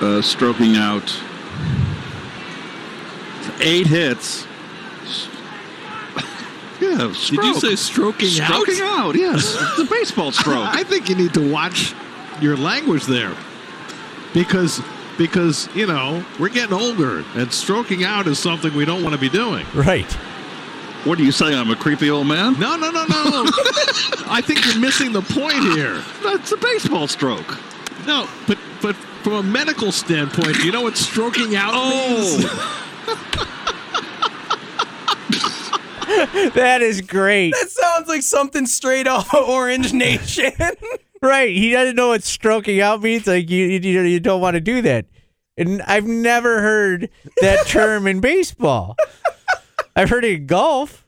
uh, 0.00 0.20
stroking 0.22 0.74
out 0.74 1.04
eight 3.60 3.86
hits. 3.86 4.44
Yeah, 6.80 7.12
Did 7.28 7.30
you 7.44 7.54
say 7.60 7.76
stroking, 7.76 8.28
stroking 8.30 8.42
out? 8.42 8.62
Stroking 8.64 8.82
out? 8.82 9.14
Yes, 9.14 9.54
it's 9.54 9.78
a 9.78 9.84
baseball 9.84 10.32
stroke. 10.32 10.56
I 10.74 10.82
think 10.82 11.10
you 11.10 11.14
need 11.14 11.34
to 11.34 11.52
watch 11.52 11.94
your 12.40 12.56
language 12.56 13.04
there, 13.04 13.36
because 14.34 14.82
because 15.18 15.68
you 15.74 15.86
know 15.86 16.24
we're 16.38 16.48
getting 16.48 16.74
older, 16.74 17.24
and 17.34 17.52
stroking 17.52 18.04
out 18.04 18.26
is 18.26 18.38
something 18.38 18.74
we 18.74 18.84
don't 18.84 19.02
want 19.02 19.14
to 19.14 19.20
be 19.20 19.28
doing. 19.28 19.66
Right. 19.74 20.10
what 21.04 21.18
do 21.18 21.24
you 21.24 21.32
say? 21.32 21.54
I'm 21.54 21.70
a 21.70 21.76
creepy 21.76 22.10
old 22.10 22.26
man. 22.26 22.58
No, 22.58 22.76
no, 22.76 22.90
no, 22.90 23.04
no. 23.06 23.44
I 24.26 24.42
think 24.44 24.64
you're 24.66 24.78
missing 24.78 25.12
the 25.12 25.22
point 25.22 25.62
here. 25.74 26.02
That's 26.22 26.52
a 26.52 26.56
baseball 26.56 27.08
stroke. 27.08 27.58
No, 28.06 28.28
but 28.46 28.58
but 28.80 28.96
from 29.22 29.32
a 29.34 29.42
medical 29.42 29.92
standpoint, 29.92 30.64
you 30.64 30.72
know 30.72 30.82
what 30.82 30.96
stroking 30.96 31.56
out 31.56 31.72
oh. 31.74 32.38
means? 32.38 32.80
That 36.54 36.82
is 36.82 37.00
great. 37.00 37.52
That 37.52 37.70
sounds 37.70 38.08
like 38.08 38.22
something 38.22 38.66
straight 38.66 39.06
off 39.06 39.32
of 39.34 39.48
Orange 39.48 39.92
Nation. 39.94 40.52
Right. 41.22 41.54
He 41.54 41.72
doesn't 41.72 41.96
know 41.96 42.08
what 42.08 42.22
stroking 42.22 42.80
out 42.80 43.02
means. 43.02 43.26
Like 43.26 43.50
you, 43.50 43.66
you, 43.66 44.00
you 44.02 44.20
don't 44.20 44.40
want 44.40 44.54
to 44.54 44.60
do 44.60 44.80
that. 44.82 45.06
And 45.58 45.82
I've 45.82 46.06
never 46.06 46.62
heard 46.62 47.10
that 47.42 47.66
term 47.66 48.06
in 48.06 48.20
baseball. 48.20 48.96
I've 49.94 50.08
heard 50.08 50.24
it 50.24 50.32
in 50.32 50.46
golf. 50.46 51.06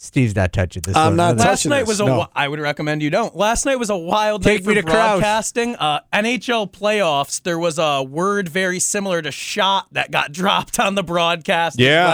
Steve's 0.00 0.36
not 0.36 0.52
touching 0.52 0.82
this. 0.82 0.94
I'm 0.94 1.06
one. 1.08 1.16
not 1.16 1.28
Let's- 1.30 1.38
Last 1.40 1.46
touching 1.62 1.70
night 1.70 1.80
this, 1.80 1.88
was 1.88 2.00
a. 2.00 2.04
no. 2.06 2.28
I 2.36 2.46
would 2.46 2.60
recommend 2.60 3.02
you 3.02 3.10
don't. 3.10 3.34
Last 3.34 3.66
night 3.66 3.76
was 3.80 3.90
a 3.90 3.96
wild 3.96 4.44
Take 4.44 4.64
night 4.64 4.76
for 4.76 4.82
broadcasting. 4.82 5.74
Uh, 5.74 6.00
NHL 6.12 6.70
playoffs. 6.70 7.42
There 7.42 7.58
was 7.58 7.78
a 7.80 8.04
word 8.04 8.48
very 8.48 8.78
similar 8.78 9.20
to 9.22 9.32
"shot" 9.32 9.88
that 9.92 10.12
got 10.12 10.30
dropped 10.32 10.78
on 10.78 10.94
the 10.94 11.02
broadcast. 11.02 11.80
Yeah. 11.80 12.04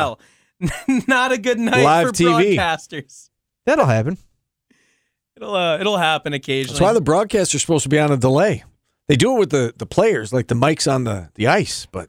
as 0.61 0.71
well. 0.71 0.99
Not 1.07 1.33
a 1.33 1.37
good 1.38 1.59
night 1.59 1.85
Live 1.85 2.07
for 2.07 2.12
TV. 2.14 2.57
broadcasters. 2.57 3.29
That'll 3.67 3.85
happen. 3.85 4.17
It'll 5.37 5.55
uh, 5.55 5.79
it'll 5.79 5.97
happen 5.97 6.33
occasionally. 6.33 6.75
That's 6.75 6.81
why 6.81 6.93
the 6.93 7.01
broadcasts 7.01 7.55
are 7.55 7.59
supposed 7.59 7.83
to 7.85 7.89
be 7.89 7.99
on 7.99 8.13
a 8.13 8.17
delay. 8.17 8.65
They 9.09 9.17
do 9.17 9.37
it 9.37 9.39
with 9.39 9.51
the, 9.51 9.75
the 9.77 9.87
players, 9.87 10.33
like 10.33 10.47
the 10.47 10.55
mics 10.55 10.91
on 10.91 11.05
the, 11.05 11.29
the 11.35 11.47
ice, 11.49 11.87
but 11.87 12.09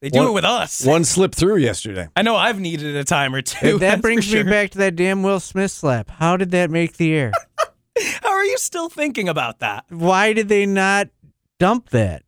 they 0.00 0.08
do 0.08 0.20
one- 0.20 0.28
it 0.28 0.32
with 0.32 0.44
us. 0.44 0.84
one 0.84 1.04
slipped 1.04 1.34
through 1.34 1.56
yesterday. 1.56 2.08
I 2.16 2.22
know 2.22 2.36
I've 2.36 2.58
needed 2.58 2.96
a 2.96 3.04
time 3.04 3.34
or 3.34 3.42
two. 3.42 3.72
And 3.72 3.80
that 3.80 3.96
for 3.96 4.02
brings 4.02 4.32
me 4.32 4.42
back 4.44 4.70
to 4.70 4.78
that 4.78 4.96
damn 4.96 5.22
Will 5.22 5.40
Smith 5.40 5.70
slap. 5.70 6.08
How 6.08 6.36
did 6.38 6.50
that 6.52 6.70
make 6.70 6.96
the 6.96 7.12
air? 7.12 7.32
How 8.22 8.30
are 8.30 8.44
you 8.44 8.56
still 8.56 8.88
thinking 8.88 9.28
about 9.28 9.58
that? 9.58 9.84
Why 9.90 10.32
did 10.32 10.48
they 10.48 10.64
not 10.64 11.08
dump 11.58 11.90
that? 11.90 12.22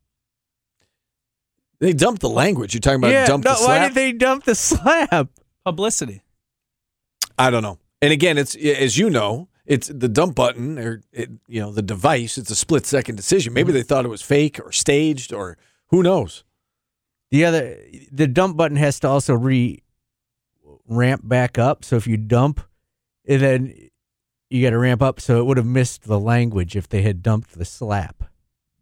They 1.80 1.93
dumped 1.95 2.20
the 2.20 2.28
language. 2.28 2.74
You're 2.74 2.80
talking 2.80 3.01
about 3.01 3.11
yeah, 3.11 3.26
dump 3.26 3.45
no, 3.45 3.55
the 3.59 3.64
why 3.64 3.78
did 3.80 3.95
they 3.95 4.12
dump 4.12 4.45
the 4.45 4.55
slap? 4.57 5.30
Publicity. 5.64 6.22
I 7.38 7.51
don't 7.51 7.62
know. 7.62 7.78
And 8.03 8.12
again, 8.12 8.36
it's 8.36 8.55
as 8.55 8.99
you 8.99 9.09
know, 9.09 9.49
it's 9.64 9.88
the 9.88 10.08
dump 10.08 10.34
button 10.34 10.78
or 10.78 11.02
it, 11.12 11.30
you 11.48 11.60
know 11.60 11.72
the 11.72 11.82
device. 11.82 12.38
It's 12.38 12.50
a 12.50 12.56
split 12.56 12.86
second 12.86 13.16
decision. 13.16 13.52
Maybe 13.52 13.70
mhm. 13.70 13.74
they 13.74 13.82
thought 13.82 14.04
it 14.04 14.08
was 14.08 14.22
fake 14.22 14.58
or 14.60 14.72
staged 14.72 15.32
or 15.32 15.56
who 15.88 16.02
knows. 16.02 16.44
The 17.30 17.44
other, 17.44 17.78
the 18.10 18.26
dump 18.26 18.56
button 18.56 18.76
has 18.76 19.00
to 19.00 19.08
also 19.08 19.34
re 19.34 19.82
ramp 20.86 21.22
back 21.24 21.58
up. 21.58 21.84
So 21.84 21.96
if 21.96 22.06
you 22.06 22.16
dump, 22.16 22.60
and 23.26 23.40
then 23.40 23.74
you 24.50 24.62
got 24.62 24.70
to 24.70 24.78
ramp 24.78 25.02
up. 25.02 25.20
So 25.20 25.40
it 25.40 25.44
would 25.44 25.56
have 25.56 25.66
missed 25.66 26.02
the 26.02 26.20
language 26.20 26.76
if 26.76 26.88
they 26.88 27.02
had 27.02 27.22
dumped 27.22 27.58
the 27.58 27.64
slap. 27.64 28.24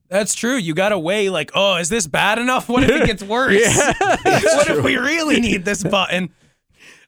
That's 0.09 0.35
true. 0.35 0.57
You 0.57 0.75
got 0.75 0.89
to 0.89 0.99
weigh 0.99 1.31
like, 1.31 1.53
oh, 1.55 1.77
is 1.77 1.89
this 1.89 2.09
bad 2.09 2.39
enough? 2.39 2.69
What 2.69 2.83
if 2.83 2.91
it 2.91 3.07
gets 3.07 3.23
worse? 3.23 3.61
yeah, 3.61 3.93
what 4.23 4.69
if 4.69 4.83
we 4.83 4.97
really 4.97 5.41
need 5.41 5.65
this 5.65 5.85
button? 5.85 6.31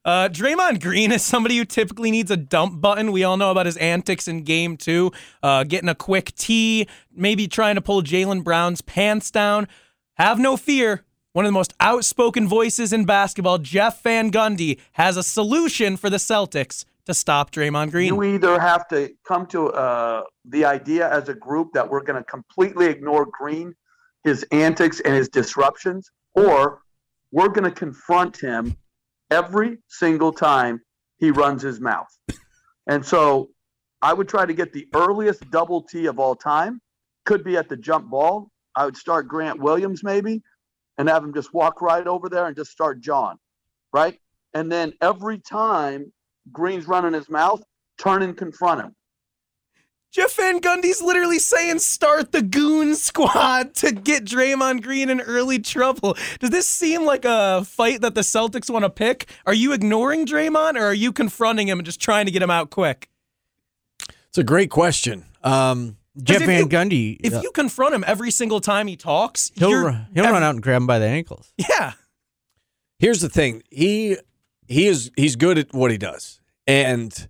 Uh, 0.05 0.29
Draymond 0.29 0.83
Green 0.83 1.13
is 1.13 1.23
somebody 1.23 1.57
who 1.57 1.65
typically 1.65 2.11
needs 2.11 2.31
a 2.31 2.37
dump 2.37 2.81
button. 2.81 3.13
We 3.13 3.23
all 3.23 3.37
know 3.37 3.53
about 3.53 3.67
his 3.67 3.77
antics 3.77 4.27
in 4.27 4.43
game 4.43 4.77
two, 4.77 5.13
uh, 5.45 5.63
getting 5.63 5.89
a 5.89 5.95
quick 5.95 6.35
tee, 6.35 6.89
maybe 7.15 7.47
trying 7.47 7.77
to 7.77 7.81
pull 7.81 8.03
Jaylen 8.03 8.43
Brown's 8.43 8.81
pants 8.81 9.31
down. 9.31 9.69
Have 10.15 10.41
no 10.41 10.57
fear. 10.57 11.05
One 11.35 11.45
of 11.45 11.49
the 11.49 11.53
most 11.53 11.73
outspoken 11.79 12.49
voices 12.49 12.93
in 12.93 13.05
basketball, 13.05 13.59
Jeff 13.59 14.03
Van 14.03 14.31
Gundy, 14.33 14.81
has 14.93 15.17
a 15.17 15.23
solution 15.23 15.97
for 15.97 16.11
the 16.11 16.17
Celtics 16.19 16.85
to 17.07 17.15
stop 17.15 17.53
Draymond 17.53 17.93
Green. 17.93 18.15
You 18.15 18.23
either 18.25 18.59
have 18.59 18.89
to 18.89 19.15
come 19.27 19.47
to 19.47 19.69
uh, 19.69 20.25
the 20.45 20.65
idea 20.65 21.11
as 21.11 21.29
a 21.29 21.35
group 21.35 21.73
that 21.75 21.89
we're 21.89 22.03
going 22.03 22.19
to 22.19 22.25
completely 22.25 22.87
ignore 22.87 23.27
Green, 23.27 23.75
his 24.25 24.45
antics, 24.51 25.01
and 25.01 25.15
his 25.15 25.29
disruptions, 25.29 26.11
or 26.35 26.83
we're 27.31 27.49
going 27.49 27.65
to 27.65 27.71
confront 27.71 28.37
him 28.37 28.77
every 29.33 29.79
single 29.89 30.33
time 30.33 30.81
he 31.19 31.31
runs 31.31 31.63
his 31.63 31.81
mouth. 31.81 32.07
And 32.87 33.05
so 33.05 33.49
I 34.03 34.13
would 34.13 34.29
try 34.29 34.45
to 34.45 34.53
get 34.53 34.73
the 34.73 34.87
earliest 34.95 35.51
double 35.51 35.83
T 35.83 36.07
of 36.07 36.19
all 36.19 36.37
time. 36.37 36.81
Could 37.25 37.45
be 37.45 37.57
at 37.57 37.69
the 37.69 37.77
jump 37.77 38.11
ball. 38.11 38.51
I 38.77 38.85
would 38.85 38.97
start 38.97 39.29
Grant 39.29 39.59
Williams 39.61 40.03
maybe 40.03 40.43
and 40.99 41.09
have 41.09 41.25
him 41.25 41.33
just 41.33 41.55
walk 41.55 41.81
right 41.81 42.07
over 42.07 42.29
there 42.29 42.47
and 42.47 42.57
just 42.57 42.73
start 42.73 43.01
John, 43.01 43.39
right? 43.93 44.19
And 44.55 44.71
then 44.71 44.93
every 45.01 45.39
time 45.39 46.13
Green's 46.51 46.87
running 46.87 47.15
his 47.15 47.29
mouth, 47.31 47.63
turn 47.99 48.23
and 48.23 48.37
confront 48.37 48.81
him. 48.81 48.95
Jeff 50.13 50.37
Van 50.37 50.61
Gundy's 50.61 51.01
literally 51.01 51.39
saying 51.39 51.79
start 51.79 52.33
the 52.33 52.43
goon 52.43 52.95
squad 52.97 53.75
to 53.77 53.93
get 53.93 54.27
Draymond 54.27 54.83
Green 54.83 55.09
in 55.09 55.23
early 55.23 55.59
trouble. 55.59 56.19
Does 56.39 56.51
this 56.51 56.69
seem 56.69 57.05
like 57.07 57.25
a 57.25 57.65
fight 57.65 58.03
that 58.03 58.15
the 58.15 58.21
Celtics 58.21 58.69
want 58.69 58.85
to 58.85 58.91
pick? 58.91 59.31
Are 59.47 59.55
you 59.55 59.73
ignoring 59.73 60.27
Draymond 60.27 60.75
or 60.75 60.85
are 60.85 60.95
you 60.95 61.13
confronting 61.13 61.67
him 61.67 61.79
and 61.79 61.87
just 61.87 61.99
trying 61.99 62.27
to 62.27 62.31
get 62.31 62.43
him 62.43 62.51
out 62.51 62.69
quick? 62.69 63.09
It's 64.29 64.37
a 64.37 64.45
great 64.45 64.69
question. 64.71 65.25
Um, 65.43 65.97
Jeff 66.23 66.43
Van 66.43 66.59
you- 66.61 66.69
Gundy, 66.69 67.17
If 67.25 67.33
uh, 67.33 67.41
you 67.43 67.51
confront 67.51 67.95
him 67.95 68.05
every 68.07 68.31
single 68.31 68.61
time 68.61 68.89
he 68.89 68.97
talks, 68.97 69.51
he'll, 69.55 69.71
you're 69.71 69.85
run, 69.85 70.07
he'll 70.13 70.25
run 70.25 70.43
out 70.43 70.51
and 70.55 70.63
grab 70.63 70.83
him 70.83 70.87
by 70.87 70.99
the 70.99 71.07
ankles. 71.07 71.55
Yeah. 71.57 71.95
here's 72.99 73.23
the 73.23 73.31
thing 73.31 73.63
he 73.71 74.19
he 74.69 74.87
is 74.89 75.11
he's 75.17 75.37
good 75.37 75.57
at 75.57 75.73
what 75.73 75.91
he 75.91 75.97
does 75.97 76.39
and 76.67 77.29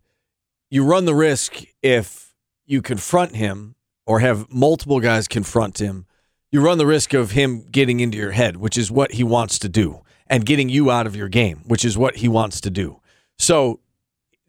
you 0.68 0.84
run 0.84 1.04
the 1.04 1.14
risk 1.14 1.62
if 1.80 2.21
you 2.66 2.82
confront 2.82 3.36
him 3.36 3.74
or 4.06 4.20
have 4.20 4.52
multiple 4.52 5.00
guys 5.00 5.28
confront 5.28 5.80
him 5.80 6.06
you 6.50 6.60
run 6.60 6.78
the 6.78 6.86
risk 6.86 7.14
of 7.14 7.30
him 7.30 7.64
getting 7.70 8.00
into 8.00 8.18
your 8.18 8.32
head 8.32 8.56
which 8.56 8.76
is 8.76 8.90
what 8.90 9.12
he 9.12 9.24
wants 9.24 9.58
to 9.58 9.68
do 9.68 10.00
and 10.26 10.46
getting 10.46 10.68
you 10.68 10.90
out 10.90 11.06
of 11.06 11.16
your 11.16 11.28
game 11.28 11.62
which 11.66 11.84
is 11.84 11.96
what 11.96 12.16
he 12.16 12.28
wants 12.28 12.60
to 12.60 12.70
do 12.70 13.00
so 13.38 13.80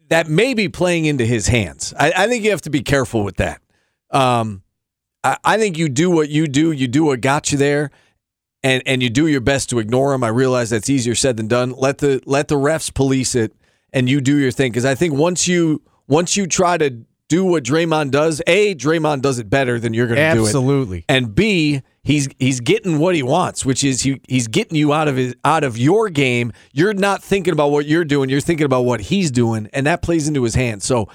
that 0.08 0.28
may 0.28 0.54
be 0.54 0.68
playing 0.68 1.04
into 1.04 1.24
his 1.24 1.46
hands 1.46 1.94
i, 1.98 2.12
I 2.16 2.28
think 2.28 2.44
you 2.44 2.50
have 2.50 2.62
to 2.62 2.70
be 2.70 2.82
careful 2.82 3.24
with 3.24 3.36
that 3.36 3.60
um, 4.10 4.62
I, 5.24 5.38
I 5.42 5.58
think 5.58 5.76
you 5.76 5.88
do 5.88 6.10
what 6.10 6.28
you 6.28 6.46
do 6.46 6.70
you 6.72 6.88
do 6.88 7.04
what 7.04 7.20
got 7.20 7.50
you 7.50 7.58
there 7.58 7.90
and 8.64 8.82
and 8.86 9.02
you 9.02 9.10
do 9.10 9.28
your 9.28 9.42
best 9.42 9.70
to 9.70 9.78
ignore 9.78 10.10
them. 10.10 10.24
I 10.24 10.28
realize 10.28 10.70
that's 10.70 10.90
easier 10.90 11.14
said 11.14 11.36
than 11.36 11.46
done. 11.46 11.72
Let 11.72 11.98
the 11.98 12.20
let 12.24 12.48
the 12.48 12.56
refs 12.56 12.92
police 12.92 13.36
it, 13.36 13.52
and 13.92 14.08
you 14.08 14.20
do 14.20 14.36
your 14.36 14.50
thing. 14.50 14.72
Because 14.72 14.86
I 14.86 14.96
think 14.96 15.14
once 15.14 15.46
you 15.46 15.82
once 16.08 16.36
you 16.36 16.46
try 16.48 16.78
to 16.78 17.04
do 17.34 17.44
what 17.44 17.64
Draymond 17.64 18.10
does, 18.10 18.40
a 18.46 18.74
Draymond 18.74 19.22
does 19.22 19.38
it 19.38 19.50
better 19.50 19.80
than 19.80 19.94
you're 19.94 20.06
going 20.06 20.16
to 20.16 20.34
do 20.34 20.44
it, 20.44 20.48
Absolutely. 20.48 21.04
and 21.08 21.34
b 21.34 21.82
he's 22.02 22.28
he's 22.38 22.60
getting 22.60 22.98
what 22.98 23.14
he 23.14 23.22
wants, 23.22 23.64
which 23.64 23.82
is 23.82 24.02
he 24.02 24.20
he's 24.28 24.46
getting 24.46 24.76
you 24.76 24.92
out 24.92 25.08
of 25.08 25.16
his 25.16 25.34
out 25.44 25.64
of 25.64 25.76
your 25.76 26.08
game. 26.10 26.52
You're 26.72 26.94
not 26.94 27.22
thinking 27.22 27.52
about 27.52 27.70
what 27.72 27.86
you're 27.86 28.04
doing. 28.04 28.30
You're 28.30 28.40
thinking 28.40 28.66
about 28.66 28.82
what 28.82 29.00
he's 29.00 29.30
doing, 29.30 29.68
and 29.72 29.86
that 29.86 30.02
plays 30.02 30.28
into 30.28 30.42
his 30.44 30.54
hands. 30.54 30.84
So. 30.84 31.08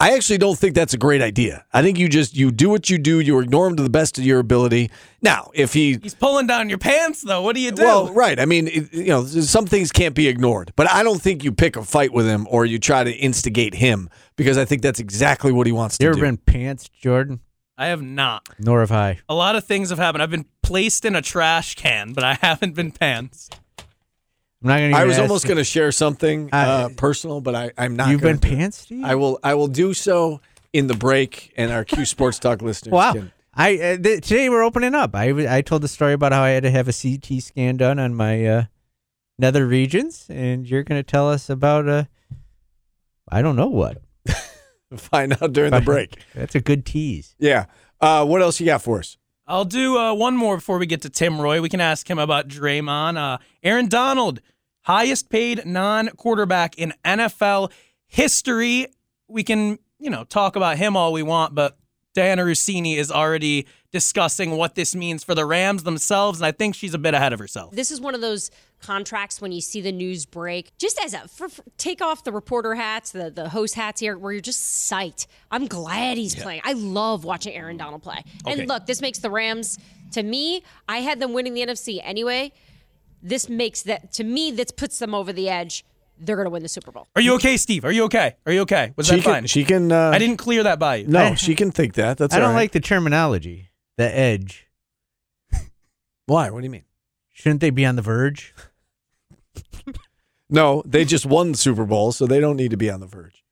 I 0.00 0.14
actually 0.14 0.38
don't 0.38 0.56
think 0.56 0.76
that's 0.76 0.94
a 0.94 0.96
great 0.96 1.20
idea. 1.20 1.64
I 1.72 1.82
think 1.82 1.98
you 1.98 2.08
just 2.08 2.36
you 2.36 2.52
do 2.52 2.70
what 2.70 2.88
you 2.88 2.98
do. 2.98 3.18
You 3.18 3.40
ignore 3.40 3.66
him 3.66 3.74
to 3.74 3.82
the 3.82 3.90
best 3.90 4.16
of 4.16 4.22
your 4.22 4.38
ability. 4.38 4.92
Now, 5.22 5.50
if 5.54 5.72
he 5.72 5.98
He's 6.00 6.14
pulling 6.14 6.46
down 6.46 6.68
your 6.68 6.78
pants 6.78 7.22
though. 7.22 7.42
What 7.42 7.56
do 7.56 7.60
you 7.60 7.72
do? 7.72 7.82
well, 7.82 8.14
right. 8.14 8.38
I 8.38 8.44
mean, 8.44 8.68
it, 8.68 8.94
you 8.94 9.08
know, 9.08 9.24
some 9.24 9.66
things 9.66 9.90
can't 9.90 10.14
be 10.14 10.28
ignored, 10.28 10.72
but 10.76 10.88
I 10.88 11.02
don't 11.02 11.20
think 11.20 11.42
you 11.42 11.50
pick 11.50 11.74
a 11.74 11.82
fight 11.82 12.12
with 12.12 12.26
him 12.26 12.46
or 12.48 12.64
you 12.64 12.78
try 12.78 13.02
to 13.02 13.10
instigate 13.10 13.74
him 13.74 14.08
because 14.38 14.56
I 14.56 14.64
think 14.64 14.80
that's 14.80 15.00
exactly 15.00 15.52
what 15.52 15.66
he 15.66 15.72
wants 15.72 15.98
to 15.98 16.04
do. 16.04 16.06
You 16.06 16.10
ever 16.12 16.20
been 16.22 16.38
pants, 16.38 16.88
Jordan? 16.88 17.40
I 17.76 17.88
have 17.88 18.00
not. 18.00 18.48
Nor 18.58 18.80
have 18.80 18.90
I. 18.90 19.18
A 19.28 19.34
lot 19.34 19.54
of 19.54 19.64
things 19.64 19.90
have 19.90 19.98
happened. 19.98 20.22
I've 20.22 20.30
been 20.30 20.46
placed 20.62 21.04
in 21.04 21.14
a 21.14 21.20
trash 21.22 21.74
can, 21.74 22.14
but 22.14 22.24
I 22.24 22.34
haven't 22.40 22.74
been 22.74 22.90
pants. 22.90 23.50
I'm 24.62 24.68
not 24.68 24.78
gonna. 24.78 24.96
I 24.96 25.04
was 25.04 25.14
ask 25.16 25.22
almost 25.22 25.44
going 25.46 25.58
to 25.58 25.64
share 25.64 25.92
something 25.92 26.48
uh, 26.52 26.88
I- 26.90 26.94
personal, 26.94 27.40
but 27.42 27.54
I, 27.54 27.70
I'm 27.76 27.94
not. 27.94 28.08
You've 28.08 28.20
gonna 28.22 28.38
been 28.38 28.50
do 28.50 28.56
pants, 28.56 28.78
Steve? 28.78 29.04
I 29.04 29.14
will. 29.14 29.38
I 29.44 29.54
will 29.54 29.68
do 29.68 29.92
so 29.94 30.40
in 30.72 30.86
the 30.88 30.94
break, 30.94 31.52
and 31.56 31.70
our 31.70 31.84
Q 31.84 32.04
Sports 32.04 32.38
Talk 32.38 32.62
listeners 32.62 32.92
Wow. 32.92 33.12
can. 33.12 33.32
I 33.54 33.74
uh, 33.78 33.96
th- 33.98 34.22
today 34.26 34.48
we're 34.48 34.62
opening 34.64 34.94
up. 34.94 35.14
I 35.14 35.56
I 35.58 35.62
told 35.62 35.82
the 35.82 35.88
story 35.88 36.12
about 36.12 36.32
how 36.32 36.42
I 36.42 36.50
had 36.50 36.62
to 36.64 36.70
have 36.70 36.88
a 36.88 36.92
CT 36.92 37.42
scan 37.42 37.76
done 37.76 37.98
on 38.00 38.14
my 38.14 38.44
uh, 38.44 38.64
nether 39.38 39.66
regions, 39.66 40.26
and 40.28 40.68
you're 40.68 40.82
going 40.84 40.98
to 40.98 41.08
tell 41.08 41.28
us 41.30 41.48
about 41.48 41.88
uh, 41.88 42.04
I 43.28 43.42
don't 43.42 43.56
know 43.56 43.68
what. 43.68 44.02
find 44.96 45.36
out 45.40 45.52
during 45.52 45.72
the 45.72 45.80
break. 45.80 46.16
That's 46.34 46.54
a 46.54 46.60
good 46.60 46.84
tease. 46.86 47.34
Yeah. 47.38 47.66
Uh, 48.00 48.24
what 48.24 48.42
else 48.42 48.60
you 48.60 48.66
got 48.66 48.82
for 48.82 48.98
us? 48.98 49.16
I'll 49.46 49.64
do 49.64 49.96
uh, 49.96 50.12
one 50.14 50.36
more 50.36 50.56
before 50.56 50.78
we 50.78 50.86
get 50.86 51.02
to 51.02 51.10
Tim 51.10 51.40
Roye. 51.40 51.60
We 51.60 51.68
can 51.70 51.80
ask 51.80 52.08
him 52.08 52.18
about 52.18 52.48
Draymond. 52.48 53.16
Uh, 53.16 53.38
Aaron 53.62 53.88
Donald, 53.88 54.40
highest 54.82 55.30
paid 55.30 55.64
non 55.64 56.08
quarterback 56.08 56.76
in 56.76 56.92
NFL 57.04 57.72
history. 58.06 58.88
We 59.26 59.42
can, 59.42 59.78
you 59.98 60.10
know, 60.10 60.24
talk 60.24 60.54
about 60.56 60.76
him 60.76 60.96
all 60.96 61.12
we 61.12 61.22
want, 61.22 61.54
but 61.54 61.78
Dianna 62.14 62.44
Russini 62.44 62.96
is 62.96 63.10
already 63.10 63.66
discussing 63.90 64.50
what 64.50 64.74
this 64.74 64.94
means 64.94 65.24
for 65.24 65.34
the 65.34 65.46
Rams 65.46 65.84
themselves, 65.84 66.40
and 66.40 66.46
I 66.46 66.52
think 66.52 66.74
she's 66.74 66.92
a 66.92 66.98
bit 66.98 67.14
ahead 67.14 67.32
of 67.32 67.38
herself. 67.38 67.74
This 67.74 67.90
is 67.90 68.00
one 68.00 68.14
of 68.14 68.20
those 68.20 68.50
contracts 68.80 69.40
when 69.40 69.52
you 69.52 69.60
see 69.60 69.80
the 69.80 69.92
news 69.92 70.26
break, 70.26 70.76
just 70.78 71.00
as 71.02 71.14
a 71.14 71.28
for, 71.28 71.48
for- 71.48 71.64
take 71.76 72.00
off 72.00 72.24
the 72.24 72.32
reporter 72.32 72.74
hats, 72.74 73.12
the 73.12 73.30
the 73.30 73.48
host 73.48 73.74
hats 73.74 74.00
here, 74.00 74.16
where 74.16 74.32
you're 74.32 74.40
just 74.40 74.90
psyched. 74.90 75.26
I'm 75.50 75.66
glad 75.66 76.16
he's 76.16 76.34
playing. 76.34 76.62
I 76.64 76.72
love 76.72 77.24
watching 77.24 77.54
Aaron 77.54 77.76
Donald 77.76 78.02
play. 78.02 78.24
Okay. 78.46 78.60
And 78.60 78.68
look, 78.68 78.86
this 78.86 79.00
makes 79.00 79.18
the 79.18 79.30
Rams. 79.30 79.78
To 80.12 80.22
me, 80.22 80.62
I 80.88 80.98
had 80.98 81.20
them 81.20 81.32
winning 81.32 81.54
the 81.54 81.60
NFC 81.60 82.00
anyway. 82.02 82.52
This 83.22 83.48
makes 83.48 83.82
that 83.82 84.12
to 84.12 84.24
me. 84.24 84.50
This 84.50 84.70
puts 84.70 84.98
them 84.98 85.14
over 85.14 85.32
the 85.32 85.48
edge. 85.48 85.84
They're 86.20 86.36
going 86.36 86.46
to 86.46 86.50
win 86.50 86.62
the 86.62 86.68
Super 86.68 86.90
Bowl. 86.90 87.06
Are 87.14 87.22
you 87.22 87.34
okay, 87.34 87.56
Steve? 87.56 87.84
Are 87.84 87.92
you 87.92 88.04
okay? 88.04 88.36
Are 88.44 88.52
you 88.52 88.62
okay? 88.62 88.92
Was 88.96 89.06
she 89.06 89.16
that 89.16 89.22
can. 89.22 89.32
fine? 89.32 89.46
She 89.46 89.64
can. 89.64 89.92
Uh, 89.92 90.10
I 90.10 90.18
didn't 90.18 90.38
clear 90.38 90.64
that 90.64 90.78
by 90.78 90.96
you. 90.96 91.06
No, 91.06 91.34
she 91.34 91.54
can 91.54 91.70
think 91.70 91.94
that. 91.94 92.18
That's. 92.18 92.34
I 92.34 92.38
don't 92.38 92.48
all 92.48 92.54
right. 92.54 92.62
like 92.62 92.72
the 92.72 92.80
terminology. 92.80 93.70
The 93.96 94.16
edge. 94.16 94.68
Why? 96.26 96.50
What 96.50 96.60
do 96.60 96.64
you 96.64 96.70
mean? 96.70 96.84
Shouldn't 97.38 97.60
they 97.60 97.70
be 97.70 97.86
on 97.86 97.94
the 97.94 98.02
verge? 98.02 98.52
No, 100.50 100.82
they 100.86 101.04
just 101.04 101.26
won 101.26 101.52
the 101.52 101.58
Super 101.58 101.84
Bowl, 101.84 102.10
so 102.10 102.26
they 102.26 102.40
don't 102.40 102.56
need 102.56 102.70
to 102.70 102.76
be 102.76 102.90
on 102.90 103.00
the 103.00 103.06
verge. 103.06 103.44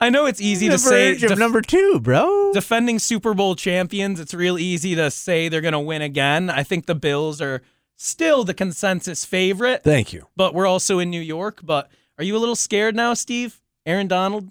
I 0.00 0.08
know 0.10 0.24
it's 0.26 0.40
easy 0.40 0.68
The 0.68 0.74
to 0.74 0.78
say 0.78 1.12
verge 1.12 1.22
of 1.24 1.28
def- 1.30 1.38
number 1.38 1.60
two, 1.60 2.00
bro. 2.00 2.52
defending 2.54 2.98
Super 2.98 3.34
Bowl 3.34 3.54
champions. 3.56 4.18
It's 4.18 4.32
real 4.34 4.58
easy 4.58 4.94
to 4.94 5.10
say 5.10 5.48
they're 5.48 5.60
going 5.60 5.72
to 5.72 5.78
win 5.80 6.00
again. 6.02 6.48
I 6.50 6.62
think 6.62 6.86
the 6.86 6.94
Bills 6.94 7.40
are 7.42 7.62
still 7.96 8.42
the 8.44 8.54
consensus 8.54 9.24
favorite, 9.24 9.82
Thank 9.84 10.12
you. 10.12 10.26
but 10.36 10.54
we're 10.54 10.66
also 10.66 10.98
in 10.98 11.10
New 11.10 11.20
York. 11.20 11.60
But 11.62 11.90
are 12.18 12.24
you 12.24 12.36
a 12.36 12.38
little 12.40 12.56
scared 12.56 12.96
now, 12.96 13.14
Steve? 13.14 13.60
Aaron 13.84 14.08
Donald? 14.08 14.50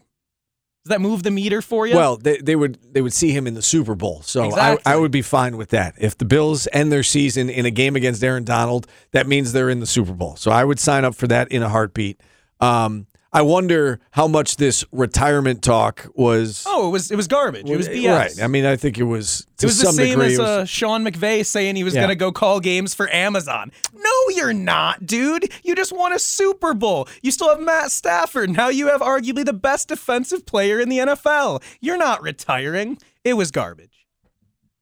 Does 0.85 0.91
that 0.91 1.01
move 1.01 1.23
the 1.23 1.31
meter 1.31 1.61
for 1.61 1.85
you? 1.85 1.95
Well, 1.95 2.17
they, 2.17 2.37
they 2.37 2.55
would 2.55 2.79
they 2.93 3.01
would 3.01 3.13
see 3.13 3.31
him 3.31 3.47
in 3.47 3.53
the 3.53 3.61
Super 3.61 3.95
Bowl, 3.95 4.21
so 4.23 4.45
Exactly. 4.45 4.83
I, 4.85 4.93
I 4.93 4.97
would 4.97 5.11
be 5.11 5.21
fine 5.21 5.57
with 5.57 5.69
that. 5.69 5.95
If 5.97 6.17
the 6.17 6.25
Bills 6.25 6.67
end 6.71 6.91
their 6.91 7.03
season 7.03 7.49
in 7.49 7.65
a 7.65 7.71
game 7.71 7.95
against 7.95 8.23
Aaron 8.23 8.45
Donald, 8.45 8.87
that 9.11 9.27
means 9.27 9.51
they're 9.51 9.69
in 9.69 9.81
the 9.81 9.85
Super 9.85 10.13
Bowl. 10.13 10.35
So 10.37 10.51
I 10.51 10.63
would 10.63 10.79
sign 10.79 11.03
up 11.03 11.15
for 11.15 11.27
that 11.27 11.51
in 11.51 11.63
a 11.63 11.69
heartbeat. 11.69 12.21
Um, 12.61 13.07
I 13.31 13.43
wonder 13.43 13.99
how 14.11 14.27
much 14.27 14.55
this 14.55 14.83
retirement 14.91 15.61
talk 15.61 16.07
was. 16.15 16.63
Oh, 16.65 16.87
it 16.87 16.91
was 16.91 17.11
it 17.11 17.15
was 17.15 17.27
garbage. 17.27 17.69
It 17.69 17.77
was 17.77 17.87
BS. 17.87 18.09
Right. 18.17 18.41
I 18.43 18.47
mean, 18.47 18.65
I 18.65 18.75
think 18.75 18.97
it 18.97 19.03
was. 19.03 19.45
To 19.57 19.65
It 19.65 19.69
was 19.69 19.79
the 19.79 19.91
same 19.91 20.07
degree, 20.09 20.33
as 20.33 20.39
was- 20.39 20.47
uh, 20.47 20.65
Sean 20.65 21.03
McVay 21.05 21.45
saying 21.45 21.75
he 21.75 21.83
was 21.83 21.93
Yeah. 21.93 22.01
going 22.01 22.09
to 22.09 22.15
go 22.15 22.31
call 22.31 22.59
games 22.59 22.95
for 22.95 23.07
Amazon. 23.13 23.71
No, 23.93 24.35
you're 24.35 24.53
not, 24.53 25.05
dude. 25.05 25.51
You 25.63 25.75
just 25.75 25.91
won 25.95 26.11
a 26.11 26.17
Super 26.17 26.73
Bowl. 26.73 27.07
You 27.21 27.31
still 27.31 27.49
have 27.49 27.59
Matt 27.61 27.91
Stafford. 27.91 28.49
Now 28.49 28.69
you 28.69 28.87
have 28.87 29.01
arguably 29.01 29.45
the 29.45 29.53
best 29.53 29.89
defensive 29.89 30.45
player 30.47 30.79
in 30.79 30.89
the 30.89 30.97
NFL. 30.97 31.61
You're 31.81 31.97
not 31.97 32.23
retiring. 32.23 32.97
It 33.23 33.33
was 33.33 33.51
garbage. 33.51 34.07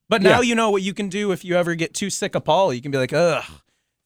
But 0.08 0.22
now 0.22 0.38
Yeah. 0.40 0.42
you 0.50 0.56
know 0.56 0.70
what 0.70 0.84
you 0.84 0.94
can 0.94 1.10
do 1.10 1.34
if 1.34 1.44
you 1.44 1.56
ever 1.58 1.76
get 1.76 1.94
too 1.94 2.10
sick 2.10 2.34
of 2.34 2.46
Paul. 2.46 2.74
You 2.74 2.82
can 2.82 2.92
be 2.92 2.98
like, 2.98 3.12
ugh, 3.12 3.44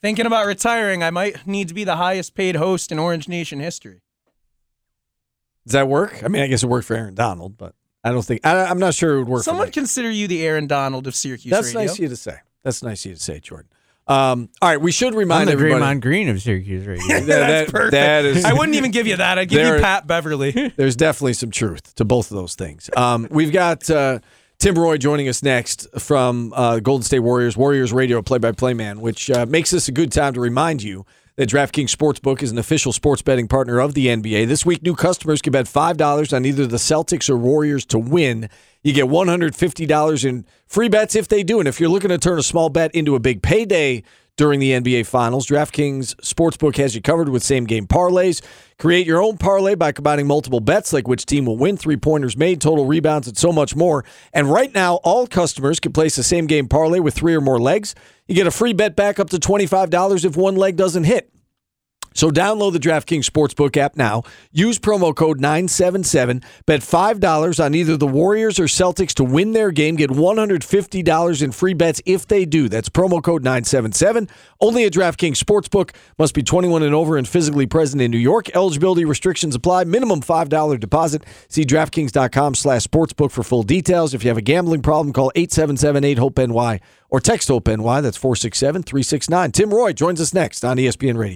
thinking 0.01 0.25
about 0.25 0.47
retiring, 0.47 1.03
I 1.03 1.11
might 1.11 1.45
need 1.45 1.67
to 1.67 1.75
be 1.75 1.83
the 1.83 1.97
highest 1.97 2.33
paid 2.33 2.55
host 2.55 2.91
in 2.91 2.97
Orange 2.97 3.27
Nation 3.27 3.59
history. 3.59 4.01
Does 5.65 5.73
that 5.73 5.87
work? 5.87 6.23
I 6.23 6.27
mean, 6.27 6.41
I 6.41 6.47
guess 6.47 6.63
it 6.63 6.67
worked 6.67 6.87
for 6.87 6.95
Aaron 6.95 7.13
Donald, 7.15 7.57
but 7.57 7.75
I 8.03 8.11
don't 8.11 8.23
think 8.25 8.45
I, 8.45 8.65
I'm 8.65 8.79
not 8.79 8.93
sure 8.95 9.15
it 9.15 9.19
would 9.19 9.27
work. 9.29 9.43
Someone 9.43 9.67
for 9.67 9.73
consider 9.73 10.09
you 10.09 10.27
the 10.27 10.45
Aaron 10.45 10.67
Donald 10.67 11.05
of 11.07 11.15
Syracuse 11.15 11.51
Radio. 11.51 11.57
That's 11.61 11.67
radio. 11.75 11.81
nice 11.81 11.93
of 11.93 11.99
you 11.99 12.07
to 12.09 12.15
say. 12.15 12.35
That's 12.63 12.83
nice 12.83 13.05
of 13.05 13.09
you 13.11 13.15
to 13.15 13.21
say, 13.21 13.39
Jordan. 13.39 13.67
Um, 14.07 14.49
all 14.61 14.69
right, 14.69 14.81
we 14.81 14.91
should 14.91 15.13
remind 15.13 15.41
I'm 15.41 15.45
the 15.47 15.51
everybody. 15.53 15.81
Draymond 15.83 16.01
Green 16.01 16.27
of 16.29 16.41
Syracuse 16.41 16.85
radio. 16.87 17.05
That- 17.07 17.25
That's 17.27 17.27
that- 17.27 17.67
perfect. 17.71 17.91
that 17.91 18.25
is- 18.25 18.43
I 18.43 18.53
wouldn't 18.53 18.75
even 18.75 18.91
give 18.91 19.05
you 19.07 19.15
that. 19.17 19.37
I'd 19.37 19.47
give 19.49 19.63
There- 19.63 19.75
you 19.77 19.81
Pat 19.81 20.07
Beverley. 20.07 20.51
There's 20.75 20.95
definitely 20.95 21.33
some 21.33 21.51
truth 21.51 21.93
to 21.95 22.03
both 22.05 22.31
of 22.31 22.35
those 22.37 22.55
things. 22.55 22.89
Um, 22.97 23.27
we've 23.29 23.51
got 23.53 23.87
uh, 23.89 24.19
Tim 24.57 24.75
Roye 24.75 24.97
joining 24.97 25.29
us 25.29 25.43
next 25.43 25.87
from 25.99 26.51
uh, 26.55 26.79
Golden 26.79 27.03
State 27.03 27.19
Warriors, 27.19 27.55
Warriors 27.55 27.93
Radio 27.93 28.21
play-by-play 28.23 28.73
man, 28.73 28.99
which 28.99 29.29
uh, 29.29 29.45
makes 29.47 29.69
this 29.69 29.87
a 29.87 29.91
good 29.91 30.11
time 30.11 30.33
to 30.33 30.41
remind 30.41 30.81
you 30.83 31.05
that 31.41 31.49
DraftKings 31.49 31.89
Sportsbook 31.89 32.43
is 32.43 32.51
an 32.51 32.59
official 32.59 32.93
sports 32.93 33.23
betting 33.23 33.47
partner 33.47 33.79
of 33.79 33.95
the 33.95 34.05
NBA. 34.05 34.47
This 34.47 34.63
week, 34.63 34.83
new 34.83 34.93
customers 34.93 35.41
can 35.41 35.51
bet 35.51 35.65
$5 35.65 36.33
on 36.35 36.45
either 36.45 36.67
the 36.67 36.77
Celtics 36.77 37.31
or 37.31 37.35
Warriors 37.35 37.83
to 37.85 37.97
win. 37.97 38.47
You 38.83 38.93
get 38.93 39.05
$150 39.05 40.23
in 40.23 40.45
free 40.67 40.87
bets 40.87 41.15
if 41.15 41.27
they 41.29 41.41
do. 41.41 41.57
And 41.57 41.67
if 41.67 41.79
you're 41.79 41.89
looking 41.89 42.09
to 42.09 42.19
turn 42.19 42.37
a 42.37 42.43
small 42.43 42.69
bet 42.69 42.93
into 42.93 43.15
a 43.15 43.19
big 43.19 43.41
payday 43.41 44.03
during 44.37 44.59
the 44.59 44.71
NBA 44.71 45.05
Finals, 45.05 45.45
DraftKings 45.47 46.15
Sportsbook 46.15 46.77
has 46.77 46.95
you 46.95 47.01
covered 47.01 47.29
with 47.29 47.43
same 47.43 47.65
game 47.65 47.85
parlays. 47.85 48.41
Create 48.79 49.05
your 49.05 49.21
own 49.21 49.37
parlay 49.37 49.75
by 49.75 49.91
combining 49.91 50.25
multiple 50.25 50.59
bets 50.59 50.93
like 50.93 51.07
which 51.07 51.25
team 51.25 51.45
will 51.45 51.57
win, 51.57 51.77
three 51.77 51.97
pointers 51.97 52.35
made, 52.35 52.59
total 52.59 52.85
rebounds, 52.85 53.27
and 53.27 53.37
so 53.37 53.51
much 53.51 53.75
more. 53.75 54.03
And 54.33 54.49
right 54.49 54.73
now, 54.73 54.95
all 55.03 55.27
customers 55.27 55.79
can 55.79 55.91
place 55.91 56.17
a 56.17 56.23
same 56.23 56.47
game 56.47 56.67
parlay 56.67 56.99
with 56.99 57.13
three 57.13 57.35
or 57.35 57.41
more 57.41 57.59
legs. 57.59 57.93
You 58.27 58.35
get 58.35 58.47
a 58.47 58.51
free 58.51 58.73
bet 58.73 58.95
back 58.95 59.19
up 59.19 59.29
to 59.31 59.37
$25 59.37 60.25
if 60.25 60.35
one 60.35 60.55
leg 60.55 60.75
doesn't 60.75 61.03
hit. 61.03 61.31
So 62.13 62.29
download 62.29 62.73
the 62.73 62.79
DraftKings 62.79 63.29
Sportsbook 63.29 63.77
app 63.77 63.95
now. 63.95 64.23
Use 64.51 64.79
promo 64.79 65.15
code 65.15 65.39
977. 65.39 66.41
Bet 66.65 66.81
$5 66.81 67.63
on 67.63 67.75
either 67.75 67.97
the 67.97 68.07
Warriors 68.07 68.59
or 68.59 68.65
Celtics 68.65 69.13
to 69.15 69.23
win 69.23 69.53
their 69.53 69.71
game. 69.71 69.95
Get 69.95 70.09
$150 70.09 71.41
in 71.41 71.51
free 71.51 71.73
bets 71.73 72.01
if 72.05 72.27
they 72.27 72.45
do. 72.45 72.67
That's 72.69 72.89
promo 72.89 73.23
code 73.23 73.43
977. 73.43 74.27
Only 74.59 74.85
at 74.85 74.93
DraftKings 74.93 75.37
Sportsbook. 75.37 75.91
Must 76.17 76.33
be 76.33 76.43
21 76.43 76.83
and 76.83 76.93
over 76.93 77.17
and 77.17 77.27
physically 77.27 77.65
present 77.65 78.01
in 78.01 78.11
New 78.11 78.17
York. 78.17 78.53
Eligibility 78.55 79.05
restrictions 79.05 79.55
apply. 79.55 79.85
Minimum 79.85 80.21
$5 80.21 80.79
deposit. 80.79 81.23
See 81.47 81.63
DraftKings.com 81.63 82.55
slash 82.55 82.85
sportsbook 82.85 83.31
for 83.31 83.43
full 83.43 83.63
details. 83.63 84.13
If 84.13 84.23
you 84.23 84.29
have 84.29 84.37
a 84.37 84.41
gambling 84.41 84.81
problem, 84.81 85.13
call 85.13 85.31
877-8-HOPE-NY 85.35 86.79
or 87.09 87.19
text 87.19 87.47
HOPE-NY. 87.47 88.01
That's 88.01 88.17
467-369. 88.17 89.53
Tim 89.53 89.73
Roye 89.73 89.93
joins 89.93 90.19
us 90.19 90.33
next 90.33 90.63
on 90.65 90.77
ESPN 90.77 91.17
Radio. 91.17 91.29